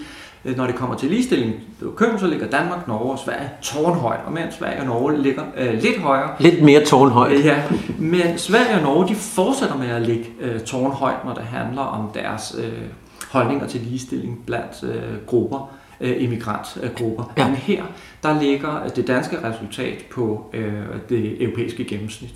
når 0.58 0.66
det 0.66 0.76
kommer 0.76 0.96
til 0.96 1.10
ligestilling 1.10 1.54
på 1.84 1.92
køn, 1.92 2.20
så 2.20 2.28
ligger 2.28 2.48
Danmark, 2.48 2.88
Norge 2.88 3.12
og 3.12 3.20
Sverige 3.20 3.50
tårnhøjt, 3.62 4.20
og 4.26 4.34
mens 4.34 4.56
Sverige 4.56 4.80
og 4.80 4.86
Norge 4.86 5.22
ligger 5.22 5.44
øh, 5.58 5.74
lidt 5.74 5.98
højere. 5.98 6.30
Lidt 6.40 6.64
mere 6.64 6.86
tårnhøjt. 6.86 7.46
Ja, 7.46 7.64
men 8.00 8.38
Sverige 8.38 8.76
og 8.76 8.82
Norge 8.82 9.08
de 9.08 9.16
fortsætter 9.16 9.78
med 9.78 9.88
at 9.88 10.02
ligge 10.02 10.26
øh, 10.40 10.60
tårnhøjt, 10.60 11.26
når 11.26 11.34
det 11.34 11.44
handler 11.44 11.82
om 11.82 12.10
deres 12.14 12.56
øh, 12.60 12.72
holdninger 13.32 13.68
til 13.68 13.82
ligestilling 13.82 14.44
blandt 14.46 14.84
øh, 14.84 15.26
grupper 15.26 15.72
øh, 16.02 16.24
immigrantgrupper. 16.24 17.34
Ja. 17.38 17.48
Men 17.48 17.56
her, 17.56 17.84
der 18.24 18.42
ligger 18.42 18.88
det 18.96 19.08
danske 19.08 19.38
resultat 19.44 20.06
på 20.12 20.50
øh, 20.54 20.74
det 21.10 21.44
europæiske 21.44 21.84
gennemsnit. 21.84 22.36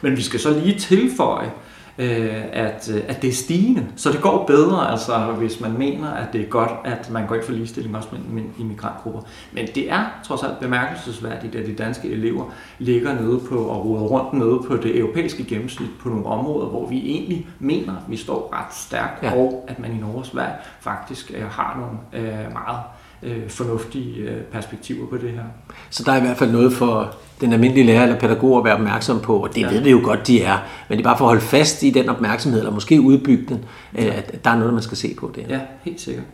Men 0.00 0.16
vi 0.16 0.22
skal 0.22 0.40
så 0.40 0.60
lige 0.60 0.78
tilføje, 0.78 1.50
øh, 1.98 2.44
at, 2.52 2.90
øh, 2.94 3.02
at 3.08 3.22
det 3.22 3.28
er 3.28 3.34
stigende. 3.34 3.86
Så 3.96 4.12
det 4.12 4.20
går 4.20 4.46
bedre, 4.46 4.90
altså, 4.90 5.18
hvis 5.38 5.60
man 5.60 5.78
mener, 5.78 6.10
at 6.10 6.32
det 6.32 6.40
er 6.40 6.46
godt, 6.46 6.70
at 6.84 7.10
man 7.10 7.26
går 7.26 7.34
ind 7.34 7.44
for 7.44 7.52
ligestilling 7.52 7.96
også 7.96 8.08
med, 8.12 8.42
med 8.42 8.50
immigrantgrupper. 8.58 9.20
Men 9.52 9.66
det 9.74 9.90
er 9.90 10.04
trods 10.24 10.42
alt 10.42 10.60
bemærkelsesværdigt, 10.60 11.54
at 11.54 11.66
de 11.66 11.74
danske 11.74 12.08
elever 12.08 12.44
ligger 12.78 13.20
nede 13.20 13.40
på 13.48 13.58
og 13.58 13.84
roder 13.84 14.02
rundt 14.02 14.32
nede 14.32 14.60
på 14.68 14.76
det 14.76 14.98
europæiske 14.98 15.44
gennemsnit 15.44 15.90
på 16.00 16.08
nogle 16.08 16.26
områder, 16.26 16.66
hvor 16.66 16.88
vi 16.88 16.98
egentlig 16.98 17.46
mener, 17.58 17.92
at 17.92 18.02
vi 18.08 18.16
står 18.16 18.50
ret 18.52 18.74
stærkt, 18.74 19.22
ja. 19.22 19.34
og 19.34 19.64
at 19.68 19.78
man 19.78 19.92
i 19.92 19.98
Norge 19.98 20.18
og 20.18 20.26
Sverige 20.26 20.54
faktisk 20.80 21.32
øh, 21.34 21.44
har 21.44 21.76
nogle 21.80 22.26
øh, 22.26 22.52
meget 22.52 22.80
øh, 23.22 23.48
fornuftige 23.50 24.16
øh, 24.16 24.42
perspektiver 24.42 25.06
på 25.06 25.16
det 25.16 25.30
her. 25.30 25.44
Så 25.90 26.02
der 26.06 26.12
er 26.12 26.16
i 26.16 26.20
hvert 26.20 26.36
fald 26.36 26.52
noget 26.52 26.72
for 26.72 27.14
den 27.40 27.52
almindelige 27.52 27.86
lærer 27.86 28.02
eller 28.02 28.18
pædagog 28.18 28.58
at 28.58 28.64
være 28.64 28.74
opmærksom 28.74 29.20
på, 29.20 29.36
og 29.36 29.54
det 29.54 29.60
ja. 29.60 29.70
ved 29.70 29.80
vi 29.80 29.90
jo 29.90 30.00
godt, 30.04 30.26
de 30.26 30.42
er, 30.42 30.58
men 30.88 30.98
det 30.98 31.04
er 31.04 31.08
bare 31.08 31.18
for 31.18 31.24
at 31.24 31.28
holde 31.28 31.40
fast 31.40 31.82
i 31.82 31.90
den 31.90 32.08
opmærksomhed, 32.08 32.60
eller 32.60 32.72
måske 32.72 33.00
udbygge 33.00 33.44
den, 33.48 33.64
øh, 33.98 34.04
ja. 34.04 34.12
at 34.12 34.44
der 34.44 34.50
er 34.50 34.56
noget, 34.58 34.74
man 34.74 34.82
skal 34.82 34.96
se 34.96 35.14
på 35.18 35.32
det. 35.34 35.44
Ja, 35.48 35.60
helt 35.82 36.00
sikkert. 36.00 36.24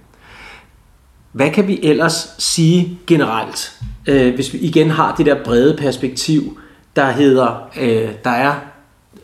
Hvad 1.33 1.51
kan 1.51 1.69
vi 1.69 1.81
ellers 1.83 2.35
sige 2.39 2.99
generelt, 3.07 3.81
øh, 4.07 4.35
hvis 4.35 4.53
vi 4.53 4.59
igen 4.59 4.91
har 4.91 5.15
det 5.15 5.27
der 5.27 5.45
brede 5.45 5.77
perspektiv, 5.77 6.59
der 6.97 7.11
hedder, 7.11 7.69
øh, 7.81 8.11
der 8.25 8.31
er 8.31 8.55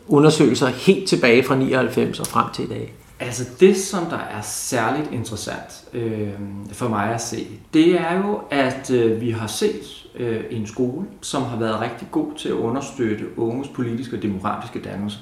undersøgelser 0.09 0.67
helt 0.67 1.09
tilbage 1.09 1.43
fra 1.43 1.57
99 1.57 2.21
og 2.21 2.27
frem 2.27 2.47
til 2.55 2.65
i 2.65 2.69
dag. 2.69 2.95
Altså 3.21 3.45
det, 3.61 3.77
som 3.77 4.05
der 4.05 4.17
er 4.17 4.43
særligt 4.43 5.13
interessant 5.13 5.85
øh, 5.93 6.29
for 6.73 6.89
mig 6.89 7.15
at 7.15 7.23
se, 7.23 7.47
det 7.75 8.01
er 8.01 8.17
jo, 8.17 8.41
at 8.51 8.91
øh, 8.91 9.21
vi 9.21 9.31
har 9.31 9.47
set 9.47 10.06
øh, 10.17 10.45
en 10.51 10.67
skole, 10.67 11.07
som 11.21 11.43
har 11.43 11.57
været 11.57 11.81
rigtig 11.81 12.09
god 12.11 12.33
til 12.37 12.49
at 12.49 12.55
understøtte 12.55 13.39
unges 13.39 13.69
politiske 13.69 14.17
og 14.17 14.23
demokratiske 14.23 14.81
dannelse 14.81 15.19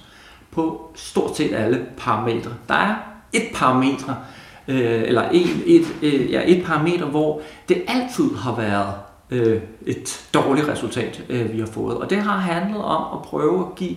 på 0.51 0.91
stort 0.95 1.37
set 1.37 1.55
alle 1.55 1.87
parametre. 1.97 2.51
Der 2.69 2.75
er 2.75 2.95
et 3.33 3.45
parametre, 3.55 4.17
øh, 4.69 5.03
eller 5.03 5.29
et, 5.33 5.63
et, 5.67 5.97
øh, 6.03 6.31
ja, 6.31 6.43
et 6.47 6.65
parameter, 6.65 7.07
hvor 7.07 7.41
det 7.69 7.83
altid 7.87 8.35
har 8.35 8.57
været 8.57 8.95
øh, 9.31 9.61
et 9.87 10.29
dårligt 10.35 10.69
resultat, 10.69 11.25
øh, 11.29 11.53
vi 11.53 11.59
har 11.59 11.67
fået. 11.67 11.99
Og 11.99 12.11
det 12.11 12.19
har 12.19 12.39
handlet 12.39 12.83
om 12.83 13.19
at 13.19 13.23
prøve 13.23 13.61
at 13.61 13.75
give 13.77 13.97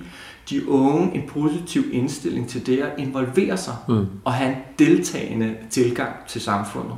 de 0.49 0.69
unge 0.69 1.15
en 1.15 1.23
positiv 1.27 1.83
indstilling 1.91 2.49
til 2.49 2.65
det 2.65 2.77
at 2.77 2.89
involvere 2.97 3.57
sig 3.57 3.75
mm. 3.87 4.05
og 4.25 4.33
have 4.33 4.49
en 4.49 4.57
deltagende 4.79 5.55
tilgang 5.69 6.15
til 6.27 6.41
samfundet. 6.41 6.95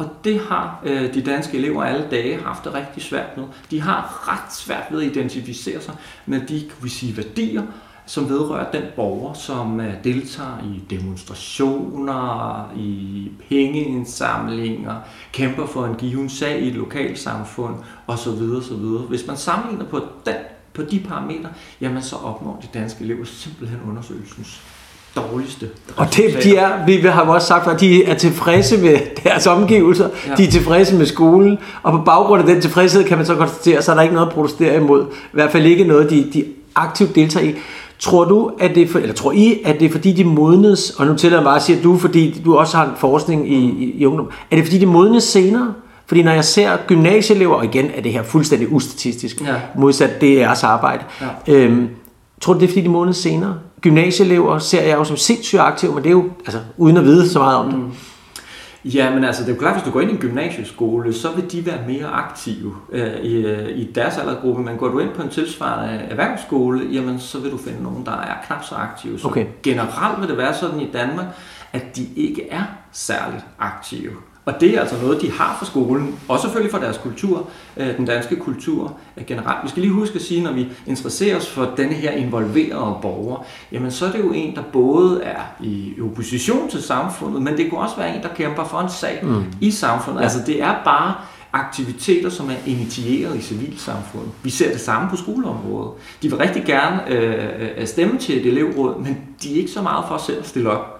Og 0.00 0.08
det 0.24 0.40
har 0.40 0.82
øh, 0.84 1.14
de 1.14 1.22
danske 1.22 1.58
elever 1.58 1.82
alle 1.82 2.06
dage 2.10 2.42
haft 2.42 2.64
det 2.64 2.74
rigtig 2.74 3.02
svært 3.02 3.36
med. 3.36 3.44
De 3.70 3.80
har 3.80 4.28
ret 4.32 4.54
svært 4.54 4.84
ved 4.90 5.00
at 5.00 5.16
identificere 5.16 5.80
sig 5.80 5.94
med 6.26 6.40
de 6.40 6.60
kan 6.60 6.76
vi 6.82 6.88
sige, 6.88 7.16
værdier, 7.16 7.62
som 8.06 8.28
vedrører 8.28 8.70
den 8.70 8.82
borger, 8.96 9.32
som 9.32 9.80
øh, 9.80 10.04
deltager 10.04 10.58
i 10.64 10.94
demonstrationer, 10.96 12.72
i 12.76 13.28
pengeindsamlinger, 13.48 15.00
kæmper 15.32 15.66
for 15.66 15.84
en 15.84 15.94
given 15.94 16.28
sag 16.28 16.60
i 16.60 16.68
et 16.68 16.74
lokalsamfund 16.74 17.74
osv. 18.06 18.28
osv. 18.30 18.84
Hvis 19.08 19.26
man 19.26 19.36
sammenligner 19.36 19.84
på, 19.84 20.00
den, 20.26 20.36
på 20.72 20.82
de 20.82 21.00
parametre, 21.08 21.48
jamen 21.80 22.02
så 22.02 22.16
opnår 22.16 22.62
de 22.62 22.78
danske 22.78 23.04
elever 23.04 23.24
simpelthen 23.24 23.80
undersøgelsens 23.88 24.62
dårligste 25.16 25.68
Og 25.96 26.16
det, 26.16 26.44
de 26.44 26.56
er, 26.56 26.86
vi 26.86 26.96
har 26.96 27.24
jo 27.24 27.32
også 27.32 27.46
sagt, 27.46 27.68
at 27.68 27.80
de 27.80 28.04
er 28.04 28.14
tilfredse 28.14 28.78
med 28.78 28.98
deres 29.24 29.46
omgivelser, 29.46 30.08
ja. 30.28 30.34
de 30.34 30.44
er 30.44 30.50
tilfredse 30.50 30.96
med 30.96 31.06
skolen, 31.06 31.58
og 31.82 31.92
på 31.92 31.98
baggrund 31.98 32.40
af 32.40 32.46
den 32.46 32.60
tilfredshed 32.60 33.04
kan 33.04 33.16
man 33.16 33.26
så 33.26 33.34
konstatere, 33.34 33.82
så 33.82 33.90
er 33.90 33.94
der 33.94 34.02
ikke 34.02 34.14
noget 34.14 34.26
at 34.26 34.32
protestere 34.32 34.76
imod. 34.76 35.04
I 35.12 35.32
hvert 35.32 35.52
fald 35.52 35.66
ikke 35.66 35.84
noget, 35.84 36.10
de, 36.10 36.30
de 36.34 36.44
aktivt 36.74 37.14
deltager 37.14 37.46
i. 37.46 37.54
Tror 37.98 38.24
du, 38.24 38.50
at 38.60 38.74
det 38.74 38.82
er 38.82 38.88
for, 38.88 38.98
eller 38.98 39.14
tror 39.14 39.32
I, 39.32 39.60
at 39.64 39.80
det 39.80 39.86
er 39.86 39.90
fordi, 39.90 40.12
de 40.12 40.24
modnes, 40.24 40.90
og 40.90 41.06
nu 41.06 41.16
tæller 41.16 41.38
jeg 41.38 41.44
bare 41.44 41.56
at 41.56 41.62
sige, 41.62 41.78
at 41.78 41.84
du, 41.84 41.98
fordi 41.98 42.40
du 42.44 42.56
også 42.56 42.76
har 42.76 42.84
en 42.84 42.96
forskning 42.96 43.52
i, 43.52 43.56
i, 43.56 43.94
i 43.98 44.06
ungdom, 44.06 44.30
er 44.50 44.56
det 44.56 44.64
fordi, 44.64 44.78
de 44.78 44.86
modnes 44.86 45.24
senere? 45.24 45.74
Fordi 46.06 46.22
når 46.22 46.32
jeg 46.32 46.44
ser 46.44 46.76
gymnasieelever, 46.86 47.54
og 47.54 47.64
igen 47.64 47.90
er 47.94 48.00
det 48.00 48.12
her 48.12 48.22
fuldstændig 48.22 48.72
ustatistisk, 48.72 49.40
ja. 49.40 49.54
modsat 49.76 50.20
det 50.20 50.36
jeres 50.36 50.64
arbejde, 50.64 51.04
ja. 51.20 51.54
øhm, 51.54 51.88
tror 52.40 52.52
du, 52.52 52.60
det 52.60 52.66
er 52.66 52.68
fordi, 52.68 52.80
de 52.80 52.88
modnes 52.88 53.16
senere? 53.16 53.54
Gymnasieelever 53.80 54.58
ser 54.58 54.82
jeg 54.82 54.98
jo 54.98 55.04
som 55.04 55.16
sindssygt 55.16 55.60
aktive, 55.60 55.94
men 55.94 56.02
det 56.02 56.08
er 56.08 56.14
jo 56.14 56.30
altså, 56.46 56.60
uden 56.76 56.96
at 56.96 57.04
vide 57.04 57.28
så 57.28 57.38
meget 57.38 57.56
om 57.56 57.70
det. 57.70 57.78
Mm. 57.78 57.90
Ja, 58.84 59.14
men 59.14 59.24
altså, 59.24 59.42
det 59.42 59.48
er 59.50 59.54
jo 59.54 59.60
klart, 59.60 59.74
hvis 59.74 59.84
du 59.84 59.90
går 59.90 60.00
ind 60.00 60.10
i 60.10 60.14
en 60.14 60.20
gymnasieskole, 60.20 61.12
så 61.12 61.28
vil 61.32 61.52
de 61.52 61.66
være 61.66 61.78
mere 61.86 62.06
aktive 62.06 62.74
øh, 62.92 63.20
i, 63.20 63.46
øh, 63.46 63.78
i 63.78 63.92
deres 63.92 64.18
aldersgruppe. 64.18 64.62
Men 64.62 64.76
går 64.76 64.88
du 64.88 64.98
ind 64.98 65.10
på 65.10 65.22
en 65.22 65.28
tilsvarende 65.28 65.94
erhvervsskole, 65.94 66.86
jamen, 66.92 67.20
så 67.20 67.38
vil 67.38 67.50
du 67.50 67.58
finde 67.58 67.82
nogen, 67.82 68.06
der 68.06 68.12
er 68.12 68.34
knap 68.46 68.64
så 68.64 68.74
aktive. 68.74 69.18
Så 69.18 69.28
okay. 69.28 69.46
generelt 69.62 70.20
vil 70.20 70.28
det 70.28 70.36
være 70.36 70.54
sådan 70.54 70.80
i 70.80 70.88
Danmark, 70.92 71.26
at 71.72 71.96
de 71.96 72.06
ikke 72.16 72.50
er 72.50 72.62
særligt 72.92 73.44
aktive. 73.58 74.10
Og 74.50 74.60
det 74.60 74.76
er 74.76 74.80
altså 74.80 74.96
noget, 75.02 75.22
de 75.22 75.30
har 75.30 75.56
fra 75.58 75.66
skolen, 75.66 76.14
og 76.28 76.40
selvfølgelig 76.40 76.72
fra 76.72 76.80
deres 76.80 76.98
kultur, 76.98 77.48
øh, 77.76 77.96
den 77.96 78.04
danske 78.04 78.36
kultur 78.36 78.96
generelt. 79.26 79.64
Vi 79.64 79.68
skal 79.68 79.82
lige 79.82 79.92
huske 79.92 80.14
at 80.14 80.22
sige, 80.22 80.42
når 80.42 80.52
vi 80.52 80.68
interesserer 80.86 81.36
os 81.36 81.48
for 81.48 81.72
denne 81.76 81.94
her 81.94 82.10
involverede 82.10 82.94
borger, 83.02 83.44
jamen 83.72 83.90
så 83.90 84.06
er 84.06 84.12
det 84.12 84.18
jo 84.18 84.32
en, 84.32 84.54
der 84.54 84.62
både 84.72 85.22
er 85.22 85.40
i 85.60 85.94
opposition 86.02 86.70
til 86.70 86.82
samfundet, 86.82 87.42
men 87.42 87.56
det 87.56 87.70
kunne 87.70 87.80
også 87.80 87.96
være 87.96 88.16
en, 88.16 88.22
der 88.22 88.28
kæmper 88.28 88.64
for 88.64 88.78
en 88.78 88.88
sag 88.88 89.20
mm. 89.22 89.44
i 89.60 89.70
samfundet. 89.70 90.22
Altså 90.22 90.38
det 90.46 90.62
er 90.62 90.74
bare 90.84 91.14
aktiviteter, 91.52 92.30
som 92.30 92.50
er 92.50 92.54
initieret 92.66 93.36
i 93.36 93.40
civilsamfundet. 93.40 94.30
Vi 94.42 94.50
ser 94.50 94.72
det 94.72 94.80
samme 94.80 95.10
på 95.10 95.16
skoleområdet. 95.16 95.92
De 96.22 96.28
vil 96.28 96.38
rigtig 96.38 96.64
gerne 96.64 97.08
øh, 97.08 97.78
øh 97.78 97.86
stemme 97.86 98.18
til 98.18 98.40
et 98.40 98.46
elevråd, 98.46 99.02
men 99.02 99.18
de 99.42 99.52
er 99.52 99.56
ikke 99.56 99.70
så 99.70 99.82
meget 99.82 100.04
for 100.08 100.18
selv 100.18 100.38
at 100.38 100.48
stille 100.48 100.70
op. 100.70 100.99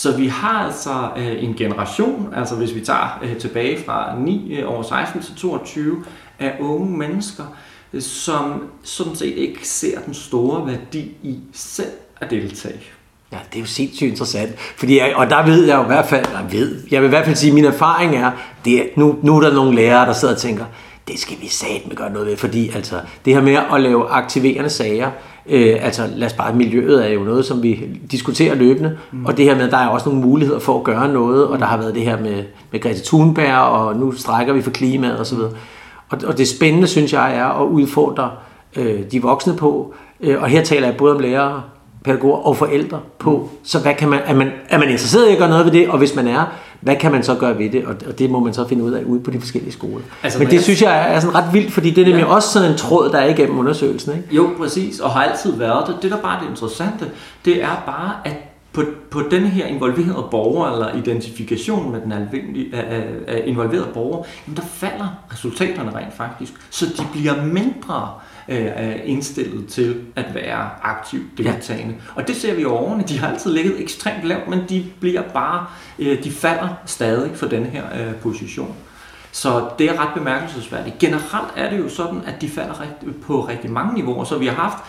Så 0.00 0.16
vi 0.16 0.26
har 0.26 0.64
altså 0.64 1.10
øh, 1.16 1.44
en 1.44 1.54
generation, 1.54 2.34
altså 2.36 2.54
hvis 2.54 2.74
vi 2.74 2.80
tager 2.80 3.18
øh, 3.22 3.36
tilbage 3.36 3.84
fra 3.84 4.18
9 4.18 4.54
øh, 4.54 4.72
over 4.72 4.82
16 4.82 5.22
til 5.22 5.34
22, 5.34 6.04
af 6.38 6.56
unge 6.60 6.98
mennesker, 6.98 7.44
øh, 7.92 8.02
som 8.02 8.62
sådan 8.82 9.16
set 9.16 9.36
ikke 9.36 9.68
ser 9.68 10.00
den 10.00 10.14
store 10.14 10.66
værdi 10.66 11.00
i 11.22 11.38
selv 11.52 11.90
at 12.20 12.30
deltage. 12.30 12.80
Ja, 13.32 13.38
det 13.52 13.56
er 13.56 13.60
jo 13.60 13.66
sindssygt 13.66 14.10
interessant. 14.10 14.58
Fordi 14.58 14.98
jeg, 14.98 15.16
og 15.16 15.30
der 15.30 15.46
ved 15.46 15.64
jeg 15.64 15.76
jo 15.76 15.82
i 15.82 15.86
hvert 15.86 16.06
fald, 16.06 16.26
jeg 16.32 16.52
ved, 16.52 16.82
jeg 16.90 17.00
vil 17.02 17.06
i 17.06 17.10
hvert 17.10 17.24
fald 17.24 17.36
sige, 17.36 17.50
at 17.50 17.54
min 17.54 17.64
erfaring 17.64 18.16
er, 18.16 18.30
det 18.64 18.78
er 18.78 18.84
nu, 18.96 19.18
nu 19.22 19.36
er 19.36 19.40
der 19.40 19.54
nogle 19.54 19.74
lærere, 19.74 20.06
der 20.06 20.12
sidder 20.12 20.34
og 20.34 20.40
tænker, 20.40 20.64
det 21.08 21.18
skal 21.18 21.36
vi 21.40 21.48
satme 21.48 21.94
gøre 21.94 22.12
noget 22.12 22.28
ved, 22.28 22.36
fordi 22.36 22.68
altså, 22.68 23.00
det 23.24 23.34
her 23.34 23.42
med 23.42 23.58
at 23.72 23.80
lave 23.80 24.08
aktiverende 24.08 24.70
sager, 24.70 25.10
Øh, 25.46 25.76
altså 25.80 26.02
lad 26.16 26.26
os 26.26 26.32
bare, 26.32 26.54
miljøet 26.54 27.06
er 27.06 27.12
jo 27.12 27.20
noget, 27.20 27.44
som 27.44 27.62
vi 27.62 27.86
diskuterer 28.10 28.54
løbende, 28.54 28.98
mm. 29.12 29.26
og 29.26 29.36
det 29.36 29.44
her 29.44 29.56
med, 29.56 29.70
der 29.70 29.76
er 29.76 29.88
også 29.88 30.08
nogle 30.08 30.24
muligheder 30.26 30.58
for 30.58 30.78
at 30.78 30.84
gøre 30.84 31.08
noget, 31.08 31.46
og 31.46 31.58
der 31.58 31.64
har 31.64 31.76
været 31.76 31.94
det 31.94 32.02
her 32.02 32.20
med, 32.20 32.44
med 32.72 32.80
Greta 32.80 33.00
Thunberg, 33.04 33.58
og 33.58 33.96
nu 33.96 34.12
strækker 34.12 34.52
vi 34.52 34.62
for 34.62 34.70
klimaet 34.70 35.20
osv. 35.20 35.38
Og, 36.08 36.18
og 36.26 36.38
det 36.38 36.48
spændende, 36.48 36.86
synes 36.86 37.12
jeg, 37.12 37.36
er 37.36 37.46
at 37.62 37.66
udfordre 37.66 38.30
øh, 38.76 39.00
de 39.12 39.22
voksne 39.22 39.56
på, 39.56 39.94
øh, 40.20 40.42
og 40.42 40.48
her 40.48 40.64
taler 40.64 40.86
jeg 40.86 40.96
både 40.96 41.14
om 41.14 41.20
lærere, 41.20 41.62
pædagoger 42.04 42.36
og 42.36 42.56
forældre 42.56 43.00
på, 43.18 43.48
så 43.62 43.78
hvad 43.78 43.94
kan 43.94 44.08
man, 44.08 44.20
er, 44.24 44.34
man, 44.34 44.50
er 44.68 44.78
man 44.78 44.88
interesseret 44.88 45.28
i 45.28 45.32
at 45.32 45.38
gøre 45.38 45.48
noget 45.48 45.64
ved 45.64 45.72
det, 45.72 45.88
og 45.88 45.98
hvis 45.98 46.16
man 46.16 46.28
er, 46.28 46.44
hvad 46.80 46.96
kan 46.96 47.12
man 47.12 47.22
så 47.22 47.34
gøre 47.34 47.58
ved 47.58 47.70
det? 47.70 47.84
Og 47.84 48.18
det 48.18 48.30
må 48.30 48.40
man 48.40 48.54
så 48.54 48.68
finde 48.68 48.84
ud 48.84 48.92
af 48.92 49.02
ude 49.04 49.20
på 49.20 49.30
de 49.30 49.40
forskellige 49.40 49.72
skoler. 49.72 50.04
Altså, 50.22 50.38
Men 50.38 50.48
det 50.48 50.54
jeg... 50.54 50.62
synes 50.62 50.82
jeg 50.82 51.14
er 51.14 51.20
sådan 51.20 51.34
ret 51.34 51.52
vildt, 51.52 51.72
fordi 51.72 51.90
det 51.90 52.00
er 52.02 52.06
nemlig 52.06 52.22
ja. 52.22 52.34
også 52.34 52.48
sådan 52.48 52.70
en 52.70 52.76
tråd, 52.76 53.10
der 53.10 53.18
er 53.18 53.28
igennem 53.28 53.58
undersøgelsen. 53.58 54.16
Ikke? 54.16 54.34
Jo, 54.36 54.50
præcis, 54.58 55.00
og 55.00 55.10
har 55.10 55.22
altid 55.22 55.56
været 55.56 55.86
det. 55.86 55.96
Det, 56.02 56.10
der 56.10 56.16
bare 56.16 56.36
er 56.36 56.40
det 56.40 56.50
interessante, 56.50 57.10
det 57.44 57.62
er 57.62 57.82
bare, 57.86 58.12
at 58.24 58.34
på, 58.72 58.82
på 59.10 59.22
denne 59.30 59.48
her 59.48 59.66
involverede 59.66 60.26
borger, 60.30 60.72
eller 60.72 60.96
identifikation 60.96 61.92
med 61.92 62.00
den 62.00 62.12
almindelige, 62.12 62.66
uh, 62.72 63.34
uh, 63.34 63.48
involverede 63.48 63.88
borger, 63.94 64.24
jamen 64.46 64.56
der 64.56 64.62
falder 64.62 65.08
resultaterne 65.32 65.90
rent 65.94 66.16
faktisk. 66.16 66.52
Så 66.70 66.86
de 66.86 67.02
bliver 67.12 67.44
mindre 67.44 68.08
Øh, 68.29 68.29
er 68.48 69.02
indstillet 69.04 69.68
til 69.68 70.00
at 70.16 70.34
være 70.34 70.70
aktivt 70.82 71.38
deltagende. 71.38 71.94
Ja. 71.94 72.20
Og 72.20 72.28
det 72.28 72.36
ser 72.36 72.54
vi 72.54 72.64
over 72.64 72.82
årene. 72.82 73.04
De 73.08 73.18
har 73.18 73.28
altid 73.28 73.52
ligget 73.52 73.80
ekstremt 73.80 74.24
lavt, 74.24 74.48
men 74.48 74.60
de 74.68 74.84
bliver 75.00 75.22
bare, 75.22 75.66
øh, 75.98 76.24
de 76.24 76.30
falder 76.30 76.68
stadig 76.86 77.36
for 77.36 77.46
den 77.46 77.66
her 77.66 77.84
øh, 77.94 78.14
position. 78.14 78.76
Så 79.32 79.68
det 79.78 79.90
er 79.90 80.00
ret 80.00 80.14
bemærkelsesværdigt. 80.14 80.98
Generelt 80.98 81.52
er 81.56 81.70
det 81.70 81.78
jo 81.78 81.88
sådan, 81.88 82.20
at 82.26 82.40
de 82.40 82.48
falder 82.48 82.74
på 83.26 83.40
rigtig 83.40 83.70
mange 83.70 83.94
niveauer. 83.94 84.24
Så 84.24 84.38
vi 84.38 84.46
har 84.46 84.54
haft 84.54 84.84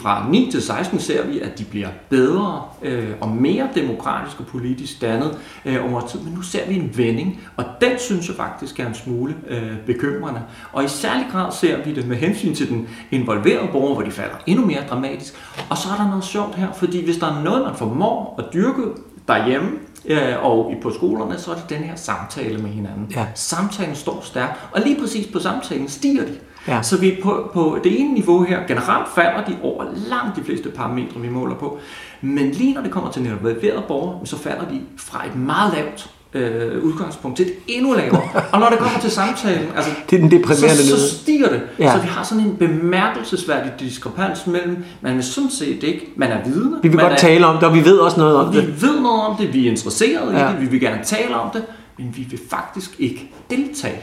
fra 0.00 0.26
9 0.30 0.48
til 0.50 0.62
16 0.62 1.00
ser 1.00 1.26
vi, 1.26 1.40
at 1.40 1.58
de 1.58 1.64
bliver 1.64 1.88
bedre 2.08 2.62
øh, 2.82 3.10
og 3.20 3.28
mere 3.28 3.68
demokratisk 3.74 4.40
og 4.40 4.46
politisk 4.46 5.00
dannet 5.00 5.38
øh, 5.64 5.92
over 5.92 6.00
tid. 6.00 6.20
Men 6.20 6.32
nu 6.32 6.42
ser 6.42 6.68
vi 6.68 6.74
en 6.74 6.90
vending, 6.96 7.40
og 7.56 7.64
den 7.80 7.98
synes 7.98 8.28
jeg 8.28 8.36
faktisk 8.36 8.80
er 8.80 8.86
en 8.86 8.94
smule 8.94 9.34
øh, 9.48 9.76
bekymrende. 9.86 10.42
Og 10.72 10.84
i 10.84 10.88
særlig 10.88 11.26
grad 11.32 11.52
ser 11.52 11.84
vi 11.84 11.94
det 11.94 12.06
med 12.06 12.16
hensyn 12.16 12.54
til 12.54 12.68
den 12.68 12.88
involverede 13.10 13.68
borger, 13.72 13.94
hvor 13.94 14.02
de 14.02 14.10
falder 14.10 14.36
endnu 14.46 14.66
mere 14.66 14.82
dramatisk. 14.90 15.34
Og 15.70 15.78
så 15.78 15.88
er 15.88 16.02
der 16.02 16.08
noget 16.08 16.24
sjovt 16.24 16.54
her, 16.54 16.72
fordi 16.72 17.04
hvis 17.04 17.16
der 17.16 17.26
er 17.26 17.42
noget, 17.42 17.64
man 17.64 17.74
formår 17.74 18.34
at 18.38 18.44
dyrke 18.54 18.82
derhjemme, 19.28 19.70
øh, 20.06 20.44
og 20.44 20.74
på 20.82 20.90
skolerne, 20.90 21.38
så 21.38 21.50
er 21.50 21.54
det 21.54 21.70
den 21.70 21.78
her 21.78 21.96
samtale 21.96 22.58
med 22.58 22.70
hinanden. 22.70 23.06
Ja. 23.10 23.26
Samtalen 23.34 23.96
står 23.96 24.20
stærkt, 24.22 24.60
og 24.72 24.80
lige 24.80 25.00
præcis 25.00 25.32
på 25.32 25.38
samtalen 25.38 25.88
stiger 25.88 26.24
de. 26.24 26.38
Ja. 26.68 26.82
Så 26.82 26.98
vi 26.98 27.18
på, 27.22 27.50
på 27.54 27.78
det 27.84 28.00
ene 28.00 28.14
niveau 28.14 28.42
her, 28.42 28.66
generelt 28.68 29.08
falder 29.14 29.44
de 29.44 29.56
over 29.62 29.84
langt 30.08 30.36
de 30.36 30.44
fleste 30.44 30.68
parametre, 30.68 31.20
vi 31.20 31.28
måler 31.28 31.54
på. 31.54 31.78
Men 32.20 32.50
lige 32.50 32.74
når 32.74 32.82
det 32.82 32.90
kommer 32.90 33.10
til 33.10 33.26
involverede 33.26 33.82
borgere, 33.88 34.26
så 34.26 34.38
falder 34.38 34.68
de 34.68 34.80
fra 34.96 35.26
et 35.26 35.36
meget 35.36 35.72
lavt 35.74 36.10
øh, 36.34 36.84
udgangspunkt 36.84 37.36
til 37.36 37.46
et 37.46 37.52
endnu 37.66 37.92
lavere. 37.92 38.22
Og 38.52 38.60
når 38.60 38.68
det 38.68 38.78
kommer 38.78 39.00
til 39.00 39.10
samtalen, 39.10 39.68
altså, 39.76 39.90
det 40.10 40.16
er 40.16 40.20
den 40.20 40.30
deprimerende 40.30 40.76
så, 40.76 41.00
så 41.00 41.18
stiger 41.18 41.48
det. 41.48 41.62
Ja. 41.78 41.92
Så 41.92 42.00
vi 42.00 42.08
har 42.08 42.24
sådan 42.24 42.44
en 42.44 42.56
bemærkelsesværdig 42.56 43.72
diskrepans 43.80 44.46
mellem, 44.46 44.84
man 45.00 45.14
vil 45.14 45.24
sådan 45.24 45.50
set 45.50 45.82
ikke, 45.82 46.12
man 46.16 46.30
er 46.30 46.44
vidne. 46.44 46.76
Vi 46.82 46.88
vil 46.88 46.98
godt 46.98 47.12
er, 47.12 47.16
tale 47.16 47.46
om 47.46 47.54
det, 47.54 47.64
og 47.64 47.74
vi 47.74 47.84
ved 47.84 47.98
også 47.98 48.20
noget 48.20 48.36
om 48.36 48.52
vi 48.52 48.60
det. 48.60 48.66
Vi 48.66 48.86
ved 48.86 49.00
noget 49.00 49.22
om 49.22 49.36
det, 49.36 49.54
vi 49.54 49.66
er 49.66 49.70
interesserede 49.70 50.38
ja. 50.38 50.48
i 50.48 50.52
det, 50.52 50.60
vi 50.60 50.66
vil 50.66 50.80
gerne 50.80 51.04
tale 51.04 51.36
om 51.36 51.50
det, 51.50 51.62
men 51.98 52.12
vi 52.16 52.26
vil 52.30 52.40
faktisk 52.50 52.90
ikke 52.98 53.32
deltage. 53.50 54.00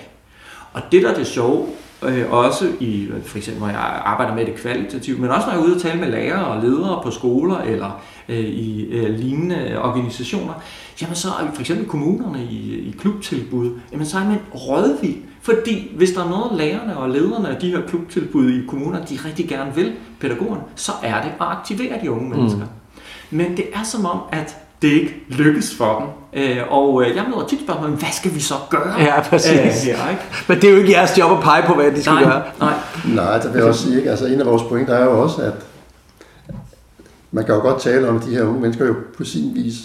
Og 0.74 0.82
det 0.92 1.04
der 1.04 1.12
er 1.12 1.16
det 1.16 1.28
sjove, 1.28 1.68
øh, 2.06 2.32
også 2.32 2.68
i, 2.80 3.10
for 3.26 3.38
eksempel 3.38 3.62
når 3.62 3.70
jeg 3.70 4.02
arbejder 4.06 4.36
med 4.36 4.46
det 4.46 4.56
kvalitativt, 4.56 5.20
men 5.20 5.30
også 5.30 5.48
når 5.48 5.54
jeg 5.54 5.62
er 5.62 5.66
ude 5.66 5.76
og 5.76 5.82
tale 5.82 6.00
med 6.00 6.12
lærere 6.12 6.46
og 6.46 6.64
ledere 6.64 7.00
på 7.04 7.12
skoler 7.12 7.58
eller 7.58 8.02
øh, 8.30 8.40
i 8.40 8.86
øh, 8.86 9.20
lignende 9.20 9.82
organisationer, 9.82 10.54
jamen 11.02 11.16
så 11.16 11.28
er 11.42 11.46
vi 11.46 11.50
for 11.54 11.62
eksempel 11.62 11.88
kommunerne 11.88 12.44
i, 12.44 12.90
i 12.90 12.96
klubtilbud, 13.00 13.72
jamen 13.92 14.06
så 14.06 14.18
er 14.18 14.26
man 14.26 14.40
rådvild. 14.56 15.18
Fordi 15.42 15.92
hvis 15.96 16.12
der 16.12 16.24
er 16.24 16.30
noget, 16.30 16.58
lærerne 16.58 16.98
og 16.98 17.10
lederne 17.10 17.50
af 17.50 17.56
de 17.62 17.70
her 17.70 17.82
klubtilbud 17.88 18.50
i 18.50 18.66
kommuner, 18.68 19.06
de 19.06 19.18
rigtig 19.26 19.50
gerne 19.50 19.76
vil, 19.76 19.94
pædagogerne, 20.20 20.62
så 20.76 20.92
er 21.04 21.22
det 21.22 21.30
at 21.30 21.36
aktivere 21.40 22.02
de 22.02 22.12
unge 22.12 22.30
mennesker. 22.30 22.62
Mm. 22.62 23.38
Men 23.38 23.58
det 23.58 23.66
er 23.74 23.84
som 23.84 24.06
om, 24.06 24.20
at 24.32 24.58
det 24.84 24.92
ikke 24.92 25.16
lykkes 25.30 25.76
for 25.78 26.00
dem. 26.34 26.42
Øh, 26.44 26.58
og 26.70 27.04
øh, 27.04 27.16
jeg 27.16 27.26
møder 27.30 27.48
tit 27.48 27.60
spørgsmålet, 27.62 27.98
hvad 28.00 28.10
skal 28.12 28.34
vi 28.36 28.40
så 28.40 28.54
gøre? 28.70 28.94
Ja, 29.00 29.22
præcis. 29.22 29.52
Øh, 29.52 29.96
her, 29.96 30.10
ikke? 30.10 30.22
Men 30.48 30.58
det 30.62 30.64
er 30.70 30.72
jo 30.72 30.78
ikke 30.78 30.92
jeres 30.92 31.18
job 31.18 31.32
at 31.32 31.44
pege 31.44 31.64
på, 31.68 31.74
hvad 31.74 31.92
de 31.92 32.02
skal 32.02 32.14
Nej, 32.14 32.24
gøre. 32.24 32.42
nej. 32.60 32.74
Nej, 33.16 33.38
det 33.40 33.54
vil 33.54 33.60
jeg 33.60 33.68
også 33.68 33.84
sige. 33.84 33.98
Ikke? 33.98 34.10
Altså, 34.10 34.26
en 34.26 34.40
af 34.40 34.46
vores 34.46 34.64
pointer 34.64 34.94
er 34.94 35.04
jo 35.06 35.22
også, 35.22 35.42
at 35.42 35.54
man 37.32 37.46
kan 37.46 37.56
jo 37.56 37.62
godt 37.62 37.82
tale 37.82 38.10
om, 38.10 38.16
at 38.18 38.24
de 38.26 38.30
her 38.36 38.44
unge 38.44 38.62
mennesker 38.62 38.86
jo 38.86 38.96
på 39.18 39.24
sin 39.24 39.52
vis 39.56 39.76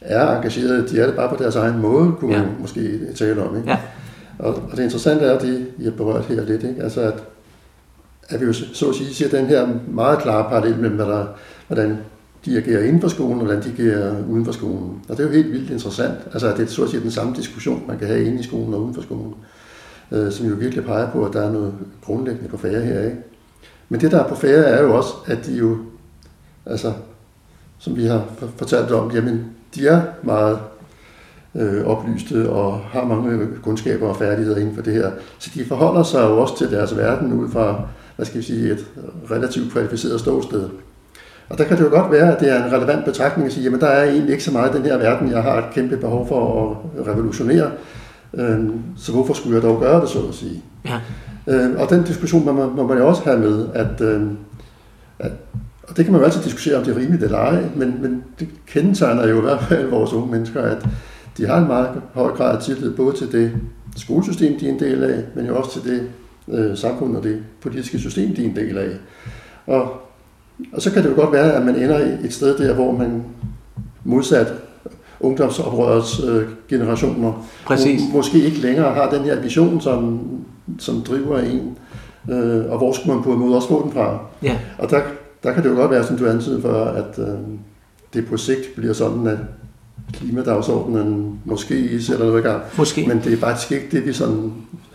er 0.00 0.36
engagerede. 0.36 0.88
De 0.88 1.00
er 1.00 1.06
det 1.06 1.16
bare 1.16 1.28
på 1.28 1.42
deres 1.42 1.56
egen 1.56 1.78
måde, 1.80 2.12
kunne 2.20 2.32
Ja. 2.36 2.38
man 2.42 2.48
måske 2.60 2.98
tale 3.16 3.42
om. 3.42 3.56
Ikke? 3.56 3.70
Ja. 3.70 3.76
Og, 4.38 4.54
og 4.54 4.76
det 4.76 4.82
interessante 4.82 5.24
er, 5.24 5.38
det 5.38 5.66
I 5.78 5.84
har 5.84 5.90
berørt 5.90 6.24
her 6.24 6.42
lidt, 6.44 6.62
ikke? 6.62 6.82
Altså 6.82 7.00
at, 7.00 7.14
at 8.28 8.40
vi 8.40 8.46
jo 8.46 8.52
så 8.52 8.88
at 8.88 8.94
sige 8.94 9.14
ser 9.14 9.28
den 9.28 9.46
her 9.46 9.68
meget 9.88 10.18
klare 10.18 10.44
parallel 10.50 10.76
mellem, 10.76 10.96
hvad 10.96 11.06
der, 11.06 11.26
hvordan 11.66 11.98
de 12.44 12.56
agerer 12.56 12.84
inden 12.84 13.00
for 13.00 13.08
skolen, 13.08 13.38
og 13.38 13.44
hvordan 13.44 13.62
de 13.62 13.72
agerer 13.72 14.24
uden 14.28 14.44
for 14.44 14.52
skolen. 14.52 15.02
Og 15.08 15.16
det 15.16 15.22
er 15.22 15.26
jo 15.26 15.34
helt 15.34 15.52
vildt 15.52 15.70
interessant. 15.70 16.18
Altså 16.32 16.48
at 16.48 16.56
det 16.56 16.62
er 16.62 16.66
så 16.66 16.84
at 16.84 16.90
sige 16.90 17.02
den 17.02 17.10
samme 17.10 17.36
diskussion, 17.36 17.84
man 17.88 17.98
kan 17.98 18.06
have 18.06 18.24
inde 18.24 18.40
i 18.40 18.42
skolen 18.42 18.74
og 18.74 18.82
uden 18.82 18.94
for 18.94 19.02
skolen, 19.02 19.34
øh, 20.12 20.32
som 20.32 20.46
jo 20.46 20.54
virkelig 20.54 20.84
peger 20.84 21.10
på, 21.10 21.24
at 21.24 21.32
der 21.32 21.42
er 21.42 21.52
noget 21.52 21.74
grundlæggende 22.04 22.48
på 22.48 22.56
færre 22.56 22.80
her. 22.80 23.04
Ikke? 23.04 23.16
Men 23.88 24.00
det, 24.00 24.10
der 24.10 24.24
er 24.24 24.28
på 24.28 24.34
færre, 24.34 24.64
er 24.64 24.82
jo 24.82 24.96
også, 24.96 25.12
at 25.26 25.46
de 25.46 25.56
jo, 25.56 25.76
altså, 26.66 26.92
som 27.78 27.96
vi 27.96 28.04
har 28.04 28.24
fortalt 28.56 28.90
om, 28.90 29.10
jamen, 29.10 29.44
de 29.74 29.86
er 29.86 30.02
meget 30.22 30.58
øh, 31.54 31.84
oplyste 31.84 32.50
og 32.50 32.78
har 32.78 33.04
mange 33.04 33.30
øh, 33.30 33.58
kundskaber 33.58 34.08
og 34.08 34.16
færdigheder 34.16 34.56
inden 34.56 34.74
for 34.74 34.82
det 34.82 34.92
her. 34.92 35.10
Så 35.38 35.50
de 35.54 35.64
forholder 35.64 36.02
sig 36.02 36.22
jo 36.22 36.38
også 36.38 36.58
til 36.58 36.70
deres 36.70 36.96
verden 36.96 37.32
ud 37.32 37.48
fra, 37.48 37.88
hvad 38.16 38.26
skal 38.26 38.38
vi 38.40 38.44
sige, 38.44 38.72
et 38.72 38.86
relativt 39.30 39.72
kvalificeret 39.72 40.20
ståsted. 40.20 40.68
Og 41.52 41.58
der 41.58 41.64
kan 41.64 41.76
det 41.76 41.84
jo 41.84 41.88
godt 41.90 42.12
være, 42.12 42.34
at 42.34 42.40
det 42.40 42.52
er 42.52 42.64
en 42.64 42.72
relevant 42.72 43.04
betragtning 43.04 43.46
at 43.46 43.52
sige, 43.52 43.64
jamen 43.64 43.80
der 43.80 43.86
er 43.86 44.10
egentlig 44.10 44.32
ikke 44.32 44.44
så 44.44 44.52
meget 44.52 44.74
i 44.74 44.76
den 44.76 44.86
her 44.86 44.98
verden, 44.98 45.30
jeg 45.30 45.42
har 45.42 45.58
et 45.58 45.74
kæmpe 45.74 45.96
behov 45.96 46.28
for 46.28 46.70
at 46.98 47.06
revolutionere. 47.06 47.70
Øh, 48.34 48.58
så 48.96 49.12
hvorfor 49.12 49.34
skulle 49.34 49.54
jeg 49.54 49.62
dog 49.62 49.80
gøre 49.80 50.00
det, 50.00 50.08
så 50.08 50.18
at 50.28 50.34
sige? 50.34 50.62
Ja. 50.84 51.00
Øh, 51.46 51.80
og 51.80 51.90
den 51.90 52.02
diskussion 52.02 52.44
må 52.44 52.52
man, 52.52 52.68
må 52.76 52.86
man 52.86 52.98
jo 52.98 53.08
også 53.08 53.22
have 53.22 53.38
med, 53.38 53.66
at, 53.74 54.00
øh, 54.00 54.22
at 55.18 55.32
og 55.88 55.96
det 55.96 56.04
kan 56.04 56.12
man 56.12 56.20
jo 56.20 56.24
altid 56.24 56.42
diskutere, 56.42 56.76
om 56.76 56.84
det 56.84 56.96
er 56.96 57.00
rimeligt 57.00 57.22
eller 57.22 57.38
ej, 57.38 57.62
men, 57.76 57.98
men 58.02 58.24
det 58.40 58.48
kendetegner 58.66 59.28
jo 59.28 59.38
i 59.38 59.40
hvert 59.40 59.62
fald 59.62 59.90
vores 59.90 60.12
unge 60.12 60.30
mennesker, 60.30 60.62
at 60.62 60.86
de 61.36 61.46
har 61.46 61.58
en 61.58 61.66
meget 61.66 61.88
høj 62.14 62.30
grad 62.32 62.56
af 62.56 62.62
tillid 62.62 62.90
både 62.90 63.16
til 63.16 63.32
det 63.32 63.52
skolesystem, 63.96 64.58
de 64.58 64.68
er 64.68 64.72
en 64.72 64.80
del 64.80 65.04
af, 65.04 65.24
men 65.34 65.46
jo 65.46 65.56
også 65.56 65.80
til 65.80 65.90
det 65.90 66.08
øh, 66.48 66.76
samfund 66.76 67.16
og 67.16 67.22
det 67.22 67.42
politiske 67.62 67.98
system, 67.98 68.34
de 68.34 68.44
er 68.44 68.48
en 68.48 68.56
del 68.56 68.78
af. 68.78 68.88
Og, 69.66 70.01
og 70.72 70.82
så 70.82 70.92
kan 70.92 71.02
det 71.02 71.10
jo 71.10 71.14
godt 71.14 71.32
være, 71.32 71.52
at 71.52 71.66
man 71.66 71.76
ender 71.76 71.98
et 72.24 72.32
sted 72.32 72.58
der, 72.58 72.74
hvor 72.74 72.92
man 72.92 73.22
modsat 74.04 74.52
ungdomsoprørets 75.20 76.20
øh, 76.28 76.42
generationer 76.68 77.48
Præcis. 77.64 78.00
må, 78.00 78.16
måske 78.16 78.44
ikke 78.44 78.58
længere 78.58 78.94
har 78.94 79.10
den 79.10 79.22
her 79.22 79.40
vision, 79.40 79.80
som, 79.80 80.20
som 80.78 81.00
driver 81.00 81.38
en, 81.38 81.78
øh, 82.30 82.70
og 82.70 82.78
hvor 82.78 82.92
skulle 82.92 83.14
man 83.14 83.24
på 83.24 83.32
en 83.32 83.38
måde 83.38 83.56
også 83.56 83.68
få 83.68 83.82
den 83.84 83.92
fra. 83.92 84.18
Ja. 84.42 84.58
Og 84.78 84.90
der, 84.90 85.00
der 85.42 85.52
kan 85.52 85.62
det 85.62 85.70
jo 85.70 85.74
godt 85.74 85.90
være, 85.90 86.06
som 86.06 86.18
du 86.18 86.26
antydede 86.26 86.62
før, 86.62 86.84
at 86.84 87.18
øh, 87.18 87.34
det 88.14 88.26
på 88.26 88.36
sigt 88.36 88.74
bliver 88.76 88.92
sådan, 88.92 89.26
at 89.26 89.38
klimadagsordenen 90.12 91.40
måske 91.44 92.02
sætter 92.02 92.26
noget 92.26 92.40
i 92.40 92.42
gang. 92.42 92.62
Måske. 92.78 93.06
Men 93.08 93.20
det 93.24 93.32
er 93.32 93.36
faktisk 93.36 93.72
ikke 93.72 93.86
det, 93.90 94.06
vi 94.06 94.12
sådan 94.12 94.52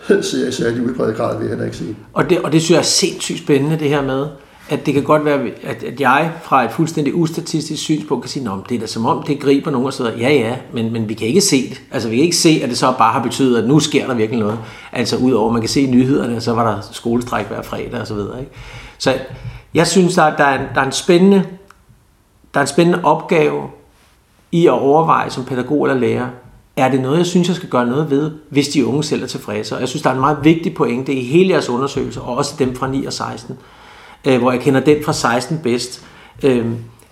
ser 0.21 0.47
i 0.47 0.51
særlig 0.51 0.83
udbredt 0.83 1.17
grad, 1.17 1.37
vil 1.37 1.43
jeg 1.43 1.49
heller 1.49 1.65
ikke 1.65 1.77
sige. 1.77 1.95
Og 2.13 2.29
det, 2.29 2.41
og 2.41 2.51
det 2.51 2.61
synes 2.61 2.75
jeg 2.75 2.79
er 2.79 2.83
sindssygt 2.83 3.39
spændende, 3.39 3.79
det 3.79 3.89
her 3.89 4.01
med, 4.01 4.25
at 4.69 4.85
det 4.85 4.93
kan 4.93 5.03
godt 5.03 5.25
være, 5.25 5.39
at, 5.63 5.83
at 5.83 6.01
jeg 6.01 6.31
fra 6.43 6.63
et 6.65 6.71
fuldstændig 6.71 7.15
ustatistisk 7.15 7.83
synspunkt 7.83 8.23
kan 8.23 8.29
sige, 8.29 8.49
at 8.49 8.69
det 8.69 8.75
er 8.75 8.79
da 8.79 8.87
som 8.87 9.05
om, 9.05 9.23
det 9.23 9.39
griber 9.39 9.71
nogen 9.71 9.87
og 9.87 9.93
så. 9.93 10.09
Ja, 10.19 10.29
ja, 10.33 10.55
men, 10.73 10.93
men 10.93 11.09
vi 11.09 11.13
kan 11.13 11.27
ikke 11.27 11.41
se 11.41 11.69
det. 11.69 11.81
Altså, 11.91 12.09
vi 12.09 12.15
kan 12.15 12.23
ikke 12.23 12.37
se, 12.37 12.59
at 12.63 12.69
det 12.69 12.77
så 12.77 12.93
bare 12.97 13.13
har 13.13 13.23
betydet, 13.23 13.57
at 13.63 13.67
nu 13.67 13.79
sker 13.79 14.07
der 14.07 14.13
virkelig 14.13 14.39
noget. 14.39 14.59
Altså, 14.91 15.17
udover, 15.17 15.47
at 15.47 15.53
man 15.53 15.61
kan 15.61 15.69
se 15.69 15.81
i 15.81 15.85
nyhederne, 15.91 16.35
og 16.35 16.41
så 16.41 16.53
var 16.53 16.71
der 16.71 16.81
skolestræk 16.91 17.47
hver 17.47 17.61
fredag 17.61 18.01
og 18.01 18.07
så 18.07 18.13
videre. 18.13 18.39
Ikke? 18.39 18.51
Så 18.97 19.13
jeg 19.73 19.87
synes, 19.87 20.15
der, 20.15 20.23
er- 20.23 20.35
der, 20.37 20.43
er, 20.43 20.59
en, 20.59 20.65
der, 20.75 20.81
er 20.81 20.85
en 20.85 20.91
spændende, 20.91 21.43
der 22.53 22.59
er 22.59 22.63
en 22.63 22.67
spændende 22.67 22.99
opgave 23.03 23.63
i 24.51 24.65
at 24.67 24.71
overveje 24.71 25.29
som 25.29 25.45
pædagog 25.45 25.85
eller 25.85 25.99
lærer, 25.99 26.27
er 26.77 26.89
det 26.91 27.01
noget, 27.01 27.17
jeg 27.17 27.25
synes, 27.25 27.47
jeg 27.47 27.55
skal 27.55 27.69
gøre 27.69 27.85
noget 27.87 28.09
ved, 28.09 28.31
hvis 28.49 28.67
de 28.67 28.85
unge 28.85 29.03
selv 29.03 29.23
er 29.23 29.27
tilfredse? 29.27 29.75
Og 29.75 29.81
jeg 29.81 29.89
synes, 29.89 30.01
der 30.01 30.09
er 30.09 30.13
en 30.13 30.19
meget 30.19 30.37
vigtig 30.43 30.73
pointe 30.75 31.13
i 31.13 31.23
hele 31.23 31.49
jeres 31.49 31.69
undersøgelse, 31.69 32.21
og 32.21 32.37
også 32.37 32.55
dem 32.59 32.75
fra 32.75 32.87
9 32.87 33.05
og 33.05 33.13
16, 33.13 33.57
øh, 34.27 34.39
hvor 34.39 34.51
jeg 34.51 34.61
kender 34.61 34.79
den 34.79 35.03
fra 35.05 35.13
16 35.13 35.59
bedst, 35.63 36.05
øh, 36.43 36.65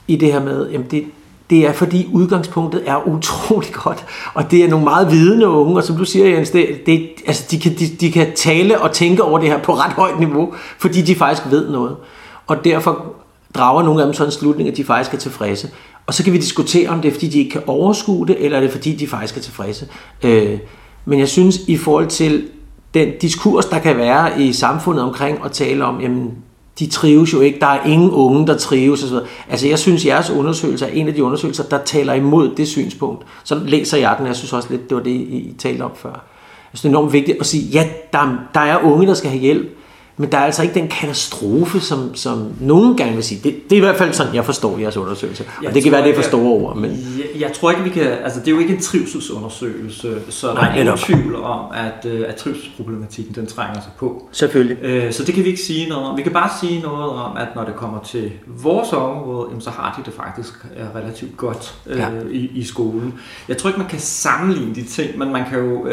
i 0.08 0.16
det 0.16 0.34
her 0.34 0.44
med, 0.44 0.70
jamen 0.70 0.88
det, 0.92 1.04
det 1.50 1.68
er 1.68 1.74
fordi 1.74 2.10
udgangspunktet 2.14 2.84
er 2.86 3.08
utrolig 3.08 3.74
godt, 3.84 4.06
og 4.34 4.52
det 4.52 4.64
er 4.64 4.70
nogle 4.70 4.84
meget 4.84 5.12
vidende 5.12 5.48
unge, 5.48 5.76
og 5.76 5.84
som 5.84 5.98
du 5.98 6.06
siger, 6.06 6.28
Jens, 6.28 6.50
det, 6.50 6.68
det, 6.86 7.10
altså 7.28 7.46
de, 7.52 7.60
kan, 7.60 7.76
de, 7.80 7.88
de 7.88 8.12
kan 8.12 8.28
tale 8.36 8.82
og 8.82 8.92
tænke 8.92 9.24
over 9.24 9.40
det 9.40 9.50
her 9.50 9.58
på 9.62 9.74
ret 9.74 9.94
højt 9.94 10.20
niveau, 10.20 10.54
fordi 10.78 11.02
de 11.02 11.16
faktisk 11.16 11.52
ved 11.52 11.70
noget. 11.70 11.96
Og 12.48 12.66
derfor 12.66 13.06
drager 13.56 13.84
nogle 13.84 14.02
af 14.02 14.08
dem 14.08 14.14
sådan 14.14 14.28
en 14.28 14.32
slutning, 14.32 14.70
at 14.70 14.78
de 14.78 14.84
faktisk 14.84 15.14
er 15.14 15.18
tilfredse. 15.18 15.70
Og 16.08 16.14
så 16.14 16.24
kan 16.24 16.34
vi 16.34 16.38
diskutere, 16.38 16.90
om 16.90 17.02
det 17.02 17.10
er, 17.10 17.14
fordi 17.14 17.28
de 17.28 17.40
ikke 17.40 17.52
kan 17.52 17.62
overskue 17.68 18.28
det, 18.28 18.36
eller 18.40 18.58
er 18.58 18.62
det, 18.62 18.72
fordi 18.72 18.96
de 18.96 19.08
faktisk 19.08 19.38
er 19.38 19.42
tilfredse. 19.42 19.88
Øh, 20.24 20.60
men 21.06 21.20
jeg 21.20 21.28
synes, 21.28 21.60
i 21.68 21.78
forhold 21.78 22.08
til 22.08 22.48
den 22.94 23.10
diskurs, 23.22 23.66
der 23.66 23.80
kan 23.80 23.98
være 23.98 24.42
i 24.42 24.54
samfundet 24.54 25.04
omkring 25.04 25.40
at 25.46 25.52
tale 25.52 25.86
om, 25.86 26.02
jamen, 26.02 26.32
de 26.80 26.88
trives 26.88 27.34
jo 27.34 27.42
ikke, 27.42 27.60
der 27.60 27.68
er 27.68 27.86
ingen 27.86 28.12
unge, 28.12 28.48
der 28.48 28.58
trives 28.58 29.04
osv. 29.04 29.16
Altså 29.50 29.68
jeg 29.68 29.80
synes, 29.80 30.06
jeres 30.06 30.30
undersøgelse 30.30 30.86
er 30.86 30.90
en 30.90 31.08
af 31.08 31.14
de 31.14 31.24
undersøgelser, 31.24 31.64
der 31.64 31.84
taler 31.84 32.14
imod 32.14 32.56
det 32.56 32.68
synspunkt. 32.68 33.26
Så 33.44 33.56
læser 33.56 33.98
jeg 33.98 34.16
den, 34.20 34.28
jeg 34.28 34.36
synes 34.36 34.54
også 34.54 34.68
lidt, 34.72 34.90
det 34.90 34.98
var 34.98 35.04
det, 35.04 35.12
I 35.12 35.56
talte 35.58 35.82
om 35.82 35.92
før. 35.96 36.10
Jeg 36.10 36.20
synes, 36.74 36.82
det 36.82 36.88
er 36.88 36.90
enormt 36.90 37.14
vigtigt 37.14 37.40
at 37.40 37.46
sige, 37.46 37.64
ja, 37.64 37.90
der, 38.14 38.38
der 38.54 38.60
er 38.60 38.84
unge, 38.84 39.08
der 39.08 39.14
skal 39.14 39.30
have 39.30 39.42
hjælp, 39.42 39.78
men 40.18 40.32
der 40.32 40.38
er 40.38 40.42
altså 40.46 40.62
ikke 40.64 40.74
den 40.76 40.88
katastrofe, 40.88 41.80
som, 41.80 42.16
som 42.16 42.48
nogen 42.60 42.98
gerne 42.98 43.14
vil 43.14 43.24
sige. 43.24 43.42
Det, 43.44 43.56
det 43.70 43.72
er 43.76 43.78
i 43.78 43.80
hvert 43.80 43.96
fald 43.96 44.14
sådan, 44.14 44.36
jeg 44.36 44.46
forstår 44.46 44.78
jeres 44.78 44.98
undersøgelse. 44.98 45.44
Og 45.58 45.64
Jeg 45.64 45.74
det 45.74 45.84
kan 45.84 45.92
være, 45.92 46.04
det 46.04 46.12
er 46.12 46.16
for 46.16 46.22
store 46.22 46.42
ord, 46.52 46.78
men... 46.78 46.92
Jeg, 46.92 47.42
jeg 47.42 47.54
tror 47.54 47.72
ikke, 47.72 47.84
vi 47.84 47.90
kan... 47.90 48.04
Altså, 48.04 48.40
det 48.40 48.48
er 48.48 48.52
jo 48.52 48.60
ikke 48.60 48.74
en 48.74 48.82
trivselsundersøgelse, 48.82 50.22
så 50.30 50.48
der 50.48 50.54
Nej, 50.54 50.70
er 50.76 50.80
ingen 50.80 50.98
tvivl 50.98 51.36
om, 51.36 51.60
at, 51.74 52.06
øh, 52.12 52.26
at 52.28 52.36
trivselsproblematikken, 52.36 53.36
den 53.36 53.46
trænger 53.48 53.74
sig 53.82 53.92
på. 53.98 54.30
Selvfølgelig. 54.32 54.78
Øh, 54.82 55.14
Så 55.14 55.24
det 55.24 55.36
kan 55.36 55.44
vi 55.44 55.50
ikke 55.50 55.62
sige 55.62 55.90
noget 55.90 56.06
om. 56.06 56.18
Vi 56.18 56.22
kan 56.22 56.34
bare 56.34 56.50
sige 56.62 56.82
noget 56.82 57.10
om, 57.10 57.38
at 57.38 57.48
når 57.56 57.64
det 57.64 57.76
kommer 57.76 58.00
til 58.00 58.32
vores 58.48 58.94
område, 58.94 59.50
så 59.60 59.70
har 59.70 59.94
de 59.98 60.06
det 60.12 60.14
faktisk 60.18 60.54
øh, 60.78 60.96
relativt 61.02 61.38
godt 61.38 61.76
Ja. 61.90 62.08
i, 62.32 62.52
i 62.54 62.64
skolen. 62.64 63.14
Jeg 63.48 63.58
tror 63.58 63.70
ikke, 63.70 63.80
man 63.80 63.90
kan 63.90 64.00
sammenligne 64.00 64.76
de 64.76 64.84
ting, 64.84 65.18
men 65.18 65.32
man 65.34 65.44
kan 65.50 65.60
jo 65.60 65.88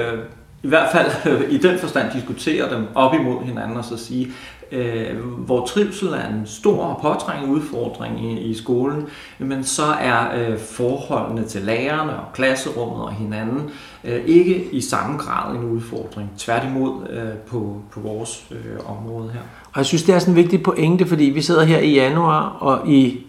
i 0.62 0.68
hvert 0.68 0.88
fald 0.92 1.10
øh, 1.26 1.52
i 1.52 1.58
den 1.58 1.78
forstand 1.78 2.12
diskutere 2.12 2.74
dem 2.74 2.86
op 2.94 3.14
imod 3.14 3.44
hinanden 3.44 3.76
og 3.76 3.84
så 3.84 3.96
sige, 3.96 4.28
øh, 4.72 5.18
hvor 5.18 5.66
trivsel 5.66 6.08
er 6.08 6.28
en 6.28 6.42
stor 6.46 6.84
og 6.84 7.02
påtrængende 7.02 7.54
udfordring 7.54 8.24
i, 8.24 8.40
i 8.40 8.54
skolen, 8.54 9.06
men 9.38 9.64
så 9.64 9.84
er 10.00 10.48
øh, 10.50 10.58
forholdene 10.58 11.44
til 11.44 11.62
lærerne 11.62 12.12
og 12.12 12.32
klasserummet 12.34 13.04
og 13.04 13.12
hinanden 13.12 13.70
øh, 14.04 14.24
ikke 14.26 14.68
i 14.72 14.80
samme 14.80 15.18
grad 15.18 15.56
en 15.56 15.64
udfordring. 15.64 16.30
Tværtimod 16.38 17.08
øh, 17.10 17.32
på, 17.46 17.82
på 17.92 18.00
vores 18.00 18.46
øh, 18.50 18.90
område 18.90 19.30
her. 19.32 19.40
Og 19.72 19.78
jeg 19.78 19.86
synes, 19.86 20.02
det 20.02 20.14
er 20.14 20.18
sådan 20.18 20.32
en 20.32 20.36
vigtig 20.36 20.62
pointe, 20.62 21.06
fordi 21.06 21.24
vi 21.24 21.42
sidder 21.42 21.64
her 21.64 21.78
i 21.78 21.94
januar, 21.94 22.56
og 22.60 22.88
i, 22.88 23.26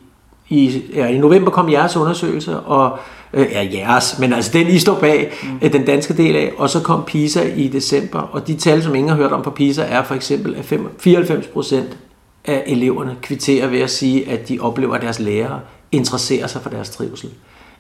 i, 0.54 0.82
ja, 0.94 1.08
i 1.08 1.18
november 1.18 1.52
kom 1.52 1.72
jeres 1.72 1.98
undersøgelse, 1.98 2.60
og 2.60 2.98
øh, 3.34 3.48
ja, 3.52 3.68
jeres, 3.74 4.20
men 4.20 4.34
altså 4.34 4.52
den, 4.54 4.68
I 4.68 4.80
står 4.80 5.00
bag, 5.00 5.32
mm. 5.62 5.70
den 5.70 5.86
danske 5.86 6.18
del 6.18 6.36
af, 6.36 6.52
og 6.58 6.70
så 6.70 6.80
kom 6.82 7.04
PISA 7.08 7.42
i 7.56 7.68
december, 7.68 8.20
og 8.20 8.48
de 8.48 8.56
tal, 8.56 8.84
som 8.84 8.96
ingen 8.96 9.10
har 9.10 9.18
hørt 9.18 9.32
om 9.32 9.42
på 9.42 9.50
PISA, 9.50 9.84
er 9.84 10.04
for 10.04 10.16
eksempel, 10.16 10.56
at 10.56 10.66
fem- 10.66 10.90
94 11.00 11.48
procent 11.48 11.98
af 12.46 12.64
eleverne 12.66 13.16
kvitterer 13.22 13.68
ved 13.68 13.80
at 13.80 13.90
sige, 13.90 14.30
at 14.30 14.50
de 14.50 14.60
oplever, 14.60 14.96
at 14.96 15.02
deres 15.02 15.20
lærere 15.20 15.60
interesserer 15.92 16.48
sig 16.48 16.62
for 16.62 16.70
deres 16.70 16.90
trivsel. 16.90 17.30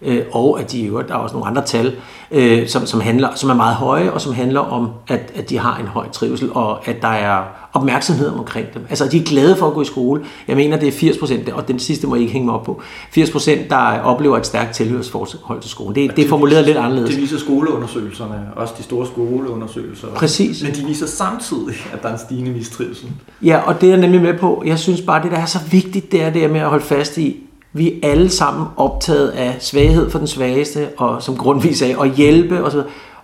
Øh, 0.06 0.26
og 0.32 0.60
at 0.60 0.72
de 0.72 0.80
i 0.80 0.86
øvrigt, 0.86 1.08
der 1.08 1.14
er 1.14 1.20
også 1.20 1.36
nogle 1.36 1.47
andre 1.47 1.66
tal, 1.66 1.95
øh, 2.32 2.68
som, 2.68 2.86
som, 2.86 3.01
handler, 3.01 3.30
som 3.36 3.49
er 3.49 3.54
meget 3.54 3.76
høje, 3.76 4.12
og 4.12 4.22
som 4.22 4.34
handler 4.34 4.60
om, 4.60 4.89
at, 5.08 5.32
at 5.36 5.49
de 5.49 5.58
har 5.58 5.78
en 5.78 5.88
høj 5.88 6.10
trivsel, 6.10 6.49
og 6.54 6.88
at 6.88 7.01
der 7.01 7.08
er 7.08 7.43
opmærksomhed 7.74 8.28
omkring 8.28 8.74
dem. 8.74 8.86
Altså, 8.89 9.08
de 9.08 9.18
er 9.18 9.24
glade 9.24 9.56
for 9.56 9.68
at 9.68 9.74
gå 9.74 9.82
i 9.82 9.86
skole. 9.86 10.22
Jeg 10.47 10.56
mener, 10.56 10.78
det 10.78 10.88
er 10.88 10.91
80 10.91 11.18
procent, 11.18 11.49
og 11.49 11.68
den 11.68 11.80
sidste 11.80 12.08
må 12.08 12.16
I 12.16 12.20
ikke 12.20 12.34
hænge 12.34 12.45
mig 12.45 12.56
op 12.56 12.64
på, 12.64 12.82
80 13.12 13.32
procent, 13.32 13.70
der 13.70 13.99
oplever 13.99 14.38
et 14.38 14.45
stærkt 14.45 14.76
tilhørsforhold 14.76 15.62
til 15.62 15.70
skolen. 15.70 15.95
Det, 15.95 16.16
det 16.16 16.26
er 16.26 16.30
formuleret 16.30 16.66
lidt 16.66 16.78
anderledes. 16.78 17.10
Det 17.10 17.22
viser 17.22 17.38
skoleundersøgelserne, 17.38 18.47
også 18.56 18.74
de 18.78 18.84
store 18.84 19.08
skoleundersøgelser. 19.08 20.08
Præcis. 20.16 20.64
Men 20.64 20.74
de 20.74 20.86
viser 20.86 21.08
samtidig, 21.08 21.76
at 21.93 22.01
der 22.01 22.10
er 22.10 22.14
en 22.14 22.20
stigende 22.20 22.51
mistrivsel. 22.51 23.10
Ja, 23.41 23.58
og 23.66 23.82
det 23.82 23.88
er 23.88 23.91
jeg 23.91 24.01
nemlig 24.01 24.22
med 24.22 24.34
på. 24.34 24.64
Jeg 24.66 24.80
synes 24.80 25.01
bare, 25.01 25.24
det 25.24 25.32
der 25.32 25.38
er 25.38 25.45
så 25.45 25.60
vigtigt, 25.72 26.12
det 26.12 26.24
er 26.24 26.30
det 26.30 26.51
med 26.51 26.60
at 26.60 26.70
holde 26.70 26.86
fast 26.86 27.18
i, 27.18 27.43
vi 27.74 27.99
er 28.03 28.09
alle 28.09 28.30
sammen 28.30 28.67
optaget 28.78 29.30
af 29.30 29.55
svaghed 29.59 30.09
for 30.09 30.19
den 30.19 30.28
svageste, 30.28 30.88
og 30.97 31.24
som 31.24 31.38
grundvis 31.38 31.82
af 31.82 31.95
at 32.01 32.11
hjælpe 32.11 32.63
osv. 32.63 32.80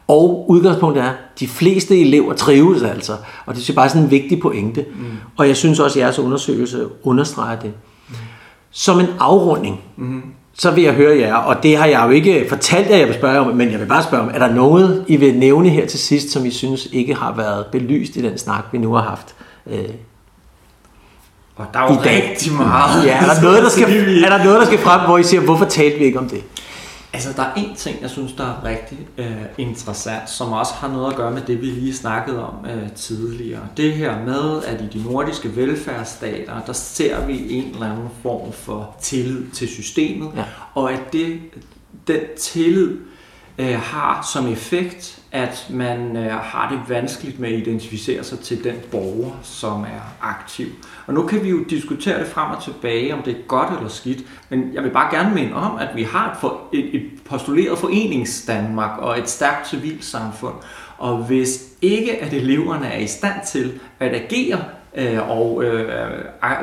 Og 0.07 0.45
udgangspunktet 0.49 1.03
er, 1.03 1.09
at 1.09 1.15
de 1.39 1.47
fleste 1.47 2.01
elever 2.01 2.33
trives 2.33 2.83
altså. 2.83 3.13
Og 3.45 3.55
det 3.55 3.69
jeg 3.69 3.75
bare 3.75 3.85
er 3.85 3.89
sådan 3.89 4.03
en 4.03 4.11
vigtig 4.11 4.39
pointe. 4.39 4.85
Mm. 4.95 5.05
Og 5.37 5.47
jeg 5.47 5.57
synes 5.57 5.79
også, 5.79 5.99
at 5.99 6.03
jeres 6.03 6.19
undersøgelse 6.19 6.87
understreger 7.03 7.59
det. 7.59 7.73
Som 8.71 8.99
en 8.99 9.07
afrunding, 9.19 9.81
mm. 9.97 10.21
så 10.53 10.71
vil 10.71 10.83
jeg 10.83 10.93
høre 10.93 11.19
jer, 11.19 11.35
og 11.35 11.63
det 11.63 11.77
har 11.77 11.85
jeg 11.85 12.03
jo 12.05 12.11
ikke 12.11 12.45
fortalt 12.49 12.89
jer, 12.89 12.97
jeg 12.97 13.07
vil 13.07 13.15
spørge 13.15 13.39
om, 13.39 13.55
men 13.55 13.71
jeg 13.71 13.79
vil 13.79 13.85
bare 13.85 14.03
spørge 14.03 14.23
om, 14.23 14.29
er 14.33 14.39
der 14.39 14.53
noget, 14.53 15.05
I 15.07 15.15
vil 15.15 15.39
nævne 15.39 15.69
her 15.69 15.87
til 15.87 15.99
sidst, 15.99 16.29
som 16.29 16.45
I 16.45 16.51
synes 16.51 16.87
ikke 16.91 17.15
har 17.15 17.35
været 17.35 17.65
belyst 17.71 18.15
i 18.15 18.21
den 18.21 18.37
snak, 18.37 18.65
vi 18.71 18.77
nu 18.77 18.93
har 18.93 19.01
haft? 19.01 19.35
Øh, 19.67 19.89
Og 21.59 21.65
der 21.73 21.79
er 21.79 21.93
jo 21.93 21.99
I 21.99 22.03
dag. 22.03 22.29
rigtig 22.31 22.53
meget. 22.53 23.05
ja, 23.05 23.17
er 23.17 23.33
der, 23.33 23.41
noget, 23.41 23.63
der 23.63 23.69
skal, 23.77 23.83
er 24.23 24.29
der 24.37 24.43
noget, 24.43 24.59
der 24.59 24.65
skal 24.65 24.79
frem, 24.79 25.01
hvor 25.05 25.17
I 25.17 25.23
siger, 25.23 25.41
hvorfor 25.41 25.65
talte 25.65 25.97
vi 25.99 26.05
ikke 26.05 26.19
om 26.19 26.29
det? 26.29 26.43
Altså, 27.13 27.29
der 27.35 27.43
er 27.43 27.53
en 27.57 27.75
ting, 27.75 27.97
jeg 28.01 28.09
synes, 28.09 28.33
der 28.33 28.43
er 28.43 28.63
rigtig 28.63 28.97
øh, 29.17 29.25
interessant, 29.57 30.29
som 30.29 30.51
også 30.53 30.73
har 30.73 30.87
noget 30.87 31.11
at 31.11 31.17
gøre 31.17 31.31
med 31.31 31.41
det, 31.47 31.61
vi 31.61 31.65
lige 31.65 31.95
snakkede 31.95 32.43
om 32.47 32.53
øh, 32.65 32.91
tidligere. 32.95 33.61
Det 33.77 33.93
her 33.93 34.13
med, 34.25 34.63
at 34.63 34.81
i 34.81 34.97
de 34.99 35.03
nordiske 35.11 35.55
velfærdsstater, 35.55 36.53
der 36.67 36.73
ser 36.73 37.25
vi 37.25 37.53
en 37.53 37.71
eller 37.73 37.85
anden 37.91 38.09
form 38.23 38.51
for 38.53 38.95
tillid 39.01 39.43
til 39.53 39.67
systemet, 39.67 40.29
Ja. 40.35 40.43
og 40.75 40.93
at 40.93 40.99
det, 41.13 41.39
den 42.07 42.19
tillid 42.39 42.97
øh, 43.59 43.79
har 43.79 44.29
som 44.33 44.47
effekt, 44.47 45.21
at 45.31 45.67
man 45.69 46.17
øh, 46.17 46.31
har 46.31 46.69
det 46.69 46.95
vanskeligt 46.95 47.39
med 47.39 47.49
at 47.49 47.59
identificere 47.59 48.23
sig 48.23 48.39
til 48.39 48.63
den 48.63 48.75
borger, 48.91 49.31
som 49.43 49.81
er 49.81 50.15
aktiv. 50.21 50.67
Og 51.07 51.13
nu 51.13 51.27
kan 51.27 51.43
vi 51.43 51.49
jo 51.49 51.63
diskutere 51.69 52.19
det 52.19 52.27
frem 52.27 52.51
og 52.51 52.63
tilbage, 52.63 53.13
om 53.13 53.21
det 53.21 53.37
er 53.37 53.41
godt 53.47 53.77
eller 53.77 53.89
skidt, 53.89 54.23
men 54.49 54.73
jeg 54.73 54.83
vil 54.83 54.89
bare 54.89 55.15
gerne 55.15 55.35
minde 55.35 55.53
om, 55.53 55.77
at 55.77 55.89
vi 55.95 56.03
har 56.03 56.31
et, 56.31 56.37
for, 56.41 56.61
et, 56.73 56.95
et 56.95 57.09
postuleret 57.25 57.77
foreningsdanmark 57.77 58.99
og 58.99 59.19
et 59.19 59.29
stærkt 59.29 59.69
civilsamfund. 59.69 60.55
Og 60.97 61.17
hvis 61.17 61.63
ikke 61.81 62.21
at 62.21 62.33
eleverne 62.33 62.87
er 62.87 62.99
i 62.99 63.07
stand 63.07 63.45
til 63.47 63.79
at 63.99 64.13
agere 64.13 64.63
øh, 64.95 65.29
og 65.29 65.63
øh, 65.63 65.87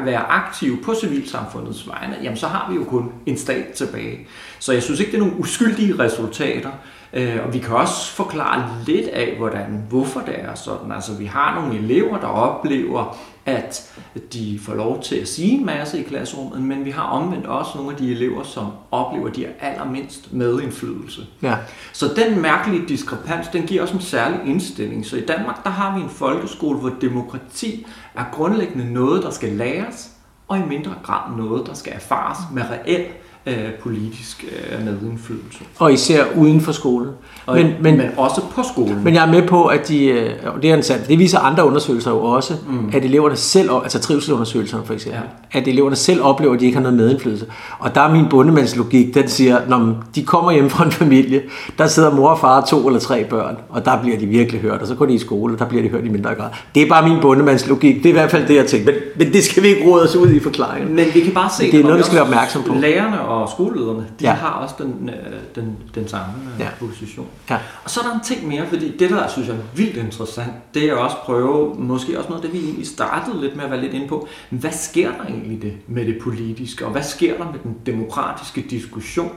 være 0.05 0.27
aktive 0.27 0.79
på 0.85 0.95
civilsamfundets 0.95 1.89
vegne, 1.89 2.16
jamen 2.22 2.37
så 2.37 2.47
har 2.47 2.70
vi 2.70 2.77
jo 2.77 2.85
kun 2.85 3.12
en 3.27 3.39
stat 3.39 3.66
tilbage. 3.66 4.27
Så 4.59 4.72
jeg 4.72 4.83
synes 4.83 5.01
ikke, 5.01 5.12
det 5.12 5.18
er 5.18 5.24
nogle 5.24 5.41
uskyldige 5.41 5.99
resultater. 5.99 6.70
Øh, 7.12 7.37
og 7.47 7.55
vi 7.55 7.59
kan 7.59 7.74
også 7.74 8.12
forklare 8.12 8.70
lidt 8.87 9.09
af, 9.09 9.35
hvordan, 9.39 9.83
hvorfor 9.89 10.20
det 10.20 10.35
er 10.41 10.55
sådan. 10.55 10.93
Altså, 10.93 11.14
vi 11.14 11.24
har 11.24 11.61
nogle 11.61 11.79
elever, 11.79 12.20
der 12.20 12.27
oplever, 12.27 13.18
at 13.47 13.95
de 14.33 14.59
får 14.63 14.75
lov 14.75 15.03
til 15.03 15.17
at 15.17 15.29
sige 15.29 15.53
en 15.53 15.67
masse 15.67 16.01
i 16.01 16.03
klasserummet, 16.03 16.63
men 16.63 16.85
vi 16.85 16.91
har 16.91 17.03
omvendt 17.03 17.47
også 17.47 17.71
nogle 17.75 17.91
af 17.91 17.97
de 17.97 18.11
elever, 18.11 18.43
som 18.43 18.67
oplever, 18.91 19.29
at 19.29 19.37
de 19.37 19.45
er 19.45 19.51
allermindst 19.61 20.33
medindflydelse. 20.33 21.27
Ja. 21.43 21.57
Så 21.93 22.07
den 22.17 22.41
mærkelige 22.41 22.89
diskrepans, 22.89 23.49
den 23.49 23.63
giver 23.63 23.83
også 23.83 23.95
en 23.95 24.01
særlig 24.01 24.41
indstilling. 24.47 25.07
Så 25.07 25.17
i 25.17 25.27
Danmark, 25.27 25.65
der 25.65 25.71
har 25.71 25.99
vi 25.99 26.03
en 26.03 26.11
folkeskole, 26.11 26.79
hvor 26.79 26.93
demokrati 27.01 27.87
er 28.15 28.25
grundlæggende 28.33 28.93
noget, 28.93 29.23
der 29.23 29.31
skal 29.31 29.53
læres, 29.53 30.11
og 30.49 30.59
i 30.59 30.63
mindre 30.63 30.95
grad 31.03 31.37
noget, 31.37 31.67
der 31.67 31.75
skal 31.75 31.93
erfares 31.93 32.39
med 32.53 32.63
reel 32.63 33.07
øh, 33.47 33.55
politisk 33.83 34.45
øh, 34.45 34.85
medindflydelse. 34.85 35.59
Og 35.79 35.93
især 35.93 36.25
uden 36.37 36.61
for 36.61 36.73
skolen. 36.73 37.09
Og, 37.47 37.57
Men, 37.57 37.67
men, 37.81 37.97
men 37.97 38.07
også 38.17 38.41
på 38.55 38.63
skolen. 38.75 39.05
Men 39.05 39.15
jeg 39.15 39.27
er 39.27 39.31
med 39.31 39.43
på, 39.43 39.65
at 39.65 39.89
de, 39.89 40.07
øh, 40.07 40.31
og 40.47 40.63
det 40.63 40.71
er 40.71 40.81
sand, 40.81 41.01
det 41.09 41.19
viser 41.19 41.39
andre 41.39 41.67
undersøgelser 41.67 42.11
jo 42.11 42.23
også, 42.23 42.55
mm. 42.69 42.91
at 42.93 43.05
eleverne 43.05 43.37
selv, 43.37 43.71
altså 43.83 43.99
trivselundersøgelserne 44.01 44.85
for 44.87 44.95
eksempel, 44.95 45.21
ja. 45.53 45.59
at 45.59 45.69
eleverne 45.69 45.97
selv 45.97 46.23
oplever, 46.23 46.55
at 46.55 46.61
de 46.61 46.65
ikke 46.65 46.77
har 46.77 46.83
noget 46.83 46.97
medindflydelse. 46.97 47.47
Og 47.79 47.95
der 47.95 48.01
er 48.01 48.13
min 48.13 48.27
bundemandslogik, 48.31 49.15
den 49.15 49.29
siger, 49.29 49.61
når 49.69 49.95
de 50.15 50.25
kommer 50.25 50.53
hjem 50.53 50.71
fra 50.71 50.85
en 50.85 50.93
familie, 50.93 51.43
der 51.79 51.87
sidder 51.87 52.15
mor 52.15 52.29
og 52.29 52.39
far 52.39 52.65
to 52.65 52.87
eller 52.87 53.01
tre 53.01 53.25
børn, 53.25 53.57
og 53.69 53.85
der 53.85 54.03
bliver 54.03 54.19
de 54.19 54.27
virkelig 54.27 54.61
hørt, 54.61 54.81
og 54.81 54.87
så 54.87 54.95
går 54.95 55.07
de 55.07 55.15
i 55.15 55.19
skole, 55.19 55.55
og 55.55 55.59
der 55.59 55.65
bliver 55.65 55.83
de 55.83 55.89
hørt 55.89 56.05
i 56.05 56.09
mindre 56.09 56.35
grad. 56.35 56.51
Det 56.75 56.83
er 56.83 56.89
bare 56.89 57.09
min 57.09 57.19
bundemandslogik, 57.21 57.97
det 57.97 58.07
er 58.07 58.11
i 58.11 58.13
hvert 58.13 58.31
fald 58.31 58.49
det, 58.49 58.57
jeg 58.57 58.67
tænker. 58.67 58.93
Men, 58.93 59.01
men 59.17 59.33
det 59.33 59.45
skal 59.45 59.63
vi 59.63 59.69
ikke 59.69 59.91
råde 59.91 60.05
os 60.05 60.17
ud 60.17 60.31
i 60.31 60.41
forklaringen. 60.41 60.95
Men 60.95 61.07
vi 61.15 61.21
kan 61.21 61.35
bare 61.35 61.51
se, 61.59 61.71
Det 61.73 61.81
er 61.81 61.85
noget, 61.85 61.99
vi 61.99 62.03
skal 62.03 62.15
være 62.15 62.25
opmærksom 62.25 62.63
på. 62.63 62.75
Lærerne 62.75 63.21
og 63.21 63.36
skolelederne, 63.47 64.01
de 64.20 64.24
Ja. 64.24 64.32
har 64.32 64.49
også 64.51 64.74
den, 64.78 65.09
øh, 65.09 65.39
den, 65.55 65.76
den 65.95 66.09
samme 66.09 66.34
øh, 66.55 66.61
Ja. 66.61 66.68
position. 66.78 67.26
Ja. 67.51 67.59
Og 67.84 67.91
så 67.91 68.01
er 68.01 68.05
der 68.05 68.14
en 68.14 68.20
ting 68.24 68.49
mere, 68.49 68.66
fordi 68.66 68.97
det 68.97 69.11
der 69.11 69.28
synes 69.28 69.49
jeg 69.49 69.57
er 69.57 69.61
vildt 69.76 69.97
interessant, 69.97 70.53
det 70.74 70.84
er 70.84 70.95
også 70.95 71.16
prøve, 71.16 71.74
måske 71.78 72.18
også 72.18 72.30
noget 72.30 72.45
af 72.45 72.51
det, 72.51 72.61
vi 72.61 72.64
egentlig 72.66 72.87
startede 72.87 73.41
lidt 73.41 73.57
med 73.57 73.64
at 73.64 73.70
være 73.70 73.80
lidt 73.80 73.95
inde 73.95 74.09
på. 74.09 74.28
Hvad 74.51 74.72
sker 74.72 75.11
der 75.12 75.24
egentlig 75.28 75.62
det, 75.62 75.72
med 75.89 76.07
det 76.07 76.18
politiske, 76.22 76.84
og 76.87 76.93
hvad 76.93 77.03
sker 77.03 77.37
der 77.37 77.45
med 77.45 77.59
den 77.62 77.76
demokratiske 77.87 78.64
diskussion? 78.70 79.30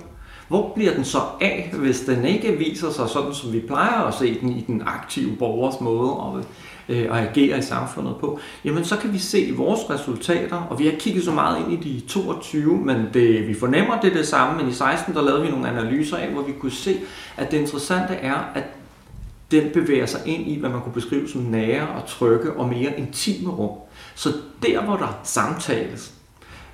Hvor 0.48 0.72
bliver 0.76 0.94
den 0.94 1.04
så 1.06 1.18
af, 1.42 1.74
hvis 1.78 2.00
den 2.00 2.26
ikke 2.26 2.52
viser 2.58 2.92
sig 2.92 3.10
sådan, 3.10 3.34
som 3.34 3.54
vi 3.54 3.60
plejer 3.60 4.02
at 4.02 4.14
se 4.14 4.40
den 4.42 4.50
i 4.50 4.62
den 4.68 4.82
aktive 4.86 5.36
borgers 5.36 5.82
måde 5.82 6.10
at, 6.40 6.46
øh, 6.90 7.06
og 7.10 7.20
agere 7.20 7.58
i 7.58 7.62
samfundet 7.62 8.16
på? 8.20 8.40
Jamen 8.66 8.86
så 8.86 8.98
kan 8.98 9.14
vi 9.14 9.18
se 9.18 9.42
i 9.42 9.52
vores 9.52 9.90
resultater, 9.90 10.56
og 10.56 10.80
vi 10.80 10.86
har 10.86 10.94
kigget 11.00 11.24
så 11.24 11.32
meget 11.32 11.64
ind 11.70 11.86
i 11.86 11.90
de 11.90 12.08
22, 12.08 12.78
men 12.78 13.08
det, 13.14 13.48
vi 13.48 13.54
fornemmer 13.54 14.02
det 14.02 14.14
det 14.14 14.28
samme, 14.28 14.62
men 14.62 14.70
i 14.70 14.74
16 14.74 15.14
der 15.14 15.22
lavede 15.22 15.42
vi 15.42 15.50
nogle 15.50 15.70
analyser 15.70 16.18
af, 16.18 16.30
hvor 16.30 16.42
vi 16.42 16.52
kunne 16.60 16.72
se, 16.72 16.96
at 17.38 17.52
det 17.52 17.58
interessante 17.58 18.14
er, 18.14 18.52
at 18.56 18.64
den 19.52 19.70
bevæger 19.74 20.06
sig 20.06 20.22
ind 20.26 20.48
i, 20.48 20.60
hvad 20.60 20.70
man 20.70 20.82
kunne 20.82 20.94
beskrive 20.94 21.30
som 21.30 21.42
nære 21.42 21.88
og 21.88 22.08
trygge 22.08 22.54
og 22.54 22.68
mere 22.70 23.00
intime 23.00 23.50
rum. 23.50 23.78
Så 24.16 24.30
der, 24.64 24.82
hvor 24.82 24.98
der 24.98 25.20
samtales, 25.24 26.14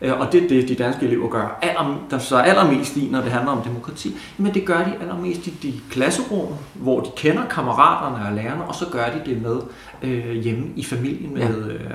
og 0.02 0.32
det 0.32 0.44
er 0.44 0.48
det, 0.48 0.70
de 0.70 0.76
danske 0.76 1.06
elever 1.06 1.30
gør 1.30 1.60
aller, 1.62 2.08
der 2.10 2.18
så 2.18 2.38
allermest 2.38 2.98
i, 2.98 3.08
når 3.12 3.22
det 3.22 3.32
handler 3.32 3.52
om 3.52 3.62
demokrati, 3.62 4.16
men 4.38 4.54
det 4.54 4.66
gør 4.66 4.78
de 4.78 4.94
allermest 5.02 5.48
i 5.48 5.50
de 5.50 5.74
klasserum, 5.92 6.54
hvor 6.74 7.00
de 7.00 7.10
kender 7.16 7.46
kammeraterne 7.46 8.28
og 8.28 8.36
lærerne, 8.36 8.64
og 8.64 8.76
så 8.76 8.86
gør 8.92 9.06
de 9.06 9.30
det 9.30 9.42
med 9.42 9.58
øh, 10.02 10.36
hjemme 10.36 10.68
i 10.76 10.84
familien 10.84 11.34
med, 11.34 11.72
øh, 11.72 11.92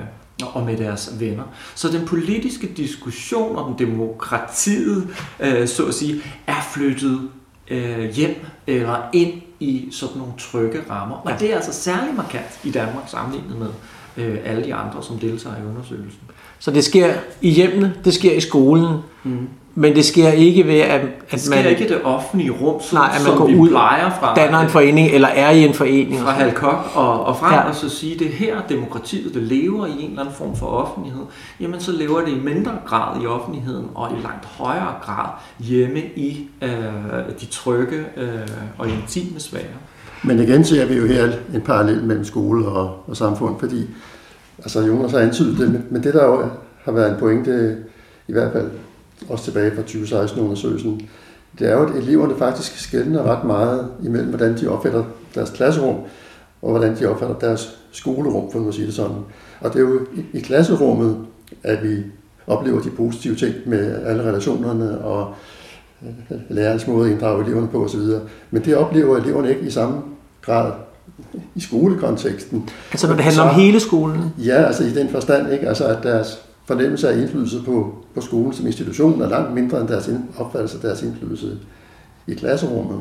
og 0.53 0.63
med 0.63 0.77
deres 0.77 1.15
venner. 1.19 1.43
Så 1.75 1.87
den 1.87 2.05
politiske 2.05 2.67
diskussion 2.67 3.55
om 3.55 3.75
demokratiet, 3.75 5.07
øh, 5.39 5.67
så 5.67 5.85
at 5.85 5.93
sige, 5.93 6.21
er 6.47 6.61
flyttet 6.73 7.29
øh, 7.67 8.09
hjem 8.09 8.45
eller 8.67 9.09
ind 9.13 9.41
i 9.59 9.89
sådan 9.91 10.17
nogle 10.17 10.33
trygge 10.37 10.81
rammer. 10.89 11.15
Og 11.15 11.39
det 11.39 11.51
er 11.51 11.55
altså 11.55 11.73
særlig 11.73 12.15
markant 12.15 12.59
i 12.63 12.71
Danmark 12.71 13.03
sammenlignet 13.07 13.57
med 13.57 13.69
øh, 14.17 14.39
alle 14.45 14.63
de 14.65 14.75
andre, 14.75 15.03
som 15.03 15.19
deltager 15.19 15.55
i 15.57 15.65
undersøgelsen. 15.65 16.21
Så 16.63 16.71
det 16.71 16.83
sker 16.83 17.13
i 17.41 17.49
hjemmene, 17.49 17.93
det 18.05 18.13
sker 18.13 18.31
i 18.33 18.39
skolen, 18.41 18.97
Mm. 19.23 19.47
men 19.75 19.95
det 19.95 20.05
sker 20.05 20.29
ikke 20.29 20.67
ved, 20.67 20.79
at, 20.79 21.01
Det 21.01 21.09
at 21.29 21.41
sker 21.41 21.55
man 21.55 21.65
ikke 21.65 21.85
i 21.85 21.87
det 21.87 22.01
offentlige 22.03 22.51
rum, 22.51 22.81
som, 22.81 22.97
Nej, 22.97 23.07
at 23.15 23.21
man 23.21 23.25
som 23.25 23.37
går 23.37 23.47
vi 23.47 23.55
ud, 23.55 23.69
plejer 23.69 24.09
fra, 24.19 24.35
danner 24.35 24.59
en 24.59 24.69
forening, 24.69 25.11
eller 25.11 25.27
er 25.27 25.49
i 25.51 25.63
en 25.65 25.73
forening. 25.73 26.19
og 26.19 26.25
fra. 26.25 26.31
Halkok 26.31 26.91
og, 26.95 27.25
og 27.25 27.37
frem, 27.37 27.53
Ja. 27.53 27.69
og 27.69 27.75
så 27.75 27.89
sige, 27.89 28.19
det 28.19 28.27
er 28.27 28.31
her 28.31 28.55
demokratiet, 28.69 29.33
det 29.33 29.41
lever 29.43 29.85
i 29.85 29.91
en 30.03 30.09
eller 30.09 30.21
anden 30.21 30.35
form 30.35 30.55
for 30.55 30.65
offentlighed, 30.65 31.21
jamen 31.59 31.79
så 31.79 31.91
lever 31.91 32.19
det 32.21 32.31
i 32.31 32.39
mindre 32.43 32.71
grad 32.87 33.21
i 33.23 33.25
offentligheden, 33.25 33.85
og 33.95 34.09
i 34.11 34.21
langt 34.23 34.45
højere 34.45 34.93
grad 35.05 35.29
hjemme 35.59 35.99
i 36.15 36.47
øh, 36.61 36.69
de 37.41 37.45
trygge 37.45 37.97
øh, 38.17 38.27
og 38.77 38.87
intime 38.89 39.39
sfære. 39.39 39.61
Men 40.23 40.39
igen 40.39 40.65
ser 40.65 40.85
vi 40.85 40.93
jo 40.95 41.05
her 41.07 41.31
en 41.53 41.61
parallel 41.61 42.03
mellem 42.03 42.25
skole 42.25 42.65
og, 42.65 43.03
og 43.07 43.17
samfund, 43.17 43.55
fordi 43.59 43.87
altså 44.61 44.81
Jonas 44.81 45.11
har 45.11 45.19
antydet 45.19 45.59
det, 45.59 45.71
men- 45.71 45.85
men 45.89 46.03
det 46.03 46.13
der 46.13 46.25
jo 46.25 46.45
har 46.83 46.91
været 46.91 47.11
en 47.11 47.17
pointe, 47.19 47.51
øh, 47.51 47.75
i 48.27 48.31
hvert 48.31 48.51
fald 48.51 48.69
også 49.29 49.43
tilbage 49.43 49.71
fra 49.75 49.81
2016-undersøgelsen, 49.81 51.01
det 51.59 51.67
er 51.69 51.73
jo, 51.73 51.83
at 51.85 51.95
eleverne 51.95 52.35
faktisk 52.37 52.77
skældner 52.79 53.23
ret 53.23 53.43
meget 53.43 53.87
imellem, 54.03 54.29
hvordan 54.29 54.57
de 54.57 54.67
opfatter 54.67 55.03
deres 55.35 55.49
klasserum, 55.49 55.95
og 56.61 56.69
hvordan 56.69 56.95
de 56.99 57.05
opfatter 57.05 57.35
deres 57.39 57.77
skolerum, 57.91 58.51
for 58.51 58.59
nu 58.59 58.67
at 58.67 58.73
sige 58.73 58.85
det 58.87 58.93
sådan. 58.93 59.17
Og 59.61 59.73
det 59.73 59.75
er 59.75 59.83
jo 59.89 59.99
i, 60.15 60.37
i 60.37 60.39
klasserummet, 60.39 61.17
at 61.63 61.83
vi 61.83 62.03
oplever 62.47 62.81
de 62.81 62.89
positive 62.89 63.35
ting 63.35 63.53
med 63.65 64.05
alle 64.05 64.23
relationerne 64.23 64.97
og 65.01 65.33
øh, 66.03 66.37
lærernes 66.49 66.87
måde 66.87 67.05
at 67.07 67.11
inddrage 67.13 67.45
eleverne 67.45 67.67
på 67.67 67.85
osv. 67.85 67.99
Men 68.51 68.65
det 68.65 68.75
oplever 68.75 69.17
eleverne 69.17 69.49
ikke 69.49 69.61
i 69.61 69.69
samme 69.69 70.01
grad 70.41 70.71
i 71.55 71.59
skolekonteksten. 71.59 72.69
Altså 72.91 73.07
når 73.07 73.15
det 73.15 73.23
handler 73.23 73.43
om 73.43 73.49
Så- 73.55 73.59
hele 73.61 73.79
skolen. 73.79 74.33
Ja, 74.37 74.63
altså 74.63 74.83
i 74.83 74.89
den 74.89 75.09
forstand, 75.09 75.53
ikke? 75.53 75.67
Altså, 75.67 75.85
at 75.85 76.03
deres 76.03 76.41
fornemmelse 76.65 77.09
af 77.09 77.17
indflydelse 77.17 77.61
på, 77.65 77.93
på 78.15 78.21
skolen 78.21 78.53
som 78.53 78.67
institution 78.67 79.21
er 79.21 79.29
langt 79.29 79.53
mindre 79.53 79.79
end 79.81 79.87
deres 79.87 80.09
opfattelse 80.37 80.77
af 80.77 80.81
deres 80.81 81.01
indflydelse 81.03 81.57
i 82.27 82.33
klasserummet. 82.33 82.99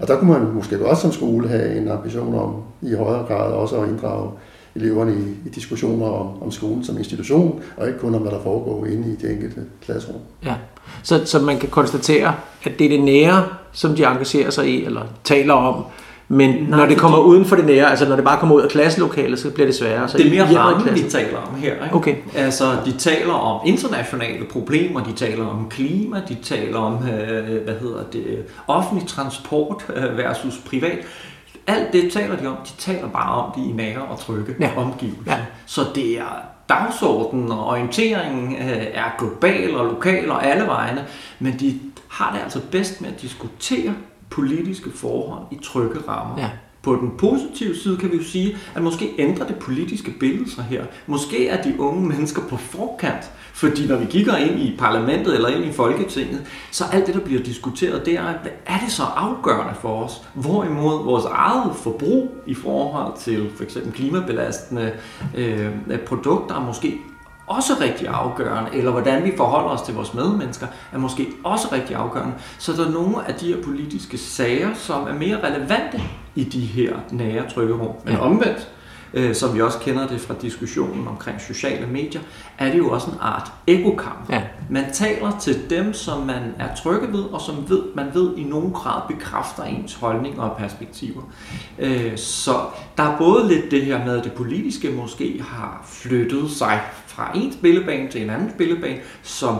Og 0.00 0.08
der 0.08 0.16
kunne 0.16 0.32
man 0.32 0.52
måske 0.54 0.76
godt 0.78 0.98
som 0.98 1.12
skole 1.12 1.48
have 1.48 1.76
en 1.76 1.88
ambition 1.88 2.34
om 2.34 2.54
i 2.82 2.94
højere 2.94 3.24
grad 3.26 3.52
også 3.52 3.76
at 3.76 3.88
inddrage 3.88 4.30
eleverne 4.74 5.12
i, 5.12 5.48
i 5.48 5.50
diskussioner 5.54 6.06
om, 6.06 6.42
om 6.42 6.50
skolen 6.50 6.84
som 6.84 6.98
institution, 6.98 7.60
og 7.76 7.86
ikke 7.86 7.98
kun 7.98 8.14
om, 8.14 8.20
hvad 8.22 8.30
der 8.32 8.40
foregår 8.42 8.86
inde 8.86 9.08
i 9.12 9.16
det 9.26 9.30
enkelte 9.30 9.60
klasserum. 9.84 10.20
Ja. 10.44 10.54
Så, 11.02 11.20
så 11.24 11.38
man 11.38 11.58
kan 11.58 11.68
konstatere, 11.68 12.34
at 12.64 12.72
det 12.78 12.84
er 12.84 12.88
det 12.88 13.00
nære, 13.04 13.44
som 13.72 13.94
de 13.96 14.04
engagerer 14.04 14.50
sig 14.50 14.68
i, 14.68 14.84
eller 14.84 15.02
taler 15.24 15.54
om. 15.54 15.84
Men 16.32 16.50
Nej, 16.50 16.60
når 16.70 16.76
det 16.76 16.82
fordi- 16.86 16.94
kommer 16.94 17.18
uden 17.18 17.44
for 17.44 17.56
det 17.56 17.64
nære, 17.66 17.90
altså 17.90 18.08
når 18.08 18.16
det 18.16 18.24
bare 18.24 18.38
kommer 18.40 18.56
ud 18.56 18.60
af 18.62 18.68
klasselokalet, 18.70 19.38
så 19.38 19.50
bliver 19.50 19.66
det 19.66 19.74
sværere. 19.76 20.08
Så 20.08 20.18
Det 20.18 20.26
er 20.26 20.30
mere 20.46 20.58
rammen, 20.58 20.82
klassen- 20.88 21.10
taler 21.10 21.38
om 21.38 21.54
her. 21.54 21.72
Ikke? 21.84 21.94
Okay. 21.96 22.14
Altså, 22.34 22.64
de 22.84 22.92
taler 22.92 23.32
om 23.32 23.60
internationale 23.66 24.44
problemer, 24.44 25.04
de 25.04 25.12
taler 25.12 25.46
om 25.46 25.66
klima, 25.70 26.22
de 26.28 26.34
taler 26.42 26.78
om, 26.78 26.94
øh, 26.94 27.64
hvad 27.64 27.74
hedder 27.80 28.02
det, 28.12 28.44
offentlig 28.68 29.08
transport 29.08 29.86
øh, 29.96 30.18
versus 30.18 30.58
privat. 30.70 30.98
Alt 31.66 31.92
det 31.92 32.12
taler 32.12 32.36
de 32.36 32.46
om, 32.46 32.56
de 32.64 32.70
taler 32.78 33.08
bare 33.08 33.44
om 33.44 33.52
det 33.56 33.70
i 33.70 33.72
nære 33.72 34.02
og 34.02 34.18
trygge 34.18 34.54
Ja. 34.60 34.70
omgivelser. 34.76 35.22
Ja. 35.32 35.36
Så 35.66 35.80
det 35.94 36.18
er 36.18 36.42
dagsordenen 36.68 37.52
og 37.52 37.66
orienteringen 37.66 38.52
øh, 38.56 38.86
er 38.94 39.14
global 39.18 39.76
og 39.76 39.86
lokal 39.86 40.30
og 40.30 40.46
alle 40.46 40.66
vegne, 40.66 41.04
men 41.38 41.56
de 41.60 41.80
har 42.08 42.32
det 42.34 42.42
altså 42.44 42.60
bedst 42.70 43.00
med 43.00 43.08
at 43.10 43.22
diskutere 43.22 43.92
politiske 44.30 44.90
forhold 44.90 45.42
i 45.50 45.58
trygge 45.62 45.98
rammer. 46.08 46.38
Ja. 46.38 46.50
På 46.82 46.94
den 46.94 47.10
positive 47.18 47.76
side 47.76 47.96
kan 47.96 48.12
vi 48.12 48.16
jo 48.16 48.22
sige, 48.22 48.56
at 48.74 48.82
måske 48.82 49.14
ændrer 49.18 49.46
det 49.46 49.56
politiske 49.56 50.14
billede 50.20 50.50
sig 50.50 50.64
her. 50.64 50.84
Måske 51.06 51.48
er 51.48 51.62
de 51.62 51.80
unge 51.80 52.08
mennesker 52.08 52.42
på 52.42 52.56
forkant, 52.56 53.30
fordi 53.52 53.86
når 53.86 53.96
vi 53.96 54.04
kigger 54.04 54.36
ind 54.36 54.60
i 54.60 54.76
parlamentet 54.78 55.34
eller 55.34 55.48
ind 55.48 55.64
i 55.64 55.72
Folketinget, 55.72 56.46
så 56.70 56.84
alt 56.92 57.06
det, 57.06 57.14
der 57.14 57.20
bliver 57.20 57.42
diskuteret, 57.42 58.06
det 58.06 58.14
er, 58.14 58.22
hvad 58.22 58.52
er 58.66 58.78
det 58.78 58.92
så 58.92 59.02
afgørende 59.02 59.74
for 59.80 60.04
os? 60.04 60.22
Hvorimod 60.34 61.04
vores 61.04 61.24
eget 61.24 61.76
forbrug 61.76 62.34
i 62.46 62.54
forhold 62.54 63.18
til 63.18 63.50
for 63.56 63.64
eksempel 63.64 63.92
klimabelastende 63.92 64.92
øh, 65.34 65.98
produkter 66.06 66.54
er 66.54 66.64
måske 66.64 67.00
også 67.50 67.72
rigtig 67.80 68.08
afgørende, 68.08 68.70
eller 68.74 68.90
hvordan 68.90 69.24
vi 69.24 69.32
forholder 69.36 69.68
os 69.68 69.82
til 69.82 69.94
vores 69.94 70.14
medmennesker, 70.14 70.66
er 70.92 70.98
måske 70.98 71.26
også 71.44 71.68
rigtig 71.72 71.96
afgørende. 71.96 72.34
Så 72.58 72.72
der 72.72 72.86
er 72.86 72.90
nogle 72.90 73.28
af 73.28 73.34
de 73.34 73.54
her 73.54 73.62
politiske 73.62 74.18
sager, 74.18 74.74
som 74.74 75.02
er 75.06 75.14
mere 75.14 75.36
relevante 75.44 76.02
i 76.34 76.44
de 76.44 76.60
her 76.60 76.92
nære 77.10 77.50
trykkerum. 77.54 77.92
Men 78.04 78.14
Ja. 78.14 78.20
omvendt, 78.20 78.68
øh, 79.14 79.34
som 79.34 79.54
vi 79.54 79.60
også 79.60 79.78
kender 79.78 80.06
det 80.06 80.20
fra 80.20 80.34
diskussionen 80.42 81.08
omkring 81.08 81.40
sociale 81.40 81.86
medier, 81.86 82.20
er 82.58 82.70
det 82.72 82.78
jo 82.78 82.90
også 82.90 83.10
en 83.10 83.16
art 83.20 83.52
ekokamp. 83.66 84.30
Ja. 84.30 84.42
Man 84.70 84.84
taler 84.92 85.38
til 85.40 85.70
dem, 85.70 85.94
som 85.94 86.20
man 86.26 86.54
er 86.58 86.74
trygge 86.74 87.12
ved, 87.12 87.22
og 87.22 87.40
som 87.40 87.54
ved, 87.68 87.82
man 87.94 88.06
ved 88.14 88.36
i 88.36 88.44
nogen 88.44 88.72
grad 88.72 89.00
bekræfter 89.08 89.62
ens 89.64 89.94
holdninger 89.94 90.42
og 90.42 90.56
perspektiver. 90.56 91.22
Øh, 91.78 92.12
Så 92.16 92.54
der 92.96 93.02
er 93.02 93.18
både 93.18 93.48
lidt 93.48 93.70
det 93.70 93.84
her 93.84 94.04
med, 94.04 94.18
at 94.18 94.24
det 94.24 94.32
politiske 94.32 94.90
måske 94.90 95.44
har 95.48 95.80
flyttet 95.86 96.50
sig 96.50 96.80
fra 97.20 97.30
en 97.34 97.52
spillebane 97.52 98.08
til 98.08 98.22
en 98.22 98.30
anden 98.30 98.50
spillebane, 98.50 98.98
som 99.22 99.56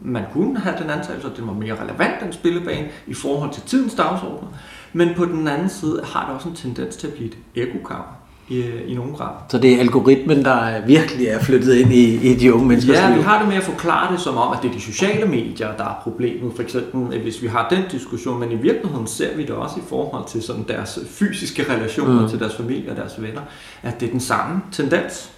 man 0.00 0.22
kunne 0.32 0.58
have 0.58 0.76
den 0.82 0.90
antagelse, 0.90 1.28
at 1.28 1.36
det 1.36 1.46
var 1.46 1.52
mere 1.52 1.72
relevant 1.82 2.20
den 2.22 2.32
spillebane 2.32 2.88
i 3.06 3.14
forhold 3.14 3.52
til 3.52 3.62
tidens 3.62 3.94
dagsorden. 3.94 4.48
Men 4.92 5.08
på 5.16 5.24
den 5.24 5.48
anden 5.48 5.68
side 5.68 6.00
har 6.04 6.26
det 6.26 6.34
også 6.34 6.48
en 6.48 6.54
tendens 6.54 6.96
til 6.96 7.06
at 7.06 7.12
blive 7.12 7.28
et 7.28 7.36
ekokamp 7.68 8.06
i, 8.48 8.60
i 8.86 8.94
nogen 8.94 9.14
grad. 9.14 9.30
Så 9.48 9.58
det 9.58 9.74
er 9.74 9.80
algoritmen, 9.80 10.44
der 10.44 10.86
virkelig 10.86 11.26
er 11.26 11.38
flyttet 11.42 11.74
ind 11.74 11.92
i, 11.92 12.30
i 12.30 12.34
de 12.34 12.54
unge 12.54 12.66
menneskers 12.66 12.96
Ja, 12.96 13.08
liv. 13.08 13.18
vi 13.18 13.22
har 13.22 13.38
det 13.38 13.48
med 13.48 13.56
at 13.56 13.62
forklare 13.62 14.12
det 14.12 14.20
som 14.20 14.36
om, 14.36 14.52
at 14.52 14.58
det 14.62 14.68
er 14.68 14.72
de 14.72 14.80
sociale 14.80 15.26
medier, 15.26 15.76
der 15.76 15.84
er 15.84 16.00
problemet. 16.02 16.52
For 16.56 16.62
eksempel, 16.62 17.20
hvis 17.22 17.42
vi 17.42 17.46
har 17.46 17.68
den 17.70 17.82
diskussion, 17.90 18.40
men 18.40 18.52
i 18.52 18.56
virkeligheden 18.56 19.06
ser 19.06 19.36
vi 19.36 19.42
det 19.42 19.50
også 19.50 19.76
i 19.76 19.82
forhold 19.88 20.28
til 20.28 20.42
sådan 20.42 20.64
deres 20.68 20.98
fysiske 21.08 21.64
relationer 21.72 22.22
mm. 22.22 22.28
til 22.28 22.38
deres 22.38 22.54
familie 22.54 22.90
og 22.90 22.96
deres 22.96 23.22
venner, 23.22 23.40
at 23.82 24.00
det 24.00 24.06
er 24.06 24.10
den 24.10 24.20
samme 24.20 24.62
tendens. 24.72 25.33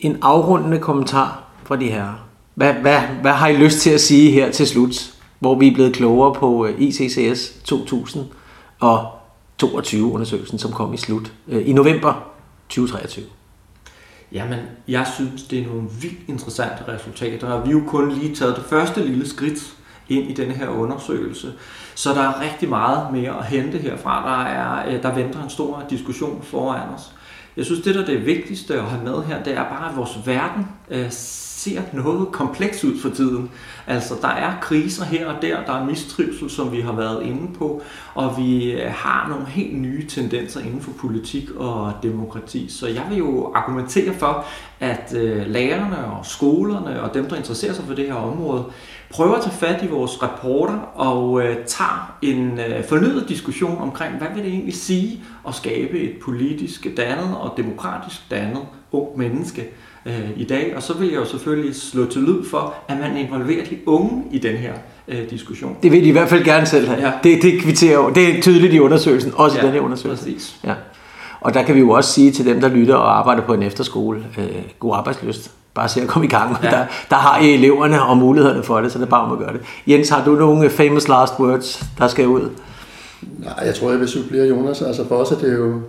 En 0.00 0.18
afrundende 0.22 0.78
kommentar 0.78 1.44
fra 1.64 1.76
de 1.76 1.90
her. 1.90 2.26
Hvad, 2.54 2.74
hvad, 2.74 3.00
hvad 3.20 3.32
har 3.32 3.48
I 3.48 3.56
lyst 3.56 3.78
til 3.78 3.90
at 3.90 4.00
sige 4.00 4.30
her 4.30 4.52
til 4.52 4.66
slut, 4.66 5.14
hvor 5.38 5.58
vi 5.58 5.68
er 5.68 5.74
blevet 5.74 5.94
klogere 5.94 6.34
på 6.34 6.66
øh, 6.66 6.80
ICCS 6.80 7.52
2022 7.64 10.12
undersøgelsen, 10.12 10.58
som 10.58 10.72
kom 10.72 10.94
i 10.94 10.96
slut 10.96 11.32
øh, 11.48 11.68
i 11.68 11.72
november 11.72 12.32
2023? 12.68 13.24
Jamen, 14.32 14.58
jeg 14.88 15.06
synes, 15.14 15.42
det 15.42 15.58
er 15.58 15.66
nogle 15.66 15.88
vildt 16.00 16.28
interessante 16.28 16.84
resultater, 16.88 17.48
og 17.48 17.66
vi 17.66 17.72
har 17.72 17.80
jo 17.80 17.84
kun 17.86 18.12
lige 18.12 18.34
taget 18.34 18.56
det 18.56 18.64
første 18.64 19.06
lille 19.06 19.28
skridt 19.28 19.74
ind 20.08 20.30
i 20.30 20.34
denne 20.34 20.54
her 20.54 20.68
undersøgelse. 20.68 21.52
Så 21.94 22.14
der 22.14 22.20
er 22.20 22.40
rigtig 22.40 22.68
meget 22.68 23.12
mere 23.12 23.38
at 23.38 23.44
hente 23.44 23.78
herfra. 23.78 24.28
Der, 24.28 24.44
er, 24.44 24.94
øh, 24.94 25.02
der 25.02 25.14
venter 25.14 25.42
en 25.42 25.50
stor 25.50 25.82
diskussion 25.90 26.42
foran 26.42 26.88
os. 26.94 27.12
Jeg 27.56 27.64
synes, 27.64 27.80
det 27.80 27.94
der 27.94 28.02
er 28.02 28.06
det 28.06 28.26
vigtigste 28.26 28.74
at 28.74 28.84
have 28.84 29.04
med 29.04 29.22
her, 29.24 29.42
det 29.42 29.52
er 29.52 29.62
bare, 29.62 29.90
at 29.90 29.96
vores 29.96 30.26
verden 30.26 30.66
øh, 30.90 31.10
ser 31.64 31.82
noget 31.92 32.28
kompleks 32.32 32.84
ud 32.84 33.00
for 33.00 33.08
tiden. 33.08 33.50
Altså, 33.86 34.14
der 34.22 34.28
er 34.28 34.52
kriser 34.62 35.04
her 35.04 35.26
og 35.26 35.42
der, 35.42 35.64
der 35.66 35.72
er 35.72 35.84
mistrivsel, 35.84 36.50
som 36.50 36.72
vi 36.72 36.80
har 36.80 36.92
været 36.92 37.22
inde 37.22 37.54
på, 37.58 37.82
og 38.14 38.38
vi 38.38 38.72
øh, 38.72 38.90
har 38.90 39.28
nogle 39.28 39.46
helt 39.46 39.76
nye 39.76 40.06
tendenser 40.06 40.60
inden 40.60 40.80
for 40.80 40.90
politik 40.92 41.50
og 41.50 41.92
demokrati. 42.02 42.68
Så 42.68 42.86
jeg 42.86 43.02
vil 43.10 43.18
jo 43.18 43.52
argumentere 43.54 44.14
for, 44.14 44.44
at 44.80 45.14
øh, 45.16 45.46
lærerne 45.46 46.06
og 46.06 46.26
skolerne 46.26 47.02
og 47.02 47.14
dem, 47.14 47.28
der 47.28 47.36
interesserer 47.36 47.72
sig 47.72 47.84
for 47.84 47.94
det 47.94 48.06
her 48.06 48.14
område, 48.14 48.64
prøver 49.10 49.34
at 49.34 49.42
tage 49.42 49.54
fat 49.54 49.82
i 49.82 49.86
vores 49.86 50.22
rapporter 50.22 50.78
og 50.94 51.42
øh, 51.42 51.56
tager 51.66 52.16
en 52.22 52.58
øh, 52.58 52.84
fornyet 52.84 53.28
diskussion 53.28 53.78
omkring, 53.78 54.14
hvad 54.16 54.28
vil 54.34 54.44
det 54.44 54.52
egentlig 54.52 54.74
sige 54.74 55.20
at 55.48 55.54
skabe 55.54 55.98
et 55.98 56.16
politisk 56.22 56.86
dannet 56.96 57.36
og 57.36 57.54
demokratisk 57.56 58.30
dannet 58.30 58.62
ung 58.92 59.18
menneske 59.18 59.70
øh, 60.06 60.30
i 60.36 60.44
dag. 60.44 60.72
Og 60.76 60.82
så 60.82 60.92
vil 60.92 61.08
jeg 61.08 61.16
jo 61.16 61.24
selvfølgelig 61.24 61.76
slå 61.76 62.06
til 62.06 62.22
lyd 62.22 62.44
for, 62.44 62.74
at 62.88 62.96
man 63.00 63.16
involverer 63.16 63.64
de 63.64 63.78
unge 63.86 64.24
i 64.30 64.38
den 64.38 64.56
her 64.56 64.72
øh, 65.08 65.30
diskussion. 65.30 65.76
Det 65.82 65.92
vil 65.92 66.02
de 66.02 66.08
i 66.08 66.12
hvert 66.12 66.28
fald 66.28 66.44
gerne 66.44 66.66
selv 66.66 66.88
have. 66.88 67.00
Ja. 67.00 67.12
Det, 67.22 67.42
det 67.42 67.62
kvitterer 67.62 67.94
jo. 67.94 68.10
Det 68.10 68.36
er 68.36 68.42
tydeligt 68.42 68.74
i 68.74 68.80
undersøgelsen, 68.80 69.32
også 69.36 69.56
ja, 69.56 69.62
i 69.62 69.66
den 69.66 69.74
her 69.74 69.80
undersøgelse. 69.80 70.24
Præcis. 70.24 70.56
Ja. 70.64 70.74
Og 71.40 71.54
der 71.54 71.62
kan 71.62 71.74
vi 71.74 71.80
jo 71.80 71.90
også 71.90 72.12
sige 72.12 72.30
til 72.30 72.46
dem, 72.46 72.60
der 72.60 72.68
lytter 72.68 72.94
og 72.94 73.18
arbejder 73.18 73.42
på 73.42 73.54
en 73.54 73.62
efterskole, 73.62 74.24
øh, 74.38 74.44
god 74.78 74.94
arbejdsløst. 74.96 75.50
Bare 75.74 75.88
se 75.88 76.00
at 76.00 76.08
komme 76.08 76.26
i 76.26 76.30
gang. 76.30 76.56
Ja. 76.62 76.68
Ja. 76.68 76.76
Der, 76.76 76.86
der 77.10 77.16
har 77.16 77.40
I 77.40 77.54
eleverne 77.54 78.02
og 78.02 78.16
mulighederne 78.16 78.62
for 78.62 78.80
det, 78.80 78.92
så 78.92 78.98
det 78.98 79.04
er 79.04 79.10
bare 79.10 79.24
om 79.24 79.32
at 79.32 79.38
gøre 79.38 79.52
det. 79.52 79.60
Jens, 79.86 80.08
har 80.08 80.24
du 80.24 80.34
nogle 80.34 80.70
famous 80.70 81.08
last 81.08 81.34
words, 81.40 81.84
der 81.98 82.08
skal 82.08 82.26
ud? 82.26 82.50
Nej, 83.38 83.62
jeg 83.64 83.74
tror, 83.74 83.90
jeg 83.90 84.00
vil 84.00 84.08
supplere 84.08 84.48
Jonas. 84.48 84.82
Altså 84.82 85.08
for 85.08 85.14
os 85.14 85.30
er 85.30 85.36
det 85.36 85.54
jo 85.54 85.80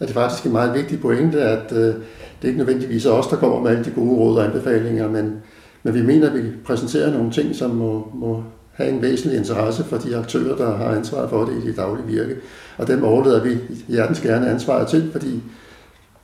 er 0.00 0.06
det 0.06 0.14
faktisk 0.14 0.46
en 0.46 0.52
meget 0.52 0.74
vigtig 0.74 1.00
pointe, 1.00 1.40
at 1.40 1.72
øh, 1.72 1.94
det 2.42 2.48
er 2.48 2.52
ikke 2.52 2.64
nødvendigvis 2.64 3.06
os, 3.06 3.26
der 3.26 3.36
kommer 3.36 3.60
med 3.60 3.70
alle 3.70 3.84
de 3.84 3.90
gode 3.90 4.16
råd 4.16 4.38
og 4.38 4.44
anbefalinger, 4.44 5.10
men, 5.10 5.36
men 5.82 5.94
vi 5.94 6.02
mener, 6.02 6.30
at 6.30 6.34
vi 6.34 6.48
præsenterer 6.64 7.12
nogle 7.12 7.30
ting, 7.30 7.54
som 7.54 7.70
må, 7.70 8.08
må 8.14 8.42
have 8.72 8.90
en 8.90 9.02
væsentlig 9.02 9.38
interesse 9.38 9.84
for 9.84 9.96
de 9.96 10.16
aktører, 10.16 10.56
der 10.56 10.76
har 10.76 10.84
ansvar 10.84 11.28
for 11.28 11.44
det 11.44 11.64
i 11.64 11.66
det 11.66 11.76
daglige 11.76 12.06
virke. 12.06 12.36
Og 12.78 12.88
dem 12.88 13.04
overlader 13.04 13.42
vi 13.42 13.58
hjertens 13.88 14.20
gerne 14.20 14.50
ansvaret 14.50 14.88
til, 14.88 15.08
fordi 15.12 15.42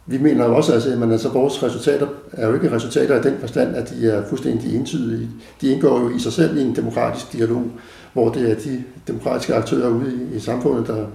vi 0.07 0.19
mener 0.19 0.45
jo 0.45 0.57
også, 0.57 0.73
altså, 0.73 1.03
at 1.03 1.13
altså, 1.13 1.29
vores 1.29 1.63
resultater 1.63 2.07
er 2.33 2.49
jo 2.49 2.55
ikke 2.55 2.73
resultater 2.73 3.21
i 3.21 3.23
den 3.23 3.39
forstand, 3.41 3.77
at 3.77 3.91
de 3.91 4.11
er 4.11 4.27
fuldstændig 4.29 4.77
entydige. 4.77 5.29
De 5.61 5.69
indgår 5.69 6.01
jo 6.01 6.11
i 6.17 6.19
sig 6.19 6.33
selv 6.33 6.57
i 6.57 6.61
en 6.61 6.77
demokratisk 6.77 7.33
dialog, 7.33 7.65
hvor 8.13 8.29
det 8.31 8.51
er 8.51 8.55
de 8.55 8.85
demokratiske 9.07 9.55
aktører 9.55 9.89
ude 9.89 10.13
i, 10.33 10.37
i 10.37 10.41
samfundet, 10.41 10.87
der, 10.87 11.07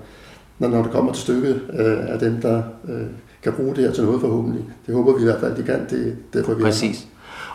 når, 0.59 0.67
når 0.67 0.81
det 0.81 0.91
kommer 0.91 1.13
til 1.13 1.21
stykket, 1.21 1.61
øh, 1.73 1.97
er 2.07 2.17
dem, 2.17 2.41
der 2.41 2.63
øh, 2.89 3.05
kan 3.45 3.53
bruge 3.53 3.75
det 3.75 3.83
her 3.83 3.91
til 3.91 4.03
noget 4.03 4.21
forhåbentlig. 4.21 4.63
Det 4.87 4.95
håber 4.95 5.15
vi 5.15 5.21
i 5.21 5.25
hvert 5.25 5.39
fald, 5.39 5.55
de 5.57 5.63
kan. 5.63 5.79
Det 5.89 6.15
det 6.33 6.49
er. 6.49 6.59
Præcis. 6.59 7.07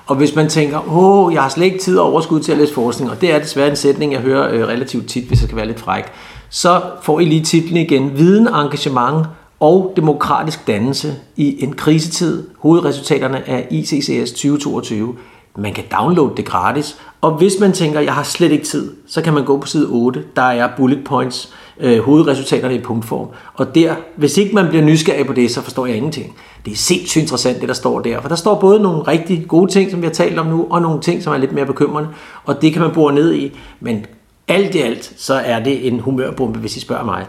Og 0.07 0.17
hvis 0.17 0.35
man 0.35 0.49
tænker, 0.49 0.97
åh, 0.97 1.35
jeg 1.35 1.43
har 1.43 1.49
slet 1.49 1.65
ikke 1.65 1.79
tid 1.79 1.99
og 1.99 2.13
overskud 2.13 2.41
til 2.41 2.53
at 2.53 2.59
læse 2.59 2.75
forskning, 2.75 3.11
og 3.11 3.21
det 3.21 3.35
er 3.35 3.39
desværre 3.39 3.71
en 3.71 3.77
sætning, 3.77 4.13
jeg 4.13 4.21
hører 4.21 4.55
øh, 4.55 4.69
relativt 4.69 5.09
tit, 5.09 5.25
hvis 5.25 5.41
jeg 5.41 5.49
skal 5.49 5.57
være 5.57 5.67
lidt 5.67 5.81
fræk, 5.81 6.05
så 6.51 6.83
får 7.03 7.21
I 7.21 7.25
lige 7.25 7.45
titlen 7.45 7.77
igen. 7.77 8.19
Viden, 8.19 8.49
engagement 8.49 9.27
og 9.61 9.93
demokratisk 9.97 10.67
dannelse 10.67 11.15
i 11.37 11.65
en 11.65 11.73
krisetid. 11.73 12.49
Hovedresultaterne 12.59 13.49
af 13.49 13.67
ICCS 13.71 14.31
2022. 14.31 15.15
Man 15.57 15.73
kan 15.73 15.85
downloade 15.93 16.37
det 16.37 16.45
gratis, 16.45 16.97
og 17.21 17.31
hvis 17.39 17.53
man 17.61 17.73
tænker, 17.73 18.01
jeg 18.01 18.15
har 18.15 18.23
slet 18.23 18.53
ikke 18.53 18.65
tid, 18.65 18.93
så 19.07 19.23
kan 19.23 19.35
man 19.35 19.45
gå 19.45 19.59
på 19.59 19.67
side 19.67 19.87
8. 19.89 20.25
Der 20.37 20.43
er 20.43 20.69
bullet 20.77 21.05
points, 21.05 21.53
øh, 21.81 22.01
hovedresultaterne 22.01 22.75
i 22.75 22.81
punktform. 22.81 23.29
Og 23.55 23.75
der, 23.75 23.95
hvis 24.17 24.37
ikke 24.37 24.55
man 24.55 24.69
bliver 24.69 24.85
nysgerrig 24.85 25.27
på 25.27 25.33
det, 25.33 25.51
så 25.51 25.63
forstår 25.63 25.87
jeg 25.87 25.97
ingenting. 25.97 26.37
Det 26.65 26.73
er 26.73 26.77
sindssygt 26.77 27.23
interessant, 27.23 27.61
det 27.61 27.69
der 27.69 27.75
står 27.75 28.01
der. 28.01 28.21
For 28.21 28.29
der 28.29 28.37
står 28.37 28.61
både 28.61 28.81
nogle 28.81 29.03
rigtig 29.03 29.45
gode 29.49 29.73
ting, 29.73 29.91
som 29.91 30.03
vi 30.03 30.07
har 30.07 30.13
talt 30.13 30.39
om 30.39 30.47
nu, 30.47 30.67
og 30.71 30.83
nogle 30.83 31.01
ting, 31.01 31.23
som 31.23 31.33
er 31.33 31.37
lidt 31.37 31.53
mere 31.53 31.67
bekymrende. 31.67 32.09
Og 32.45 32.63
det 32.63 32.73
kan 32.73 32.83
man 32.83 32.91
bore 32.95 33.15
ned 33.15 33.35
i. 33.35 33.59
Men 33.81 34.07
alt 34.49 34.75
i 34.75 34.81
alt, 34.81 35.13
så 35.17 35.35
er 35.35 35.61
det 35.65 35.87
en 35.87 36.01
humørbombe, 36.01 36.59
hvis 36.59 36.77
I 36.77 36.81
spørger 36.81 37.05
mig. 37.05 37.27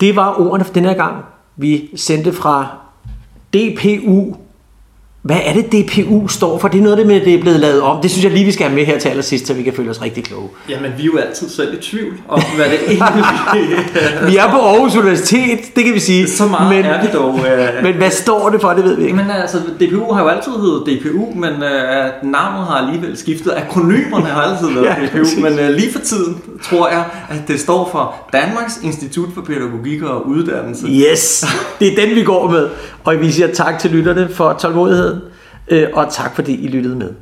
Det 0.00 0.16
var 0.16 0.40
ordene 0.40 0.64
for 0.64 0.72
den 0.72 0.84
her 0.84 0.94
gang. 0.94 1.24
Vi 1.56 1.90
sendte 1.96 2.32
fra 2.32 2.66
DPU. 3.54 4.36
Hvad 5.24 5.36
er 5.44 5.52
det, 5.52 5.72
DPU 5.72 6.28
står 6.28 6.58
for? 6.58 6.68
Det 6.68 6.78
er 6.78 6.82
noget 6.82 6.96
af 6.96 6.98
det 6.98 7.06
med, 7.06 7.16
at 7.20 7.24
det 7.26 7.34
er 7.34 7.40
blevet 7.40 7.60
lavet 7.60 7.80
om. 7.82 8.02
Det 8.02 8.10
synes 8.10 8.24
jeg 8.24 8.32
lige, 8.32 8.44
vi 8.44 8.52
skal 8.52 8.66
have 8.66 8.74
med 8.76 8.84
her 8.86 8.98
til 8.98 9.08
allersidst, 9.08 9.46
så 9.46 9.54
vi 9.54 9.62
kan 9.62 9.72
føle 9.72 9.90
os 9.90 10.02
rigtig 10.02 10.24
kloge. 10.24 10.48
Jamen, 10.68 10.92
vi 10.96 11.02
er 11.02 11.06
jo 11.06 11.16
altid 11.18 11.48
selv 11.48 11.74
i 11.74 11.82
tvivl 11.82 12.12
om, 12.28 12.42
hvad 12.56 12.64
det 12.64 12.78
egentlig 12.88 13.24
Vi 14.26 14.36
er 14.36 14.50
på 14.50 14.56
Aarhus 14.56 14.96
Universitet, 14.96 15.58
det 15.76 15.84
kan 15.84 15.94
vi 15.94 16.00
sige. 16.00 16.28
Så 16.28 16.46
meget 16.46 16.76
men, 16.76 16.84
er 16.84 17.02
vi 17.02 17.08
dog. 17.12 17.38
Øh, 17.38 17.82
Men 17.84 17.94
hvad 17.94 18.10
står 18.10 18.48
det 18.50 18.60
for, 18.60 18.68
det 18.72 18.84
ved 18.84 18.96
vi 18.96 19.02
ikke. 19.02 19.16
Men 19.16 19.30
altså, 19.30 19.56
DPU 19.80 20.12
har 20.12 20.22
jo 20.22 20.28
altid 20.28 20.52
heddet 20.52 21.00
DPU, 21.02 21.26
men 21.34 21.52
øh, 21.52 22.04
navnet 22.22 22.66
har 22.66 22.86
alligevel 22.86 23.16
skiftet. 23.16 23.52
Akronymerne 23.56 24.26
har 24.26 24.42
altid 24.42 24.66
været 24.76 24.84
Ja, 24.84 25.06
DPU, 25.06 25.18
præcis. 25.18 25.38
men 25.42 25.58
øh, 25.58 25.70
lige 25.70 25.92
for 25.92 25.98
tiden 26.00 26.42
tror 26.62 26.88
jeg, 26.88 27.04
at 27.30 27.48
det 27.48 27.60
står 27.60 27.88
for 27.92 28.14
Danmarks 28.32 28.80
Institut 28.82 29.28
for 29.34 29.40
Pædagogik 29.42 30.02
og 30.02 30.28
Uddannelse. 30.28 30.86
Yes, 30.86 31.44
det 31.80 31.92
er 31.92 32.06
den, 32.06 32.14
vi 32.16 32.22
går 32.22 32.50
med. 32.50 32.68
Og 33.04 33.20
vi 33.20 33.32
siger 33.32 33.48
tak 33.52 33.78
til 33.78 33.90
lytterne 33.90 34.28
for 34.34 34.52
tålmodigheden, 34.60 35.13
øh, 35.68 35.88
og 35.92 36.12
tak 36.12 36.34
fordi 36.34 36.64
I 36.64 36.68
lyttede 36.68 36.96
med. 36.96 37.14